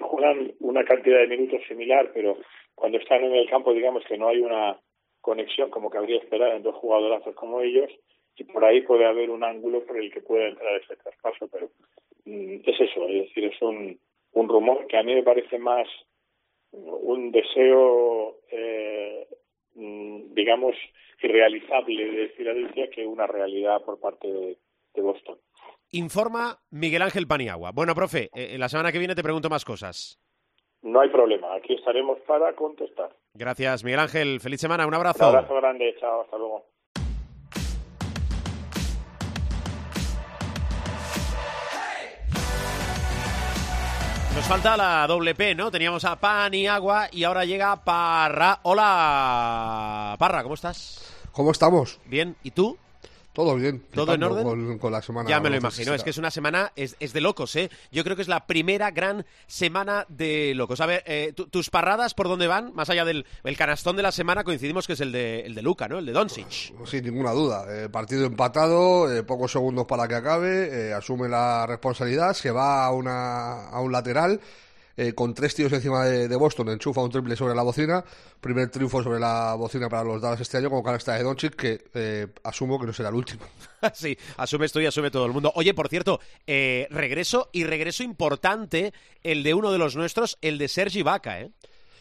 juegan 0.01 0.53
una 0.61 0.85
cantidad 0.85 1.19
de 1.19 1.29
minutos 1.29 1.61
similar, 1.69 2.11
pero 2.13 2.39
cuando 2.75 2.99
están 2.99 3.25
en 3.25 3.35
el 3.35 3.49
campo, 3.49 3.73
digamos 3.73 4.05
que 4.07 4.19
no 4.19 4.29
hay 4.29 4.41
una 4.41 4.79
conexión 5.21 5.71
como 5.71 5.91
que 5.91 5.99
habría 5.99 6.19
esperado 6.19 6.53
en 6.53 6.63
dos 6.63 6.75
jugadorazos 6.77 7.35
como 7.35 7.61
ellos, 7.61 7.91
y 8.37 8.45
por 8.45 8.65
ahí 8.65 8.83
puede 8.83 9.07
haber 9.07 9.31
un 9.31 9.43
ángulo 9.45 9.85
por 9.85 9.99
el 9.99 10.13
que 10.13 10.21
puede 10.21 10.49
entrar 10.49 10.77
ese 10.77 10.97
traspaso, 10.97 11.49
pero 11.49 11.71
mm, 12.25 12.57
es 12.65 12.81
eso, 12.81 13.09
es 13.09 13.29
decir, 13.29 13.45
es 13.45 13.63
un, 13.63 13.99
un 14.33 14.49
rumor 14.49 14.87
que 14.87 14.99
a 14.99 15.03
mí 15.03 15.15
me 15.15 15.23
parece 15.23 15.59
más 15.59 15.89
un 16.73 17.31
deseo, 17.33 18.37
eh, 18.51 19.27
mm, 19.75 20.35
digamos, 20.35 20.77
irrealizable 21.23 22.05
de 22.05 22.29
Filadelfia 22.31 22.91
que 22.91 23.07
una 23.07 23.27
realidad 23.27 23.83
por 23.83 23.99
parte 23.99 24.29
de, 24.29 24.57
Boston. 24.99 25.39
Informa 25.93 26.59
Miguel 26.71 27.03
Ángel 27.03 27.27
Paniagua. 27.27 27.71
Bueno, 27.73 27.95
profe, 27.95 28.29
en 28.35 28.55
eh, 28.55 28.59
la 28.59 28.69
semana 28.69 28.91
que 28.91 28.99
viene 28.99 29.15
te 29.15 29.23
pregunto 29.23 29.49
más 29.49 29.65
cosas. 29.65 30.19
No 30.83 31.01
hay 31.01 31.09
problema, 31.11 31.55
aquí 31.55 31.75
estaremos 31.75 32.19
para 32.27 32.55
contestar. 32.55 33.11
Gracias, 33.35 33.83
Miguel 33.85 34.01
Ángel. 34.01 34.41
Feliz 34.41 34.61
semana, 34.61 34.87
un 34.87 34.95
abrazo. 34.95 35.29
Un 35.29 35.37
abrazo 35.37 35.55
grande, 35.57 35.95
chao, 35.99 36.23
hasta 36.23 36.37
luego. 36.37 36.65
Nos 44.35 44.47
falta 44.47 44.77
la 44.77 45.07
doble 45.07 45.35
P, 45.35 45.55
¿no? 45.55 45.71
Teníamos 45.71 46.05
a 46.05 46.17
Pan 46.17 46.53
y 46.53 46.67
Agua 46.67 47.09
y 47.11 47.25
ahora 47.25 47.47
llega 47.47 47.85
Parra. 47.85 48.61
Hola, 48.65 50.15
Parra, 50.19 50.43
¿cómo 50.43 50.55
estás? 50.55 51.29
¿Cómo 51.33 51.53
estamos? 51.53 52.01
Bien, 52.05 52.37
¿y 52.43 52.51
tú? 52.51 52.77
Todo 53.37 53.55
bien. 53.55 53.85
¿Todo 53.93 54.15
en 54.15 54.23
orden? 54.23 54.79
Con, 54.79 54.91
la 54.91 55.03
semana. 55.03 55.29
Ya 55.29 55.41
me 55.41 55.51
lo 55.51 55.57
imagino. 55.57 55.93
Es 55.93 56.03
que 56.03 56.09
es 56.09 56.17
una 56.17 56.31
semana, 56.31 56.73
es, 56.75 56.97
de 56.99 57.21
locos, 57.21 57.55
¿eh? 57.57 57.69
Yo 57.93 58.03
creo 58.03 58.17
que 58.17 58.23
es 58.23 58.29
la 58.29 58.47
primera 58.47 58.91
gran 58.93 59.27
semana 59.47 60.07
de 60.09 60.55
locos. 60.55 60.81
A 60.81 60.87
ver, 60.87 61.03
eh, 61.05 61.35
tus 61.35 61.69
parradas, 61.69 62.15
¿por 62.15 62.29
dónde 62.29 62.47
van? 62.47 62.73
Más 62.75 62.89
allá 62.89 63.05
del 63.05 63.27
el 63.45 63.57
canastón 63.59 63.95
de 63.95 64.03
la 64.03 64.11
semana, 64.11 64.43
coincidimos 64.43 64.87
que 64.87 64.95
es 64.95 65.01
el 65.03 65.13
de, 65.13 65.41
el 65.41 65.55
de 65.55 65.61
Luca, 65.61 65.87
¿no? 65.87 65.99
El 65.99 66.07
de 66.07 66.13
Doncic. 66.13 66.73
Sin 66.87 67.05
ninguna 67.05 67.33
duda. 67.33 67.67
Eh, 67.69 67.91
partido 67.91 68.25
empatado, 68.25 69.15
eh, 69.15 69.23
pocos 69.23 69.53
segundos 69.53 69.85
para 69.85 70.09
que 70.09 70.15
acabe, 70.15 70.95
asume 70.95 71.29
la 71.29 71.67
responsabilidad, 71.67 72.33
se 72.33 72.51
va 72.51 72.87
a, 72.87 72.93
una, 72.93 73.69
a 73.69 73.81
un 73.83 73.93
lateral 73.93 74.41
eh, 74.97 75.13
con 75.13 75.35
tres 75.35 75.55
tiros 75.55 75.73
encima 75.73 76.05
de, 76.07 76.37
Boston, 76.37 76.71
enchufa 76.71 77.03
un 77.03 77.11
triple 77.11 77.37
sobre 77.37 77.55
la 77.55 77.63
bocina. 77.63 78.05
Primer 78.41 78.71
triunfo 78.71 79.03
sobre 79.03 79.21
la 79.21 79.55
bocina 79.55 79.89
para 79.89 80.05
los 80.05 80.23
Dallas 80.23 80.41
este 80.41 80.57
año 80.57 80.71
con 80.71 80.83
canasta 80.83 81.15
de 81.15 81.23
Doncic, 81.23 81.55
que 81.55 81.85
eh, 81.93 82.29
asumo 82.45 82.81
que 82.81 82.87
no 82.87 82.93
será 82.93 83.11
el 83.11 83.15
último. 83.15 83.43
sí, 83.95 84.17
asume 84.39 84.67
esto 84.67 84.81
y 84.81 84.87
asume 84.87 85.11
todo 85.11 85.27
el 85.27 85.33
mundo. 85.33 85.53
Oye, 85.55 85.75
por 85.75 85.89
cierto, 85.89 86.21
eh, 86.47 86.87
regreso 86.91 87.51
y 87.53 87.65
regreso 87.65 88.03
importante 88.03 88.95
el 89.23 89.43
de 89.43 89.53
uno 89.53 89.71
de 89.71 89.79
los 89.79 89.97
nuestros, 89.97 90.39
el 90.41 90.57
de 90.57 90.69
Sergi 90.69 91.03
Vaca, 91.03 91.41
¿eh? 91.41 91.51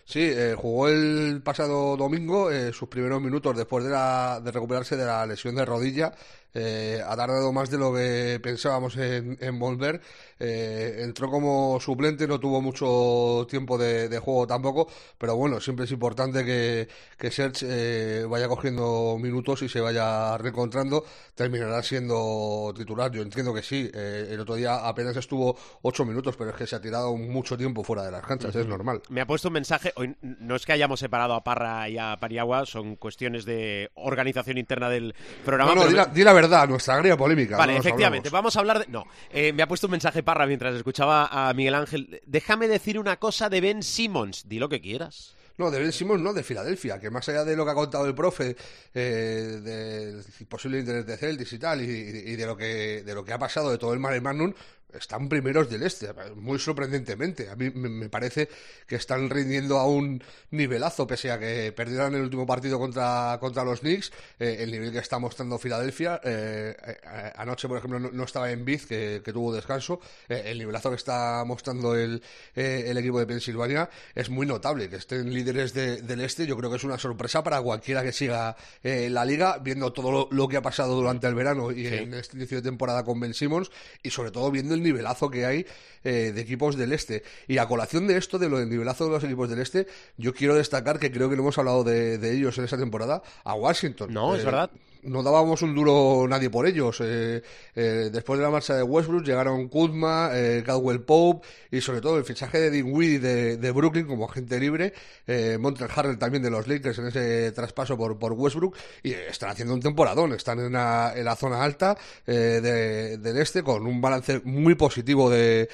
Sí, 0.08 0.32
jugó 0.56 0.88
el 0.88 1.42
pasado 1.44 1.98
domingo 1.98 2.52
sus 2.72 2.88
primeros 2.88 3.20
minutos 3.24 3.58
después 3.58 3.84
de, 3.86 3.90
de 3.90 4.52
recuperarse 4.52 4.96
de 4.96 5.04
la 5.04 5.26
lesión 5.26 5.56
de 5.56 5.66
rodilla 5.66 6.14
eh, 6.58 7.02
ha 7.06 7.18
tardado 7.18 7.52
más 7.52 7.70
de 7.70 7.78
lo 7.78 7.94
que 7.94 8.40
pensábamos 8.42 8.96
en, 8.96 9.60
volver. 9.60 10.00
Eh, 10.40 11.02
entró 11.02 11.30
como 11.30 11.80
suplente, 11.82 12.28
no 12.28 12.40
tuvo 12.40 12.62
mucho 12.62 13.46
tiempo 13.50 13.78
de, 13.78 14.18
juego 14.20 14.48
tampoco, 14.48 14.88
pero 15.18 15.36
bueno, 15.36 15.60
siempre 15.60 15.84
es 15.84 15.92
importante 15.92 16.46
que, 16.46 16.88
que 17.18 17.30
Serge 17.30 17.66
eh, 17.70 18.26
vaya 18.26 18.48
cogiendo 18.48 19.18
minutos 19.20 19.64
y 19.64 19.70
se 19.70 19.82
vaya 19.82 20.38
reencontrando. 20.38 21.04
Terminará 21.36 21.84
siendo 21.84 22.74
titular, 22.76 23.12
yo 23.12 23.22
entiendo 23.22 23.54
que 23.54 23.62
sí. 23.62 23.92
el 23.94 24.40
otro 24.40 24.56
día 24.56 24.88
apenas 24.88 25.18
estuvo 25.18 25.58
ocho 25.82 26.06
minutos, 26.06 26.38
pero 26.38 26.52
es 26.52 26.56
que 26.56 26.66
se 26.66 26.78
ha 26.78 26.82
tirado 26.82 27.18
mucho 27.18 27.58
tiempo 27.58 27.84
fuera 27.84 28.04
de 28.04 28.12
las 28.12 28.26
canchas, 28.26 28.56
es 28.56 28.66
normal. 28.66 29.02
Me 29.10 29.20
ha 29.20 29.28
puesto 29.28 29.50
un 29.50 29.56
mensaje, 29.56 29.92
hoy 29.98 30.16
no 30.22 30.56
es 30.56 30.66
que 30.66 30.72
hayamos 30.72 31.02
separado 31.02 31.34
a 31.34 31.44
Parra 31.44 31.90
y 31.90 31.98
a 31.98 32.16
Pariagua, 32.18 32.66
son 32.66 32.96
cuestiones 32.96 33.44
de 33.44 33.92
organización 33.96 34.58
interna 34.58 34.90
del 34.90 35.14
programa. 35.44 35.76
No, 35.76 35.90
no, 35.90 36.06
di 36.06 36.24
la 36.24 36.32
verdad 36.32 36.45
verdad, 36.50 36.68
nuestra 36.68 36.96
agria 36.96 37.18
polémica. 37.18 37.58
Vale, 37.58 37.78
efectivamente, 37.78 38.30
vamos 38.30 38.56
a 38.56 38.60
hablar 38.60 38.80
de... 38.80 38.88
No, 38.88 39.06
eh, 39.30 39.54
me 39.54 39.64
ha 39.64 39.68
puesto 39.68 39.88
un 39.88 39.92
mensaje 39.92 40.24
Parra 40.24 40.48
mientras 40.48 40.76
escuchaba 40.76 41.28
a 41.32 41.54
Miguel 41.54 41.76
Ángel. 41.76 42.22
Déjame 42.26 42.68
decir 42.68 43.00
una 43.00 43.18
cosa 43.18 43.50
de 43.50 43.62
Ben 43.62 43.84
Simmons, 43.84 44.48
di 44.48 44.60
lo 44.60 44.70
que 44.70 44.82
quieras. 44.82 45.36
No, 45.58 45.72
de 45.72 45.80
Ben 45.80 45.92
Simmons 45.92 46.22
no, 46.22 46.34
de 46.34 46.44
Filadelfia, 46.44 47.00
que 47.00 47.10
más 47.10 47.28
allá 47.30 47.46
de 47.46 47.56
lo 47.56 47.64
que 47.64 47.72
ha 47.72 47.76
contado 47.76 48.06
el 48.06 48.14
profe, 48.14 48.58
eh, 48.94 49.60
del 49.64 50.24
posible 50.48 50.80
interés 50.80 51.06
de 51.06 51.18
Celtics 51.18 51.54
y 51.54 51.60
tal, 51.60 51.82
y, 51.82 52.36
de 52.36 52.46
lo 52.46 52.58
que 52.58 53.04
de 53.04 53.14
lo 53.14 53.24
que 53.24 53.32
ha 53.32 53.40
pasado 53.40 53.72
de 53.72 53.78
todo 53.78 53.94
el 53.94 54.00
Mare 54.00 54.20
Magnum, 54.20 54.54
están 54.98 55.30
primeros 55.30 55.70
del 55.70 55.84
este, 55.84 56.10
muy 56.36 56.60
sorprendentemente. 56.60 57.50
A 57.50 57.56
mí 57.56 57.70
me 57.72 58.10
parece 58.10 58.50
que 58.88 58.96
están 58.96 59.30
rindiendo 59.30 59.78
a 59.78 59.88
un 59.88 60.24
nivelazo, 60.52 61.08
pese 61.08 61.32
a 61.32 61.40
que 61.40 61.72
perdieran 61.76 62.14
el 62.16 62.22
último 62.22 62.46
partido 62.46 62.80
contra, 62.80 63.38
contra 63.40 63.64
los 63.64 63.82
Knicks. 63.82 64.12
Eh, 64.40 64.58
el 64.60 64.72
nivel 64.72 64.92
que 64.92 65.00
está 65.00 65.20
mostrando 65.20 65.58
Filadelfia, 65.58 66.20
eh, 66.24 66.76
eh, 66.86 67.32
anoche, 67.36 67.68
por 67.68 67.78
ejemplo, 67.78 68.00
no, 68.00 68.24
estaba 68.24 68.52
en 68.52 68.66
Biz, 68.66 68.86
que, 68.86 69.22
tuvo 69.26 69.54
descanso. 69.54 70.00
el 70.30 70.58
nivelazo 70.58 70.90
que 70.90 70.96
está 70.96 71.44
mostrando 71.46 71.96
el, 71.96 72.22
el 72.56 72.98
equipo 72.98 73.20
de 73.20 73.26
Pensilvania 73.26 73.90
es 74.14 74.30
muy 74.30 74.46
notable. 74.46 74.90
Que 74.90 74.98
estén 74.98 75.34
líderes 75.34 75.74
del 75.74 76.22
este, 76.22 76.46
yo 76.46 76.56
creo 76.58 76.70
que 76.70 76.78
es 76.78 76.84
una 76.84 76.98
sorpresa 76.98 77.44
para 77.44 77.62
cualquiera 77.62 78.04
que 78.04 78.12
siga 78.12 78.56
la 78.84 79.26
liga, 79.26 79.58
viendo 79.58 79.92
todo 79.92 80.30
lo, 80.32 80.48
que 80.48 80.58
ha 80.58 80.62
pasado 80.62 80.96
durante 80.96 81.28
el 81.28 81.36
verano 81.36 81.72
y 81.72 81.88
en 81.88 82.14
este 82.14 82.38
inicio 82.38 82.58
de 82.58 82.64
temporada 82.64 83.04
con 83.04 83.20
Ben 83.20 83.34
Simmons, 83.34 83.72
y 84.04 84.10
sobre 84.10 84.32
todo 84.32 84.50
viendo 84.52 84.74
el 84.74 84.82
nivelazo 84.86 85.30
que 85.30 85.46
hay 85.46 85.66
eh, 86.04 86.32
de 86.34 86.42
equipos 86.42 86.78
del 86.78 86.94
este. 86.94 87.24
Y 87.48 87.58
a 87.58 87.68
colación 87.68 88.08
de 88.08 88.18
esto, 88.18 88.40
de 88.40 88.48
lo 88.48 88.60
del 88.60 88.70
nivelazo 88.70 89.06
de 89.06 89.12
los 89.12 89.24
equipos 89.24 89.50
del 89.50 89.60
este, 89.60 89.88
yo 90.18 90.34
quiero 90.34 90.56
destacar 90.56 91.00
que 91.00 91.12
creo 91.12 91.30
que 91.30 91.36
no 91.36 91.42
hemos 91.42 91.58
hablado 91.58 91.84
de, 91.84 92.16
ellos 92.32 92.58
en 92.58 92.66
esa 92.66 92.78
temporada, 92.78 93.22
a 93.44 93.54
Washington. 93.56 94.14
No, 94.14 94.36
es 94.36 94.42
eh, 94.42 94.46
verdad 94.46 94.72
no 95.06 95.24
dábamos 95.24 95.62
un 95.62 95.76
duro 95.76 96.26
nadie 96.28 96.50
por 96.50 96.66
ellos. 96.66 97.00
Eh, 97.02 97.42
eh, 97.76 98.10
después 98.12 98.40
de 98.40 98.46
la 98.46 98.52
marcha 98.52 98.76
de 98.76 98.84
Westbrook 98.84 99.24
llegaron 99.24 99.68
Kuzma, 99.68 100.30
eh, 100.34 100.64
Caldwell 100.66 101.02
Pope 101.02 101.48
y 101.72 101.82
sobre 101.82 102.02
todo 102.02 102.18
el 102.18 102.26
fichaje 102.26 102.60
de 102.60 102.72
Dinwiddie 102.72 103.20
de, 103.20 103.58
de 103.58 103.72
Brooklyn 103.72 104.06
como 104.06 104.26
agente 104.30 104.60
libre, 104.60 104.94
eh, 105.28 105.58
Montrell 105.60 105.90
Harrell 105.96 106.18
también 106.18 106.44
de 106.44 106.50
los 106.50 106.68
Lakers 106.68 107.00
en 107.00 107.08
ese 107.08 107.52
traspaso 107.52 107.98
por, 107.98 108.18
por 108.18 108.34
Westbrook. 108.34 108.76
Y 109.04 109.12
están 109.14 109.50
haciendo 109.50 109.74
un 109.74 109.82
temporadón, 109.82 110.34
están 110.34 110.60
en, 110.60 110.66
en 110.68 111.26
la 111.26 111.36
zona 111.38 111.64
alta 111.64 111.98
de, 112.26 113.18
del 113.18 113.38
este 113.38 113.64
con 113.64 113.86
un 113.86 114.02
balance 114.02 114.42
muy 114.44 114.76
positivo 114.76 115.30
de 115.30 115.70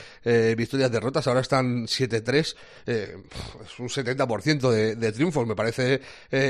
victorias 0.55 0.91
derrotas, 0.91 1.27
ahora 1.27 1.41
están 1.41 1.85
7-3, 1.85 2.55
es 2.85 3.79
un 3.79 3.89
70% 3.89 4.69
de, 4.69 4.95
de 4.95 5.11
triunfos, 5.11 5.47
me 5.47 5.55
parece 5.55 6.01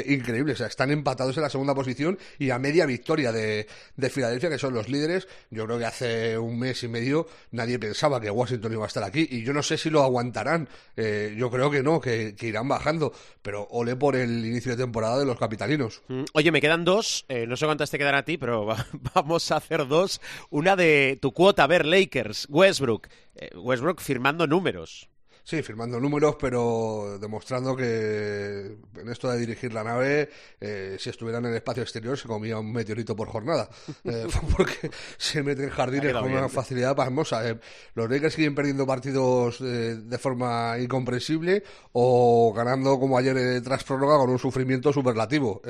increíble, 0.07 0.53
o 0.53 0.55
sea, 0.55 0.67
están 0.67 0.91
empatados 0.91 1.35
en 1.37 1.43
la 1.43 1.49
segunda 1.49 1.75
posición 1.75 2.17
y 2.39 2.49
a 2.49 2.59
media 2.71 2.85
victoria 2.85 3.33
de, 3.33 3.67
de 3.97 4.09
Filadelfia, 4.09 4.49
que 4.49 4.57
son 4.57 4.73
los 4.73 4.87
líderes. 4.87 5.27
Yo 5.49 5.65
creo 5.65 5.77
que 5.77 5.85
hace 5.85 6.37
un 6.37 6.57
mes 6.57 6.81
y 6.83 6.87
medio 6.87 7.27
nadie 7.51 7.77
pensaba 7.79 8.21
que 8.21 8.31
Washington 8.31 8.71
iba 8.71 8.85
a 8.85 8.87
estar 8.87 9.03
aquí 9.03 9.27
y 9.29 9.43
yo 9.43 9.51
no 9.51 9.61
sé 9.61 9.77
si 9.77 9.89
lo 9.89 10.01
aguantarán. 10.03 10.69
Eh, 10.95 11.35
yo 11.37 11.51
creo 11.51 11.69
que 11.69 11.83
no, 11.83 11.99
que, 11.99 12.33
irán 12.39 12.69
bajando, 12.69 13.11
pero 13.41 13.67
ole 13.71 13.97
por 13.97 14.15
el 14.15 14.45
inicio 14.45 14.71
de 14.71 14.83
temporada 14.83 15.19
de 15.19 15.25
los 15.25 15.37
capitalinos. 15.37 16.01
Mm, 16.07 16.23
oye, 16.31 16.51
me 16.51 16.61
quedan 16.61 16.85
dos, 16.85 17.25
eh, 17.27 17.45
no 17.45 17.57
sé 17.57 17.65
cuántas 17.65 17.91
te 17.91 17.97
quedan 17.97 18.15
a 18.15 18.23
ti, 18.23 18.37
pero 18.37 18.65
vamos 19.13 19.51
a 19.51 19.57
hacer 19.57 19.85
dos. 19.85 20.21
Una 20.49 20.77
de 20.77 21.19
tu 21.21 21.33
cuota, 21.33 21.65
a 21.65 21.67
ver, 21.67 21.85
Lakers, 21.85 22.47
Westbrook. 22.49 23.09
Eh, 23.35 23.49
Westbrook 23.57 23.99
firmando 23.99 24.47
números. 24.47 25.10
Sí, 25.43 25.61
firmando 25.63 25.99
números, 25.99 26.35
pero 26.39 27.17
demostrando 27.19 27.75
que 27.75 28.77
en 28.95 29.09
esto 29.09 29.29
de 29.29 29.39
dirigir 29.39 29.73
la 29.73 29.83
nave, 29.83 30.29
eh, 30.59 30.97
si 30.99 31.09
estuviera 31.09 31.39
en 31.39 31.45
el 31.45 31.55
espacio 31.55 31.81
exterior, 31.81 32.17
se 32.17 32.27
comía 32.27 32.59
un 32.59 32.71
meteorito 32.71 33.15
por 33.15 33.27
jornada. 33.27 33.69
Eh, 34.03 34.25
porque 34.57 34.89
se 35.17 35.43
mete 35.43 35.63
en 35.63 35.69
jardines 35.69 36.13
con 36.13 36.31
una 36.31 36.49
facilidad 36.49 36.95
pasmosa. 36.95 37.47
Eh. 37.47 37.59
Los 37.93 38.09
Lakers 38.09 38.33
siguen 38.33 38.55
perdiendo 38.55 38.85
partidos 38.85 39.59
de 39.61 40.17
forma 40.17 40.75
incomprensible 40.79 41.63
o 41.93 42.51
ganando 42.51 42.99
como 42.99 43.17
ayer 43.17 43.61
tras 43.61 43.83
prórroga 43.83 44.17
con 44.17 44.29
un 44.31 44.39
sufrimiento 44.39 44.91
superlativo. 44.91 45.61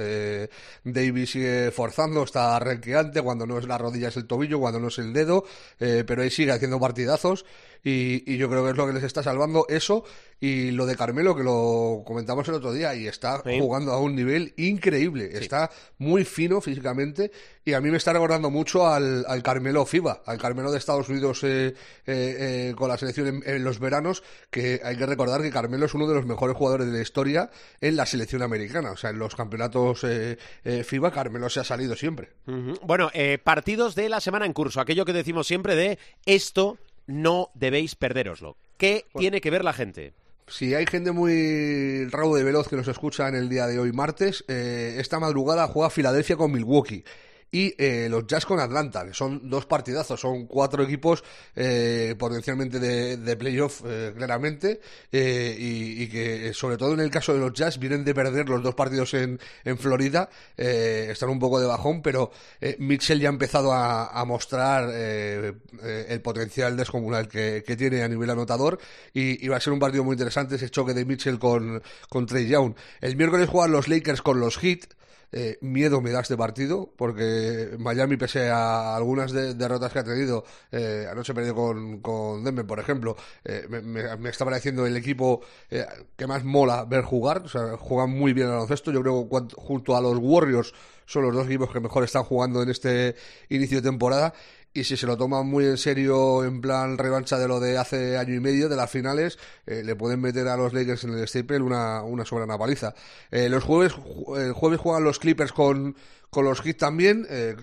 Davis 0.84 1.32
sigue 1.32 1.72
forzando, 1.72 2.24
está 2.24 2.58
renqueante, 2.60 3.22
cuando 3.22 3.46
no 3.46 3.58
es 3.60 3.68
la 3.68 3.78
rodilla 3.78 4.08
es 4.08 4.18
el 4.18 4.28
tobillo, 4.28 4.60
cuando 4.60 4.80
no 4.80 4.88
es 4.88 4.98
el 5.00 5.12
dedo, 5.12 5.44
pero 5.78 6.22
ahí 6.22 6.32
sigue 6.32 6.52
haciendo 6.52 6.80
partidazos 6.80 7.46
y, 7.84 8.32
y 8.32 8.38
yo 8.38 8.50
creo 8.50 8.64
que 8.64 8.72
es 8.72 8.78
lo 8.78 8.88
que 8.88 8.94
les 8.94 9.04
está 9.04 9.24
salvando 9.24 9.66
eso 9.70 10.04
y 10.44 10.72
lo 10.72 10.88
de 10.88 10.96
Carmelo, 10.96 11.36
que 11.36 11.44
lo 11.44 12.02
comentamos 12.04 12.48
el 12.48 12.56
otro 12.56 12.74
día, 12.74 12.96
y 12.96 13.08
está 13.08 13.44
Sí. 13.46 13.60
jugando 13.60 13.92
a 13.92 14.00
un 14.00 14.16
nivel 14.16 14.54
increíble. 14.58 15.30
Está 15.34 15.70
muy 16.00 16.26
fino 16.26 16.62
físicamente 16.62 17.32
y 17.64 17.74
a 17.74 17.82
mí 17.82 17.92
me 17.92 17.98
está 17.98 18.12
recordando 18.12 18.50
mucho 18.50 18.88
al, 18.88 19.24
al 19.28 19.44
Carmelo 19.44 19.86
FIBA, 19.86 20.24
al 20.26 20.40
Carmelo 20.40 20.72
de 20.72 20.80
Estados 20.80 21.10
Unidos 21.10 21.44
eh, 21.44 21.68
eh, 21.68 21.74
eh, 22.08 22.74
con 22.76 22.90
la 22.90 22.98
selección 22.98 23.28
en, 23.28 23.44
en 23.46 23.64
los 23.64 23.78
veranos, 23.80 24.24
que 24.50 24.82
hay 24.84 24.98
que 24.98 25.06
recordar 25.06 25.44
que 25.44 25.52
Carmelo 25.52 25.86
es 25.86 25.94
uno 25.94 26.08
de 26.08 26.16
los 26.16 26.26
mejores 26.26 26.58
jugadores 26.58 26.88
de 26.88 26.94
la 26.94 27.02
historia 27.04 27.52
en 27.80 27.96
la 27.96 28.08
selección 28.08 28.42
americana. 28.42 28.92
O 28.92 28.98
sea, 28.98 29.12
en 29.12 29.20
los 29.20 29.36
campeonatos 29.36 30.04
eh, 30.06 30.40
eh, 30.64 30.84
FIBA, 30.84 31.12
Carmelo 31.12 31.50
se 31.52 31.60
ha 31.60 31.64
salido 31.64 31.96
siempre. 31.96 32.30
Ujú. 32.48 32.80
Bueno, 32.84 33.12
eh, 33.14 33.38
partidos 33.38 33.94
de 33.94 34.10
la 34.10 34.20
semana 34.20 34.48
en 34.48 34.54
curso. 34.54 34.82
Aquello 34.82 35.06
que 35.06 35.14
decimos 35.14 35.46
siempre 35.46 35.76
de 35.76 36.00
esto 36.26 36.80
no 37.08 37.50
debéis 37.54 37.96
perderoslo. 37.96 38.58
¿Qué 38.78 39.06
tiene 39.16 39.42
que 39.42 39.52
ver 39.52 39.64
la 39.64 39.74
gente? 39.74 40.14
Si 40.48 40.74
hay 40.74 40.86
gente 40.86 41.12
muy 41.12 42.08
raudo 42.10 42.36
de 42.36 42.44
veloz 42.44 42.68
que 42.68 42.76
nos 42.76 42.88
escucha 42.88 43.30
en 43.30 43.36
el 43.36 43.48
día 43.48 43.68
de 43.68 43.80
hoy, 43.80 43.94
martes, 43.94 44.44
eh, 44.48 44.96
esta 44.98 45.20
madrugada 45.20 45.68
juega 45.68 45.90
Filadelfia 45.90 46.36
con 46.36 46.52
Milwaukee. 46.52 47.06
Y 47.54 47.76
eh, 47.78 48.08
los 48.10 48.26
Jazz 48.28 48.46
con 48.46 48.62
Atlanta, 48.62 49.06
que 49.06 49.14
son 49.14 49.50
dos 49.50 49.66
partidazos, 49.66 50.22
son 50.22 50.46
cuatro 50.46 50.84
equipos 50.84 51.22
eh, 51.54 52.16
potencialmente 52.18 52.80
de, 52.80 53.18
de 53.18 53.36
playoff, 53.36 53.82
eh, 53.86 54.14
claramente, 54.16 54.80
eh, 55.12 55.58
y, 55.60 56.04
y 56.04 56.08
que, 56.08 56.54
sobre 56.54 56.78
todo 56.78 56.94
en 56.94 57.02
el 57.02 57.12
caso 57.12 57.34
de 57.34 57.40
los 57.40 57.52
Jazz, 57.52 57.78
vienen 57.78 58.06
de 58.06 58.14
perder 58.14 58.48
los 58.48 58.64
dos 58.64 58.74
partidos 58.74 59.14
en, 59.16 59.38
en 59.66 59.78
Florida, 59.78 60.30
eh, 60.56 61.10
están 61.12 61.28
un 61.28 61.40
poco 61.40 61.60
de 61.60 61.68
bajón, 61.68 62.02
pero 62.02 62.32
eh, 62.62 62.78
Mitchell 62.80 63.20
ya 63.20 63.28
ha 63.28 63.34
empezado 63.34 63.74
a, 63.74 64.08
a 64.08 64.24
mostrar 64.24 64.90
eh, 64.94 65.52
eh, 65.84 66.06
el 66.08 66.22
potencial 66.22 66.78
descomunal 66.78 67.28
que, 67.28 67.66
que 67.68 67.76
tiene 67.76 68.02
a 68.02 68.08
nivel 68.08 68.30
anotador, 68.30 68.80
y, 69.14 69.44
y 69.46 69.50
va 69.50 69.58
a 69.58 69.60
ser 69.60 69.74
un 69.74 69.80
partido 69.80 70.06
muy 70.06 70.14
interesante 70.14 70.56
ese 70.56 70.70
choque 70.70 70.94
de 70.94 71.04
Mitchell 71.04 71.38
con, 71.38 71.84
con 72.08 72.26
Trey 72.26 72.48
Young. 72.48 72.76
El 73.02 73.18
miércoles 73.18 73.50
juegan 73.50 73.74
los 73.74 73.90
Lakers 73.90 74.22
con 74.22 74.40
los 74.40 74.58
Heat, 74.58 74.86
eh, 75.32 75.58
miedo 75.62 76.02
me 76.02 76.12
da 76.12 76.22
este 76.22 76.38
partido, 76.38 76.94
porque 76.98 77.76
Miami, 77.80 78.18
pese 78.18 78.50
a 78.50 78.96
algunas 78.96 79.32
de- 79.32 79.54
derrotas 79.56 79.92
que 79.94 80.00
ha 80.00 80.04
tenido, 80.04 80.44
eh, 80.72 81.08
anoche 81.10 81.34
perdió 81.34 81.56
con, 81.56 82.00
con 82.02 82.44
Denver, 82.44 82.66
por 82.66 82.80
ejemplo, 82.80 83.16
eh, 83.44 83.66
me, 83.70 83.82
me- 83.82 84.18
me 84.18 84.30
está 84.30 84.46
pareciendo 84.46 84.86
el 84.86 84.96
equipo 84.98 85.42
eh, 85.70 85.86
que 86.16 86.28
más 86.28 86.44
mola 86.44 86.86
ver 86.86 87.04
jugar, 87.04 87.44
o 87.46 87.50
sea, 87.50 87.78
juegan 87.78 88.10
muy 88.12 88.34
bien 88.34 88.48
al 88.48 88.54
baloncesto, 88.54 88.92
yo 88.92 89.02
creo 89.02 89.30
que 89.30 89.56
junto 89.56 89.96
a 89.96 90.02
los 90.02 90.18
Warriors 90.20 90.74
son 91.06 91.24
los 91.24 91.34
dos 91.36 91.46
equipos 91.48 91.72
que 91.72 91.80
mejor 91.80 92.04
están 92.04 92.24
jugando 92.24 92.62
en 92.64 92.70
este 92.70 93.16
inicio 93.50 93.78
de 93.82 93.90
temporada. 93.90 94.34
Y 94.74 94.86
si 94.86 94.96
se 94.96 95.06
lo 95.06 95.18
toman 95.18 95.48
muy 95.48 95.66
en 95.66 95.78
serio, 95.78 96.46
en 96.46 96.62
plan 96.62 96.98
revancha 96.98 97.38
de 97.38 97.48
lo 97.48 97.60
de 97.60 97.78
hace 97.78 98.18
año 98.18 98.34
y 98.36 98.40
medio, 98.40 98.70
de 98.70 98.78
las 98.78 98.90
finales, 98.90 99.38
eh, 99.66 99.84
le 99.84 99.98
pueden 99.98 100.22
meter 100.22 100.48
a 100.48 100.56
los 100.56 100.72
Lakers 100.74 101.04
en 101.04 101.14
el 101.14 101.28
Staple 101.28 101.60
una, 101.60 102.02
una 102.04 102.24
soberana 102.24 102.58
paliza. 102.58 102.96
Eh, 103.32 103.50
los 103.50 103.66
jueves, 103.66 103.94
ju- 103.94 104.40
el 104.40 104.54
jueves 104.54 104.80
juegan 104.80 105.04
los 105.04 105.20
Clippers 105.20 105.52
con, 105.52 105.98
con 106.32 106.46
los 106.46 106.62
Heat 106.62 106.78
también, 106.78 107.28
eh, 107.30 107.56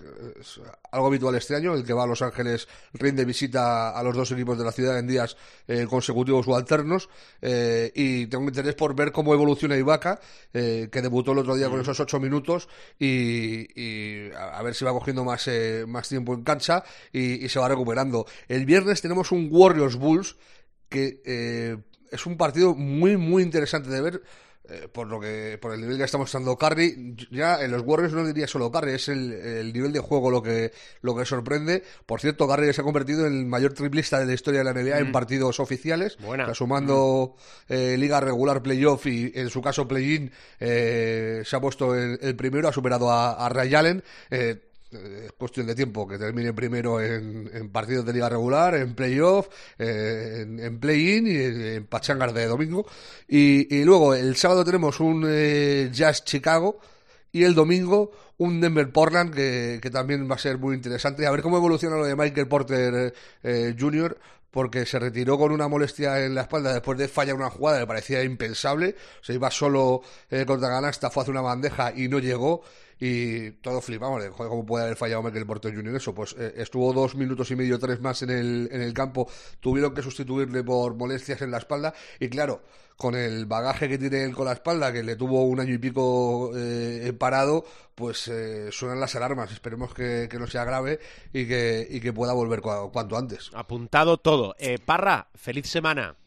algo 0.91 1.07
habitual 1.07 1.33
este 1.33 1.55
año, 1.55 1.73
el 1.73 1.83
que 1.83 1.91
va 1.91 2.03
a 2.03 2.07
Los 2.07 2.21
Ángeles 2.21 2.67
rinde 2.93 3.25
visita 3.25 3.89
a 3.89 4.03
los 4.03 4.15
dos 4.15 4.31
equipos 4.31 4.59
de 4.59 4.63
la 4.63 4.71
ciudad 4.71 4.99
en 4.99 5.07
días 5.07 5.35
eh, 5.67 5.87
consecutivos 5.89 6.47
o 6.47 6.55
alternos, 6.55 7.09
eh, 7.41 7.91
y 7.95 8.27
tengo 8.27 8.45
interés 8.45 8.75
por 8.75 8.95
ver 8.95 9.11
cómo 9.11 9.33
evoluciona 9.33 9.75
Ibaka, 9.75 10.21
eh, 10.53 10.87
que 10.91 11.01
debutó 11.01 11.31
el 11.31 11.39
otro 11.39 11.55
día 11.55 11.67
con 11.67 11.81
esos 11.81 11.99
ocho 11.99 12.19
minutos, 12.19 12.69
y, 12.99 13.67
y 13.75 14.31
a, 14.33 14.61
ver 14.61 14.75
si 14.75 14.85
va 14.85 14.91
cogiendo 14.91 15.23
más, 15.23 15.47
eh, 15.47 15.85
más 15.87 16.07
tiempo 16.07 16.35
en 16.35 16.43
cancha 16.43 16.83
y, 17.11 17.43
y 17.43 17.49
se 17.49 17.59
va 17.59 17.67
recuperando. 17.67 18.27
El 18.47 18.67
viernes 18.67 19.01
tenemos 19.01 19.31
un 19.31 19.49
Warriors 19.51 19.95
Bulls, 19.95 20.37
que 20.89 21.21
es 22.11 22.25
un 22.25 22.37
partido 22.37 22.75
muy, 22.75 23.17
muy 23.17 23.41
interesante 23.41 23.89
de 23.89 24.01
ver. 24.01 24.21
Eh, 24.69 24.87
por 24.91 25.07
lo 25.07 25.19
que 25.19 25.57
por 25.61 25.73
el 25.73 25.81
nivel 25.81 25.97
que 25.97 26.03
estamos 26.03 26.25
mostrando 26.25 26.57
Curry 26.57 27.15
ya 27.31 27.61
en 27.61 27.71
los 27.71 27.81
Warriors 27.83 28.13
no 28.13 28.25
diría 28.25 28.47
solo 28.47 28.71
Curry 28.71 28.93
es 28.93 29.09
el, 29.09 29.31
el 29.33 29.73
nivel 29.73 29.91
de 29.91 29.99
juego 29.99 30.29
lo 30.29 30.41
que 30.41 30.71
lo 31.01 31.15
que 31.15 31.25
sorprende. 31.25 31.83
Por 32.05 32.21
cierto 32.21 32.47
Curry 32.47 32.73
se 32.73 32.81
ha 32.81 32.83
convertido 32.83 33.25
en 33.25 33.39
el 33.39 33.45
mayor 33.45 33.73
triplista 33.73 34.19
de 34.19 34.25
la 34.25 34.33
historia 34.33 34.63
de 34.63 34.65
la 34.65 34.73
NBA 34.73 34.99
en 34.99 35.11
partidos 35.11 35.59
oficiales. 35.59 36.17
Buena. 36.17 36.43
o 36.43 36.47
sea, 36.47 36.55
sumando 36.55 37.35
eh, 37.67 37.97
liga 37.97 38.19
regular 38.19 38.61
playoff 38.61 39.05
y 39.07 39.31
en 39.35 39.49
su 39.49 39.61
caso 39.61 39.87
play-in 39.87 40.31
eh, 40.59 41.41
se 41.45 41.55
ha 41.55 41.59
puesto 41.59 41.95
el, 41.95 42.19
el 42.21 42.35
primero 42.35 42.67
ha 42.67 42.73
superado 42.73 43.11
a, 43.11 43.33
a 43.33 43.49
Ray 43.49 43.73
Allen. 43.75 44.03
Eh, 44.29 44.68
es 44.91 45.31
cuestión 45.33 45.67
de 45.67 45.75
tiempo 45.75 46.07
que 46.07 46.17
termine 46.17 46.53
primero 46.53 47.01
en, 47.01 47.49
en 47.53 47.69
partidos 47.71 48.05
de 48.05 48.13
liga 48.13 48.29
regular, 48.29 48.75
en 48.75 48.95
playoff, 48.95 49.47
eh, 49.77 50.45
en, 50.47 50.79
play-in 50.79 51.27
y 51.27 51.35
en, 51.75 51.85
pachangas 51.87 52.33
de 52.33 52.45
domingo. 52.47 52.85
Y, 53.27 53.83
luego 53.83 54.13
el 54.13 54.35
sábado 54.35 54.65
tenemos 54.65 54.99
un 54.99 55.25
eh, 55.27 55.89
Jazz 55.91 56.23
Chicago 56.23 56.79
y 57.31 57.43
el 57.43 57.53
domingo 57.53 58.11
un 58.39 58.61
Denver 58.61 58.91
Portland 58.91 59.33
que, 59.33 59.89
también 59.91 60.29
va 60.29 60.35
a 60.35 60.39
ser 60.39 60.57
muy 60.57 60.75
interesante. 60.75 61.27
A 61.27 61.31
ver 61.31 61.41
cómo 61.41 61.57
evoluciona 61.57 61.97
lo 61.97 62.05
de 62.05 62.15
Michael 62.15 62.47
Porter 62.47 62.93
eh, 62.95 63.13
eh, 63.43 63.75
Jr. 63.77 64.17
porque 64.49 64.85
se 64.85 64.97
retiró 64.97 65.37
con 65.37 65.51
una 65.51 65.67
molestia 65.67 66.23
en 66.23 66.35
la 66.35 66.41
espalda 66.41 66.73
después 66.73 66.97
de 66.97 67.07
fallar 67.09 67.35
una 67.35 67.49
jugada 67.49 67.79
que 67.79 67.87
parecía 67.87 68.23
impensable. 68.23 68.95
Se 69.21 69.33
iba 69.33 69.51
solo 69.51 70.01
eh, 70.29 70.45
contra 70.45 70.69
Ganasta, 70.69 71.09
fue 71.09 71.21
a 71.21 71.23
hacer 71.23 71.33
una 71.33 71.41
bandeja 71.41 71.93
y 71.93 72.07
no 72.07 72.19
llegó. 72.19 72.63
Y 72.99 73.51
todos 73.61 73.85
flipamos 73.85 74.21
de 74.21 74.29
joder, 74.29 74.49
cómo 74.49 74.65
puede 74.65 74.83
haber 74.85 74.97
fallado 74.97 75.23
Michael 75.23 75.45
Porter 75.45 75.73
Jr. 75.73 75.95
eso. 75.95 76.13
Pues 76.13 76.35
eh, 76.37 76.53
estuvo 76.57 76.91
dos 76.91 77.15
minutos 77.15 77.49
y 77.51 77.55
medio, 77.55 77.79
tres 77.79 78.01
más 78.01 78.21
en 78.23 78.29
el, 78.29 78.69
en 78.71 78.81
el 78.81 78.93
campo. 78.93 79.29
Tuvieron 79.61 79.93
que 79.93 80.01
sustituirle 80.01 80.63
por 80.63 80.95
molestias 80.95 81.41
en 81.41 81.51
la 81.51 81.59
espalda. 81.59 81.93
Y 82.19 82.27
claro, 82.27 82.61
con 82.97 83.15
el 83.15 83.45
bagaje 83.45 83.87
que 83.87 83.97
tiene 83.97 84.25
él 84.25 84.35
con 84.35 84.45
la 84.45 84.51
espalda, 84.51 84.91
que 84.91 85.01
le 85.03 85.15
tuvo 85.15 85.45
un 85.45 85.61
año 85.61 85.73
y 85.73 85.77
pico 85.77 86.51
eh, 86.53 87.13
parado, 87.17 87.63
pues 87.95 88.27
eh, 88.27 88.67
suenan 88.73 88.99
las 88.99 89.15
alarmas. 89.15 89.49
Esperemos 89.53 89.93
que, 89.93 90.27
que 90.29 90.37
no 90.37 90.47
sea 90.47 90.65
grave 90.65 90.99
y 91.31 91.47
que, 91.47 91.87
y 91.89 92.01
que 92.01 92.11
pueda 92.11 92.33
volver 92.33 92.59
cua- 92.59 92.91
cuanto 92.91 93.17
antes. 93.17 93.49
Apuntado 93.53 94.17
todo. 94.17 94.55
Parra, 94.85 95.29
feliz 95.35 95.67
semana. 95.69 96.17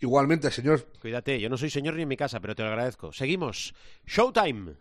Igualmente, 0.00 0.50
señor. 0.50 0.84
Cuídate, 1.00 1.38
yo 1.40 1.48
no 1.48 1.56
soy 1.56 1.70
señor 1.70 1.94
ni 1.94 2.02
en 2.02 2.08
mi 2.08 2.16
casa, 2.16 2.40
pero 2.40 2.56
te 2.56 2.62
lo 2.64 2.68
agradezco. 2.70 3.12
Seguimos. 3.12 3.72
Showtime. 4.04 4.74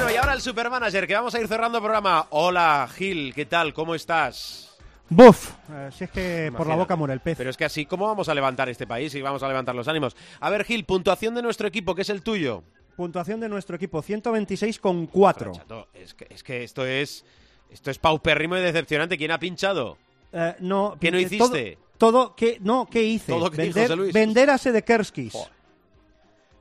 Bueno, 0.00 0.14
y 0.14 0.16
ahora 0.16 0.32
el 0.32 0.40
supermanager, 0.40 1.06
que 1.06 1.12
vamos 1.12 1.34
a 1.34 1.40
ir 1.42 1.46
cerrando 1.46 1.76
el 1.76 1.82
programa. 1.82 2.26
Hola, 2.30 2.88
Gil, 2.96 3.34
¿qué 3.34 3.44
tal? 3.44 3.74
¿Cómo 3.74 3.94
estás? 3.94 4.74
¡Buf! 5.10 5.50
Eh, 5.70 5.90
si 5.94 6.04
es 6.04 6.10
que 6.10 6.50
por 6.56 6.66
la 6.66 6.74
boca 6.74 6.96
muere 6.96 7.12
el 7.12 7.20
pez. 7.20 7.36
Pero 7.36 7.50
es 7.50 7.56
que 7.58 7.66
así, 7.66 7.84
¿cómo 7.84 8.06
vamos 8.06 8.30
a 8.30 8.34
levantar 8.34 8.70
este 8.70 8.86
país 8.86 9.14
y 9.14 9.20
vamos 9.20 9.42
a 9.42 9.48
levantar 9.48 9.74
los 9.74 9.88
ánimos? 9.88 10.16
A 10.40 10.48
ver, 10.48 10.64
Gil, 10.64 10.86
puntuación 10.86 11.34
de 11.34 11.42
nuestro 11.42 11.68
equipo, 11.68 11.94
que 11.94 12.00
es 12.00 12.08
el 12.08 12.22
tuyo. 12.22 12.62
Puntuación 12.96 13.40
de 13.40 13.50
nuestro 13.50 13.76
equipo, 13.76 14.02
126,4. 14.02 15.52
Chato, 15.54 15.88
es 15.92 16.14
que, 16.14 16.26
es 16.30 16.42
que 16.42 16.64
esto 16.64 16.86
es 16.86 17.22
esto 17.70 17.90
es 17.90 17.98
paupérrimo 17.98 18.56
y 18.56 18.62
decepcionante. 18.62 19.18
¿Quién 19.18 19.32
ha 19.32 19.38
pinchado? 19.38 19.98
Eh, 20.32 20.54
no, 20.60 20.96
¿Qué 20.98 21.10
no 21.10 21.18
eh, 21.18 21.22
hiciste? 21.22 21.76
Todo, 21.98 22.12
todo 22.12 22.36
¿qué, 22.36 22.56
no, 22.62 22.88
¿qué 22.90 23.02
hice? 23.02 23.32
Todo 23.32 23.50
que 23.50 23.58
vender, 23.58 23.98
Luis. 23.98 24.14
vender 24.14 24.48
a 24.48 24.56
Sedekerskis. 24.56 25.34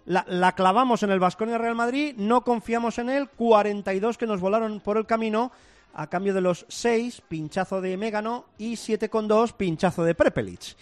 La, 0.05 0.25
la 0.27 0.53
clavamos 0.53 1.03
en 1.03 1.11
el 1.11 1.19
Vasconia 1.19 1.57
Real 1.57 1.75
Madrid, 1.75 2.15
no 2.17 2.43
confiamos 2.43 2.97
en 2.97 3.09
él, 3.09 3.29
42 3.29 4.17
que 4.17 4.25
nos 4.25 4.41
volaron 4.41 4.79
por 4.79 4.97
el 4.97 5.05
camino, 5.05 5.51
a 5.93 6.07
cambio 6.07 6.33
de 6.33 6.41
los 6.41 6.65
6, 6.69 7.21
pinchazo 7.27 7.81
de 7.81 7.97
Megano 7.97 8.45
y 8.57 8.73
7,2, 8.73 9.53
pinchazo 9.53 10.03
de 10.03 10.15
Prepelic. 10.15 10.75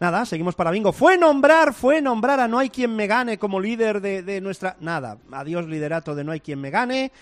Nada, 0.00 0.26
seguimos 0.26 0.54
para 0.54 0.70
bingo. 0.70 0.92
Fue 0.92 1.16
nombrar, 1.16 1.72
fue 1.72 2.02
nombrar 2.02 2.40
a 2.40 2.48
No 2.48 2.58
hay 2.58 2.68
quien 2.68 2.94
me 2.96 3.06
gane 3.06 3.38
como 3.38 3.60
líder 3.60 4.00
de, 4.00 4.22
de 4.22 4.40
nuestra... 4.40 4.76
Nada, 4.80 5.18
adiós 5.30 5.66
liderato 5.66 6.14
de 6.14 6.24
No 6.24 6.32
hay 6.32 6.40
quien 6.40 6.60
me 6.60 6.70
gane. 6.70 7.12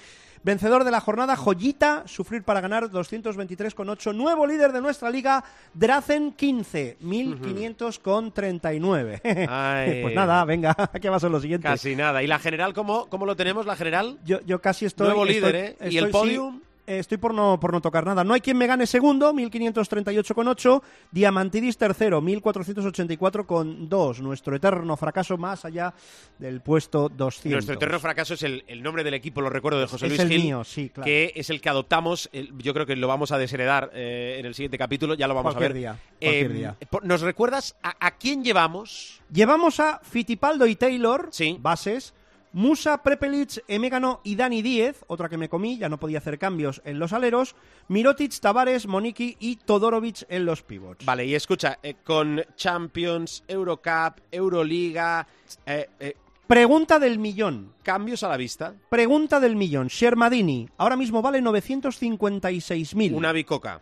Vencedor 0.44 0.82
de 0.82 0.90
la 0.90 1.00
jornada, 1.00 1.36
Joyita, 1.36 2.02
sufrir 2.06 2.42
para 2.42 2.60
ganar 2.60 2.90
223,8. 2.90 4.12
Nuevo 4.12 4.44
líder 4.44 4.72
de 4.72 4.80
nuestra 4.80 5.08
liga, 5.08 5.44
Drazen 5.72 6.32
15, 6.32 6.96
1500,39. 7.00 9.46
Ay. 9.48 10.02
pues 10.02 10.14
nada, 10.14 10.44
venga, 10.44 10.74
¿qué 11.00 11.08
va 11.08 11.14
a 11.16 11.20
ser 11.20 11.30
lo 11.30 11.40
siguiente? 11.40 11.68
Casi 11.68 11.94
nada. 11.94 12.24
¿Y 12.24 12.26
la 12.26 12.40
general 12.40 12.74
cómo, 12.74 13.06
cómo 13.06 13.24
lo 13.24 13.36
tenemos, 13.36 13.66
la 13.66 13.76
general? 13.76 14.18
Yo, 14.24 14.40
yo 14.40 14.60
casi 14.60 14.86
estoy... 14.86 15.06
Nuevo 15.06 15.26
estoy- 15.26 15.36
líder, 15.36 15.54
¿eh? 15.54 15.76
¿Y 15.90 15.98
el 15.98 16.06
sí, 16.06 16.12
podium? 16.12 16.60
Estoy 16.86 17.18
por 17.18 17.32
no, 17.34 17.58
por 17.60 17.72
no 17.72 17.80
tocar 17.80 18.04
nada. 18.04 18.24
No 18.24 18.34
hay 18.34 18.40
quien 18.40 18.56
me 18.58 18.66
gane 18.66 18.86
segundo, 18.86 19.32
1538,8. 19.32 20.82
Diamantidis 21.10 21.76
tercero, 21.76 22.20
1484,2. 22.22 24.18
Nuestro 24.20 24.56
eterno 24.56 24.96
fracaso 24.96 25.36
más 25.36 25.64
allá 25.64 25.94
del 26.38 26.60
puesto 26.60 27.08
200. 27.08 27.52
Nuestro 27.52 27.74
eterno 27.74 28.00
fracaso 28.00 28.34
es 28.34 28.42
el, 28.42 28.64
el 28.66 28.82
nombre 28.82 29.04
del 29.04 29.14
equipo, 29.14 29.40
lo 29.40 29.50
recuerdo, 29.50 29.80
de 29.80 29.86
José 29.86 30.06
Es 30.06 30.10
Luis 30.12 30.20
el 30.20 30.28
Gil, 30.28 30.42
mío, 30.42 30.64
sí, 30.64 30.88
claro. 30.90 31.04
que 31.04 31.32
es 31.34 31.50
el 31.50 31.60
que 31.60 31.68
adoptamos. 31.68 32.28
el- 32.32 32.52
yo 32.58 32.74
creo 32.74 32.86
que 32.86 32.96
lo 32.96 33.08
vamos 33.08 33.32
a 33.32 33.38
desheredar 33.38 33.90
eh, 33.94 34.36
en 34.38 34.46
el 34.46 34.54
siguiente 34.54 34.78
capítulo, 34.78 35.14
ya 35.14 35.26
lo 35.28 35.34
vamos 35.34 35.54
Cualquier 35.54 35.70
a 35.70 35.74
ver. 35.74 35.80
día, 35.80 35.96
cualquier 36.20 36.50
Eh, 36.50 36.54
día. 36.54 36.76
¿Nos 37.02 37.20
recuerdas 37.22 37.76
a, 37.82 37.94
a 38.06 38.12
quién 38.12 38.44
llevamos? 38.44 39.20
Llevamos 39.32 39.80
a 39.80 40.00
Fittipaldo 40.02 40.66
y 40.66 40.76
Taylor, 40.76 41.28
Sí. 41.30 41.56
bases. 41.60 42.14
Musa, 42.52 43.02
Prepelic, 43.02 43.64
Emegano 43.66 44.20
y 44.24 44.36
Dani 44.36 44.60
Díez, 44.62 45.04
otra 45.06 45.28
que 45.28 45.38
me 45.38 45.48
comí, 45.48 45.78
ya 45.78 45.88
no 45.88 45.98
podía 45.98 46.18
hacer 46.18 46.38
cambios 46.38 46.82
en 46.84 46.98
los 46.98 47.12
aleros. 47.12 47.56
Mirotic, 47.88 48.38
Tavares, 48.40 48.86
Moniki 48.86 49.36
y 49.40 49.56
Todorovic 49.56 50.24
en 50.28 50.44
los 50.44 50.62
pivots. 50.62 51.04
Vale, 51.04 51.24
y 51.24 51.34
escucha, 51.34 51.78
eh, 51.82 51.96
con 52.04 52.42
Champions, 52.56 53.42
Eurocup, 53.48 54.20
Euroliga, 54.30 55.26
eh, 55.64 55.88
eh, 55.98 56.16
Pregunta 56.46 56.98
del 56.98 57.18
millón. 57.18 57.72
cambios 57.82 58.22
a 58.22 58.28
la 58.28 58.36
vista, 58.36 58.74
Pregunta 58.90 59.40
del 59.40 59.56
millón. 59.56 59.86
Shermadini, 59.88 60.68
ahora 60.76 60.96
mismo 60.96 61.22
vale 61.22 61.40
956.000. 61.40 63.14
una 63.14 63.32
bicoca. 63.32 63.80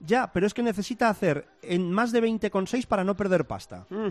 Ya, 0.00 0.32
pero 0.32 0.46
es 0.46 0.54
que 0.54 0.62
necesita 0.62 1.08
hacer 1.10 1.46
en 1.60 1.92
más 1.92 2.10
de 2.10 2.22
20,6 2.22 2.86
para 2.86 3.04
no 3.04 3.14
perder 3.14 3.46
pasta. 3.46 3.86
Mm, 3.90 4.08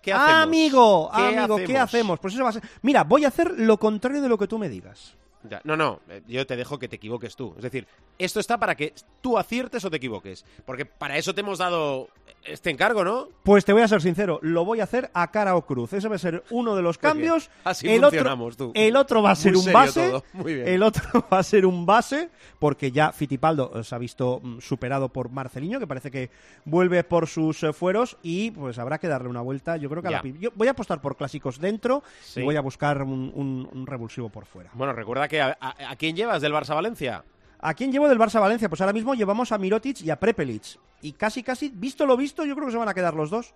¿Qué 0.00 0.12
hacemos? 0.12 0.42
Amigo, 0.42 1.10
¿Qué 1.14 1.22
amigo, 1.38 1.56
¿qué 1.56 1.78
hacemos? 1.78 2.18
Pues 2.20 2.34
eso 2.34 2.42
va 2.42 2.50
a 2.50 2.52
ser... 2.52 2.62
Mira, 2.82 3.04
voy 3.04 3.24
a 3.24 3.28
hacer 3.28 3.52
lo 3.58 3.78
contrario 3.78 4.22
de 4.22 4.28
lo 4.28 4.38
que 4.38 4.46
tú 4.46 4.58
me 4.58 4.68
digas. 4.68 5.14
Ya, 5.42 5.60
no, 5.64 5.76
no, 5.76 6.00
eh, 6.08 6.22
yo 6.28 6.46
te 6.46 6.54
dejo 6.56 6.78
que 6.78 6.88
te 6.88 6.96
equivoques 6.96 7.34
tú. 7.36 7.54
Es 7.56 7.62
decir, 7.62 7.86
esto 8.18 8.40
está 8.40 8.58
para 8.58 8.74
que 8.74 8.92
tú 9.20 9.38
aciertes 9.38 9.84
o 9.84 9.90
te 9.90 9.96
equivoques. 9.96 10.44
Porque 10.66 10.84
para 10.84 11.16
eso 11.16 11.34
te 11.34 11.40
hemos 11.40 11.58
dado 11.58 12.08
este 12.44 12.70
encargo, 12.70 13.04
¿no? 13.04 13.28
Pues 13.42 13.64
te 13.64 13.72
voy 13.72 13.82
a 13.82 13.88
ser 13.88 14.00
sincero, 14.02 14.38
lo 14.42 14.64
voy 14.64 14.80
a 14.80 14.84
hacer 14.84 15.10
a 15.14 15.30
cara 15.30 15.56
o 15.56 15.64
cruz. 15.66 15.92
Ese 15.94 16.08
va 16.08 16.16
a 16.16 16.18
ser 16.18 16.42
uno 16.50 16.74
de 16.76 16.82
los 16.82 16.98
cambios. 16.98 17.50
Así 17.64 17.88
el 17.88 18.00
funcionamos, 18.02 18.54
otro, 18.54 18.66
tú. 18.68 18.72
El 18.74 18.96
otro 18.96 19.22
va 19.22 19.30
a 19.32 19.36
ser 19.36 19.52
Muy 19.54 19.66
un 19.66 19.72
base. 19.72 20.08
todo. 20.10 20.24
Muy 20.34 20.54
bien. 20.54 20.68
El 20.68 20.82
otro 20.82 21.02
va 21.32 21.38
a 21.38 21.42
ser 21.42 21.64
un 21.66 21.86
base, 21.86 22.28
porque 22.58 22.90
ya 22.92 23.12
Fitipaldo 23.12 23.72
eh, 23.74 23.84
se 23.84 23.94
ha 23.94 23.98
visto 23.98 24.40
mm, 24.42 24.58
superado 24.60 25.08
por 25.08 25.30
Marceliño, 25.30 25.78
que 25.78 25.86
parece 25.86 26.10
que 26.10 26.30
vuelve 26.66 27.02
por 27.04 27.26
sus 27.28 27.62
eh, 27.62 27.72
fueros 27.72 28.16
y 28.22 28.50
pues 28.50 28.78
habrá 28.78 28.98
que 28.98 29.08
darle 29.08 29.28
una 29.28 29.40
vuelta. 29.40 29.76
Yo 29.78 29.88
creo 29.90 30.02
que 30.02 30.08
a 30.08 30.10
la 30.12 30.22
Yo 30.22 30.50
voy 30.54 30.68
a 30.68 30.72
apostar 30.72 31.00
por 31.00 31.16
clásicos 31.16 31.58
dentro 31.58 32.02
Sí. 32.22 32.40
y 32.40 32.44
voy 32.44 32.56
a 32.56 32.60
buscar 32.60 33.02
un, 33.02 33.32
un- 33.34 33.68
un 33.72 33.86
revulsivo 33.86 34.28
por 34.30 34.44
fuera. 34.46 34.70
Bueno, 34.74 34.92
recuerda 34.92 35.28
a, 35.38 35.56
a- 35.60 35.90
¿a 35.90 35.96
quién 35.96 36.16
llevas 36.16 36.40
del 36.40 36.52
Barça 36.52 36.74
Valencia. 36.74 37.22
¿A 37.60 37.74
quién 37.74 37.92
llevo 37.92 38.08
del 38.08 38.18
Barça 38.18 38.40
Valencia? 38.40 38.70
Pues 38.70 38.80
ahora 38.80 38.94
mismo 38.94 39.14
llevamos 39.14 39.52
a 39.52 39.58
Mirotic 39.58 40.00
y 40.00 40.10
a 40.10 40.18
Prepelic. 40.18 40.78
Y 41.02 41.12
casi, 41.12 41.42
casi, 41.42 41.68
visto 41.68 42.06
lo 42.06 42.16
visto, 42.16 42.44
yo 42.46 42.54
creo 42.54 42.66
que 42.66 42.72
se 42.72 42.78
van 42.78 42.88
a 42.88 42.94
quedar 42.94 43.14
los 43.14 43.28
dos. 43.30 43.52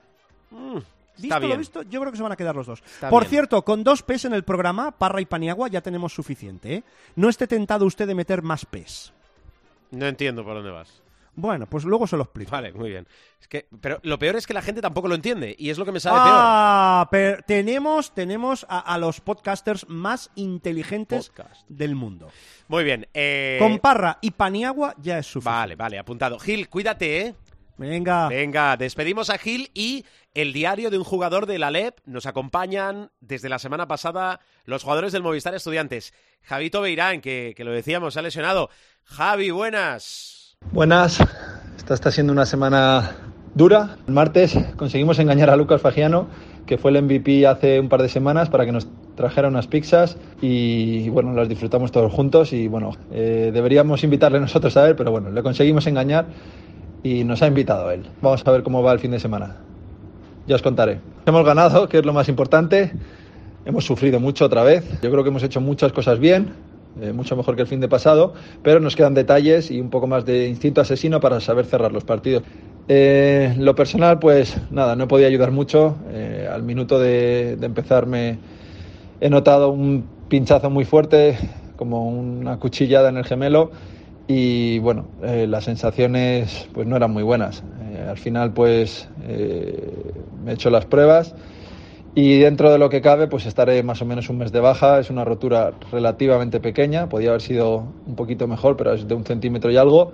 Mm, 0.51 0.79
Visto 1.17 1.39
lo 1.41 1.57
visto, 1.57 1.83
yo 1.83 2.01
creo 2.01 2.11
que 2.11 2.17
se 2.17 2.23
van 2.25 2.33
a 2.33 2.37
quedar 2.37 2.57
los 2.57 2.67
dos. 2.67 2.83
Está 2.85 3.09
Por 3.09 3.23
bien. 3.23 3.31
cierto, 3.31 3.65
con 3.65 3.85
dos 3.85 4.03
P's 4.03 4.25
en 4.25 4.35
el 4.35 4.43
programa, 4.43 4.91
Parra 4.91 5.21
y 5.21 5.25
Paniagua, 5.27 5.69
ya 5.69 5.81
tenemos 5.81 6.13
suficiente. 6.13 6.75
¿eh? 6.75 6.83
No 7.15 7.29
esté 7.29 7.47
tentado 7.47 7.87
usted 7.87 8.07
de 8.09 8.15
meter 8.17 8.43
más 8.43 8.67
P's. 8.67 9.13
No 9.93 10.07
entiendo 10.07 10.45
por 10.45 10.55
dónde 10.55 10.71
vas. 10.73 11.03
Bueno, 11.37 11.67
pues 11.67 11.85
luego 11.85 12.07
se 12.07 12.17
lo 12.17 12.23
explico. 12.25 12.51
Vale, 12.53 12.73
muy 12.73 12.91
bien. 12.91 13.09
Es 13.41 13.49
que, 13.49 13.67
pero 13.81 13.99
lo 14.03 14.19
peor 14.19 14.37
es 14.37 14.47
que 14.47 14.55
la 14.55 14.63
gente 14.63 14.81
tampoco 14.81 15.09
lo 15.09 15.15
entiende 15.15 15.55
y 15.59 15.71
es 15.71 15.79
lo 15.79 15.85
que 15.85 15.93
me 15.93 16.01
sabe 16.01 16.19
Ah, 16.21 17.09
pero 17.11 17.43
tenemos, 17.47 18.15
tenemos 18.15 18.65
a, 18.69 18.79
a 18.79 18.99
los 18.99 19.21
podcasters 19.21 19.89
más 19.89 20.31
inteligentes 20.37 21.29
Podcast. 21.31 21.69
del 21.69 21.95
mundo. 21.95 22.27
peor. 22.27 22.39
Muy 22.69 22.85
bien. 22.85 23.09
eh, 23.15 23.57
Con 23.61 23.79
Parra 23.81 24.19
y 24.21 24.31
Paniagua 24.31 24.95
ya 24.99 25.19
es 25.19 25.27
suficiente. 25.27 25.59
Vale, 25.59 25.77
vale, 25.77 25.99
apuntado. 25.99 26.39
Gil, 26.39 26.69
cuídate, 26.69 27.21
¿eh? 27.21 27.35
Venga. 27.77 28.29
Venga, 28.29 28.77
despedimos 28.77 29.31
a 29.31 29.39
Gil 29.39 29.71
y 29.75 30.05
el 30.33 30.53
diario 30.53 30.91
de 30.91 30.99
un 30.99 31.03
jugador 31.05 31.47
del 31.47 31.65
Alep. 31.65 31.99
Nos 32.07 32.27
acompañan 32.27 33.11
desde 33.21 33.49
la 33.49 33.59
semana 33.59 33.89
pasada 33.89 34.39
los 34.65 34.85
jugadores 34.85 35.13
del 35.13 35.25
Movistar 35.25 35.57
Estudiantes. 35.57 36.15
Javito 36.43 36.81
Beirán, 36.81 37.21
que, 37.21 37.53
que 37.57 37.65
lo 37.65 37.73
decíamos, 37.73 38.15
se 38.15 38.21
ha 38.21 38.23
lesionado. 38.23 38.71
Javi, 39.03 39.51
buenas. 39.51 40.44
Buenas, 40.73 41.21
esta 41.77 41.95
está 41.95 42.11
siendo 42.11 42.33
una 42.33 42.47
semana 42.47 43.13
dura. 43.55 43.97
El 44.09 44.15
martes 44.15 44.59
conseguimos 44.77 45.19
engañar 45.19 45.51
a 45.51 45.57
Lucas 45.57 45.81
Fagiano, 45.81 46.27
que 46.67 46.79
fue 46.79 46.91
el 46.91 47.03
MVP 47.03 47.47
hace 47.47 47.79
un 47.79 47.89
par 47.89 48.03
de 48.03 48.09
semanas, 48.09 48.51
para 48.51 48.65
que 48.67 48.73
nos 48.73 48.89
trajera 49.15 49.49
unas 49.49 49.69
pizzas 49.69 50.17
y 50.41 51.09
bueno, 51.11 51.33
las 51.33 51.49
disfrutamos 51.49 51.93
todos 51.93 52.13
juntos 52.13 52.53
y 52.53 52.67
bueno, 52.67 52.91
eh, 53.13 53.51
deberíamos 53.55 54.03
invitarle 54.03 54.41
nosotros 54.41 54.77
a 54.77 54.89
él, 54.89 54.97
pero 54.97 55.13
bueno, 55.13 55.31
le 55.31 55.43
conseguimos 55.43 55.87
engañar 55.87 56.27
y 57.05 57.23
nos 57.23 57.43
ha 57.43 57.47
invitado 57.47 57.91
él. 57.91 58.05
Vamos 58.21 58.43
a 58.45 58.51
ver 58.51 58.63
cómo 58.63 58.83
va 58.83 58.93
el 58.93 58.99
fin 58.99 59.13
de 59.13 59.21
semana. 59.21 59.57
Ya 60.47 60.57
os 60.57 60.63
contaré. 60.63 61.01
Hemos 61.27 61.45
ganado, 61.45 61.89
que 61.89 61.99
es 61.99 62.05
lo 62.05 62.13
más 62.13 62.29
importante. 62.29 62.93
Hemos 63.65 63.85
sufrido 63.85 64.19
mucho 64.19 64.45
otra 64.45 64.63
vez. 64.63 64.85
Yo 65.03 65.11
creo 65.11 65.23
que 65.23 65.31
hemos 65.31 65.43
hecho 65.43 65.61
muchas 65.61 65.93
cosas 65.93 66.19
bien, 66.19 66.53
eh, 67.01 67.13
mucho 67.13 67.37
mejor 67.37 67.57
que 67.57 67.63
el 67.63 67.69
fin 67.69 67.81
de 67.81 67.89
pasado, 67.89 68.35
pero 68.63 68.81
nos 68.81 68.97
quedan 68.97 69.15
detalles 69.15 69.71
y 69.71 69.81
un 69.81 69.91
poco 69.91 70.07
más 70.07 70.25
de 70.25 70.49
instinto 70.49 70.81
asesino 70.81 71.21
para 71.21 71.41
saber 71.41 71.67
cerrar 71.67 71.93
los 71.93 72.05
partidos. 72.05 72.43
Eh, 72.89 73.55
lo 73.59 73.75
personal, 73.75 74.19
pues 74.19 74.57
nada, 74.71 74.95
no 74.97 75.09
podía 75.09 75.27
ayudar 75.27 75.51
mucho. 75.51 75.97
Eh, 76.11 76.49
al 76.51 76.63
minuto 76.63 76.99
de, 76.99 77.57
de 77.57 77.67
empezar 77.67 78.07
me 78.07 78.39
he 79.21 79.31
notado 79.31 79.71
un 79.71 80.05
pinchazo 80.29 80.71
muy 80.71 80.85
fuerte, 80.85 81.39
como 81.77 82.09
una 82.09 82.59
cuchillada 82.59 83.09
en 83.09 83.17
el 83.17 83.25
gemelo 83.25 83.71
y 84.27 84.79
bueno, 84.79 85.07
eh, 85.23 85.47
las 85.47 85.65
sensaciones 85.65 86.69
pues 86.73 86.87
no 86.87 86.97
eran 86.97 87.11
muy 87.11 87.23
buenas. 87.23 87.63
Eh, 87.93 88.07
al 88.09 88.19
final 88.19 88.53
pues 88.53 89.09
eh, 89.27 90.13
me 90.45 90.53
he 90.53 90.55
hecho 90.55 90.71
las 90.71 90.87
pruebas 90.87 91.35
y 92.15 92.39
dentro 92.39 92.71
de 92.71 92.79
lo 92.79 92.89
que 92.89 93.01
cabe 93.01 93.27
pues 93.27 93.47
estaré 93.47 93.83
más 93.83 94.01
o 94.01 94.05
menos 94.05 94.29
un 94.29 94.39
mes 94.39 94.53
de 94.53 94.61
baja. 94.61 95.01
Es 95.01 95.11
una 95.11 95.25
rotura 95.25 95.73
relativamente 95.91 96.61
pequeña, 96.61 97.09
podía 97.09 97.31
haber 97.31 97.43
sido 97.43 97.89
un 98.07 98.15
poquito 98.15 98.47
mejor, 98.47 98.77
pero 98.77 98.93
es 98.93 99.09
de 99.09 99.15
un 99.15 99.25
centímetro 99.25 99.71
y 99.71 99.77
algo. 99.77 100.13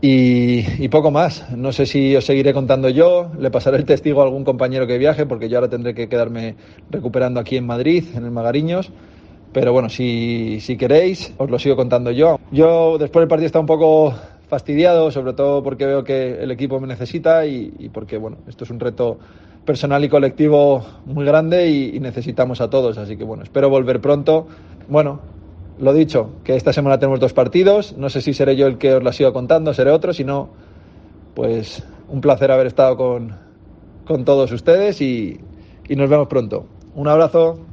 Y, 0.00 0.64
y 0.82 0.88
poco 0.88 1.10
más. 1.10 1.50
No 1.56 1.72
sé 1.72 1.86
si 1.86 2.14
os 2.14 2.24
seguiré 2.24 2.52
contando 2.52 2.88
yo, 2.88 3.30
le 3.38 3.50
pasaré 3.50 3.78
el 3.78 3.84
testigo 3.84 4.20
a 4.20 4.24
algún 4.24 4.44
compañero 4.44 4.86
que 4.86 4.98
viaje, 4.98 5.26
porque 5.26 5.48
yo 5.48 5.58
ahora 5.58 5.70
tendré 5.70 5.94
que 5.94 6.08
quedarme 6.08 6.54
recuperando 6.90 7.40
aquí 7.40 7.56
en 7.56 7.66
Madrid, 7.66 8.04
en 8.14 8.24
el 8.24 8.30
Magariños. 8.30 8.92
Pero 9.52 9.72
bueno, 9.72 9.88
si, 9.88 10.60
si 10.60 10.76
queréis, 10.76 11.32
os 11.38 11.50
lo 11.50 11.58
sigo 11.58 11.74
contando 11.74 12.10
yo. 12.10 12.38
Yo 12.52 12.98
después 12.98 13.22
del 13.22 13.28
partido 13.28 13.46
está 13.46 13.60
un 13.60 13.66
poco 13.66 14.14
fastidiado, 14.48 15.10
sobre 15.10 15.32
todo 15.32 15.62
porque 15.62 15.86
veo 15.86 16.04
que 16.04 16.42
el 16.42 16.50
equipo 16.50 16.78
me 16.80 16.86
necesita 16.86 17.46
y, 17.46 17.72
y 17.78 17.88
porque 17.88 18.18
bueno, 18.18 18.38
esto 18.46 18.64
es 18.64 18.70
un 18.70 18.78
reto 18.78 19.18
personal 19.68 20.02
y 20.02 20.08
colectivo 20.08 20.82
muy 21.04 21.26
grande 21.26 21.68
y, 21.68 22.00
necesitamos 22.00 22.62
a 22.62 22.70
todos. 22.70 22.96
Así 22.96 23.18
que 23.18 23.24
bueno, 23.24 23.42
espero 23.42 23.68
volver 23.68 24.00
pronto. 24.00 24.46
Bueno, 24.88 25.20
lo 25.78 25.92
dicho, 25.92 26.30
que 26.42 26.56
esta 26.56 26.72
semana 26.72 26.98
tenemos 26.98 27.20
dos 27.20 27.34
partidos. 27.34 27.94
No 27.98 28.08
sé 28.08 28.22
si 28.22 28.32
seré 28.32 28.56
yo 28.56 28.66
el 28.66 28.78
que 28.78 28.94
os 28.94 29.02
la 29.02 29.12
siga 29.12 29.30
contando, 29.30 29.74
seré 29.74 29.90
otro. 29.90 30.14
Si 30.14 30.24
no, 30.24 30.48
pues 31.34 31.84
un 32.08 32.22
placer 32.22 32.50
haber 32.50 32.66
estado 32.66 32.96
con, 32.96 33.36
con 34.06 34.24
todos 34.24 34.50
ustedes 34.52 35.02
y, 35.02 35.38
y 35.86 35.96
nos 35.96 36.08
vemos 36.08 36.28
pronto. 36.28 36.64
Un 36.94 37.08
abrazo. 37.08 37.67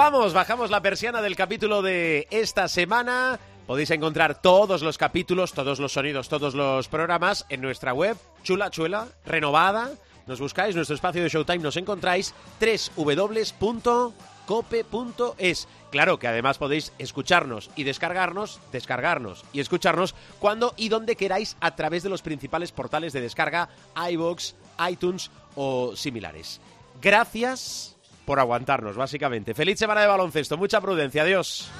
Vamos, 0.00 0.32
bajamos 0.32 0.70
la 0.70 0.80
persiana 0.80 1.20
del 1.20 1.36
capítulo 1.36 1.82
de 1.82 2.26
esta 2.30 2.68
semana. 2.68 3.38
Podéis 3.66 3.90
encontrar 3.90 4.40
todos 4.40 4.80
los 4.80 4.96
capítulos, 4.96 5.52
todos 5.52 5.78
los 5.78 5.92
sonidos, 5.92 6.30
todos 6.30 6.54
los 6.54 6.88
programas 6.88 7.44
en 7.50 7.60
nuestra 7.60 7.92
web, 7.92 8.16
chula, 8.42 8.70
chula, 8.70 9.08
renovada. 9.26 9.90
Nos 10.26 10.40
buscáis, 10.40 10.74
nuestro 10.74 10.94
espacio 10.94 11.22
de 11.22 11.28
Showtime, 11.28 11.58
nos 11.58 11.76
encontráis 11.76 12.32
www.cope.es. 12.96 13.68
Claro 15.90 16.18
que 16.18 16.28
además 16.28 16.56
podéis 16.56 16.94
escucharnos 16.98 17.68
y 17.76 17.84
descargarnos, 17.84 18.58
descargarnos 18.72 19.44
y 19.52 19.60
escucharnos 19.60 20.14
cuando 20.38 20.72
y 20.78 20.88
donde 20.88 21.14
queráis 21.14 21.58
a 21.60 21.76
través 21.76 22.02
de 22.02 22.08
los 22.08 22.22
principales 22.22 22.72
portales 22.72 23.12
de 23.12 23.20
descarga, 23.20 23.68
iBox, 24.10 24.54
iTunes 24.88 25.30
o 25.56 25.94
similares. 25.94 26.58
Gracias 27.02 27.99
por 28.24 28.38
aguantarnos, 28.38 28.96
básicamente. 28.96 29.54
Feliz 29.54 29.78
semana 29.78 30.02
de 30.02 30.06
baloncesto, 30.06 30.56
mucha 30.56 30.80
prudencia, 30.80 31.22
adiós. 31.22 31.70